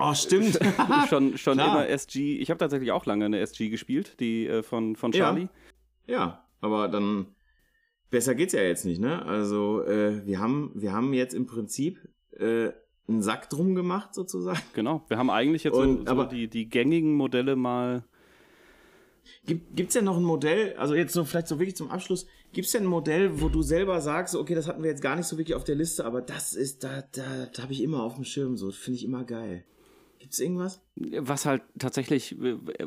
[0.00, 0.58] Oh, stimmt.
[1.08, 2.38] schon schon immer SG.
[2.38, 5.48] Ich habe tatsächlich auch lange eine SG gespielt, die äh, von, von Charlie.
[6.06, 6.16] Ja.
[6.16, 7.26] ja, aber dann
[8.10, 9.24] besser geht's ja jetzt nicht, ne?
[9.26, 11.98] Also äh, wir haben wir haben jetzt im Prinzip
[12.32, 12.70] äh,
[13.08, 14.60] einen Sack drum gemacht sozusagen.
[14.72, 15.04] Genau.
[15.08, 18.04] Wir haben eigentlich jetzt Und, so, so die die gängigen Modelle mal.
[19.44, 20.74] Gibt gibt's denn noch ein Modell?
[20.76, 22.26] Also jetzt so vielleicht so wirklich zum Abschluss.
[22.52, 25.26] Gibt's denn ein Modell, wo du selber sagst, okay, das hatten wir jetzt gar nicht
[25.26, 28.14] so wirklich auf der Liste, aber das ist da da, da habe ich immer auf
[28.14, 29.64] dem Schirm so, finde ich immer geil.
[30.30, 30.80] Gibt es irgendwas?
[30.94, 32.36] Was halt tatsächlich,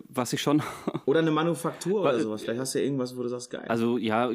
[0.07, 0.63] was ich schon.
[1.05, 2.43] oder eine Manufaktur oder sowas.
[2.43, 3.65] Vielleicht hast du ja irgendwas, wo du sagst, geil.
[3.67, 4.31] Also ja,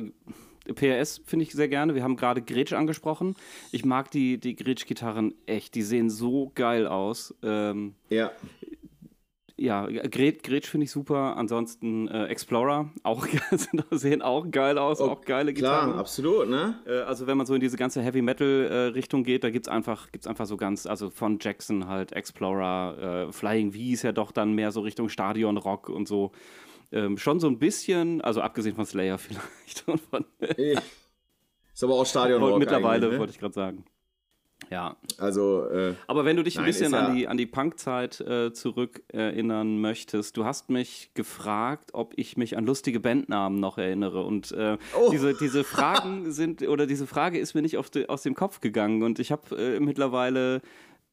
[0.74, 1.94] PRS finde ich sehr gerne.
[1.94, 3.34] Wir haben gerade Gretsch angesprochen.
[3.72, 5.74] Ich mag die, die Gretsch-Gitarren echt.
[5.74, 7.34] Die sehen so geil aus.
[7.42, 8.30] Ähm, ja
[9.58, 11.36] ja, Gret, Gretsch finde ich super.
[11.36, 13.26] Ansonsten äh, Explorer, auch
[13.90, 15.90] sehen auch geil aus, oh, auch geile Gitarren.
[15.90, 16.78] Klar, absolut, ne?
[16.86, 19.68] Äh, also wenn man so in diese ganze Heavy Metal äh, Richtung geht, da gibt's
[19.68, 24.12] einfach, gibt's einfach so ganz, also von Jackson halt Explorer, äh, Flying V ist ja
[24.12, 26.30] doch dann mehr so Richtung Stadion Rock und so.
[26.92, 29.88] Ähm, schon so ein bisschen, also abgesehen von Slayer vielleicht.
[29.88, 32.58] Und von, ist aber auch Stadion Rock.
[32.60, 33.18] Mittlerweile ne?
[33.18, 33.84] wollte ich gerade sagen.
[34.70, 34.96] Ja.
[35.18, 35.68] Also.
[35.70, 38.52] Äh, Aber wenn du dich nein, ein bisschen ja an die, an die Punkzeit äh,
[38.52, 44.24] zurück erinnern möchtest, du hast mich gefragt, ob ich mich an lustige Bandnamen noch erinnere.
[44.24, 45.10] Und äh, oh.
[45.10, 49.02] diese, diese Fragen sind, oder diese Frage ist mir nicht de, aus dem Kopf gegangen.
[49.02, 50.60] Und ich habe äh, mittlerweile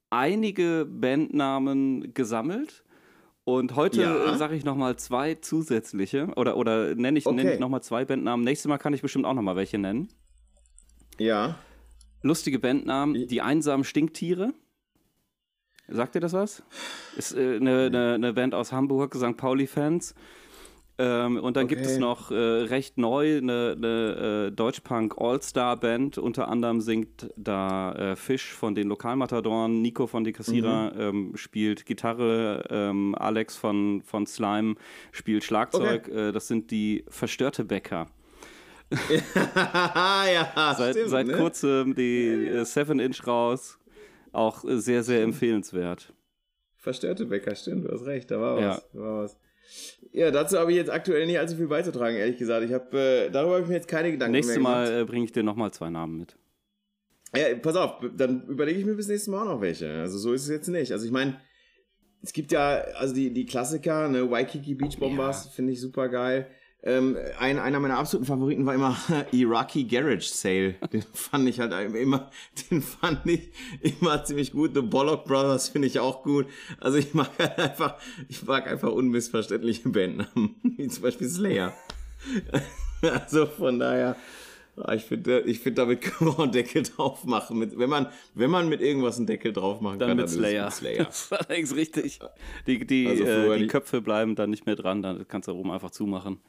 [0.10, 2.84] einige Bandnamen gesammelt.
[3.46, 4.34] Und heute ja.
[4.34, 7.36] Äh, sage ich nochmal zwei zusätzliche oder, oder nenne ich, okay.
[7.36, 8.44] nenn ich nochmal zwei Bandnamen.
[8.44, 10.10] Nächstes Mal kann ich bestimmt auch nochmal welche nennen.
[11.20, 11.56] Ja
[12.26, 13.28] lustige Bandnamen.
[13.28, 14.54] Die einsamen Stinktiere.
[15.88, 16.64] Sagt ihr das was?
[17.16, 19.38] Ist äh, eine, eine, eine, Band aus Hamburg, St.
[19.38, 20.16] Pauli-Fans.
[20.98, 21.76] Ähm, und dann okay.
[21.76, 26.18] gibt es noch äh, recht neu eine, eine äh, Deutschpunk All-Star-Band.
[26.18, 31.02] Unter anderem singt da äh, Fisch von den Lokalmatadoren, Nico von Die Kassierer mhm.
[31.02, 34.76] ähm, spielt Gitarre, ähm, Alex von, von Slime
[35.12, 36.08] spielt Schlagzeug.
[36.08, 36.30] Okay.
[36.30, 38.08] Äh, das sind die Verstörte Bäcker.
[39.10, 41.34] ja, seit, stimmt, seit ne?
[41.34, 43.80] kurzem die äh, 7-Inch raus.
[44.32, 46.14] Auch sehr, sehr empfehlenswert.
[46.76, 48.62] Verstörte Bäcker, stimmt, du hast recht, da war was.
[48.62, 49.38] Ja, da war was.
[50.12, 52.66] ja dazu habe ich jetzt aktuell nicht allzu viel beizutragen, ehrlich gesagt.
[52.66, 55.32] Ich habe äh, darüber habe ich mir jetzt keine Gedanken Nächstes Mal äh, bringe ich
[55.32, 56.38] dir nochmal zwei Namen mit.
[57.36, 59.90] Ja, pass auf, dann überlege ich mir bis nächstes Mal auch noch welche.
[59.90, 60.92] Also so ist es jetzt nicht.
[60.92, 61.40] Also ich meine,
[62.22, 65.52] es gibt ja, also die, die Klassiker, ne, Waikiki Beach Bombers, ja.
[65.52, 66.48] finde ich super geil.
[66.88, 68.96] Ähm, ein, einer meiner absoluten Favoriten war immer
[69.32, 70.76] Iraqi Garage Sale.
[70.94, 72.30] Den fand ich halt immer,
[72.72, 73.50] den fand ich
[73.82, 74.76] immer ziemlich gut.
[74.76, 76.46] The Bollock Brothers finde ich auch gut.
[76.80, 77.96] Also ich mag halt einfach,
[78.30, 81.74] ich mag einfach unmissverständliche Bandnamen, wie zum Beispiel Slayer.
[83.02, 84.16] also von daher,
[84.78, 87.58] Ah, ich finde, ich find, damit kann man einen Deckel drauf machen.
[87.58, 90.34] Mit, wenn, man, wenn man mit irgendwas einen Deckel drauf machen dann kann, mit dann
[90.34, 90.68] Slayer.
[90.68, 91.06] ist es mit Slayer.
[91.06, 92.20] Das war allerdings richtig.
[92.68, 95.72] Die, die, Also äh, die Köpfe bleiben dann nicht mehr dran, dann kannst du oben
[95.72, 96.40] einfach zumachen.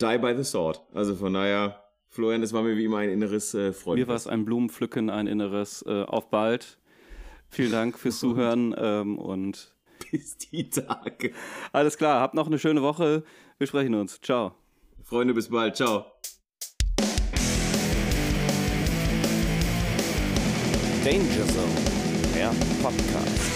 [0.00, 0.80] Die by the sword.
[0.92, 3.98] Also von daher, Florian, es war mir wie immer ein inneres äh, Freund.
[4.00, 6.78] Mir war es ein Blumenpflücken, ein inneres äh, Auf bald.
[7.48, 9.74] Vielen Dank fürs Zuhören ähm, und
[10.10, 11.32] Bis die Tage.
[11.72, 12.20] alles klar.
[12.20, 13.22] Habt noch eine schöne Woche.
[13.58, 14.20] Wir sprechen uns.
[14.20, 14.54] Ciao.
[15.02, 15.76] Freunde, bis bald.
[15.76, 16.06] Ciao.
[21.04, 22.50] Danger Zone, der
[22.82, 23.53] Podcast.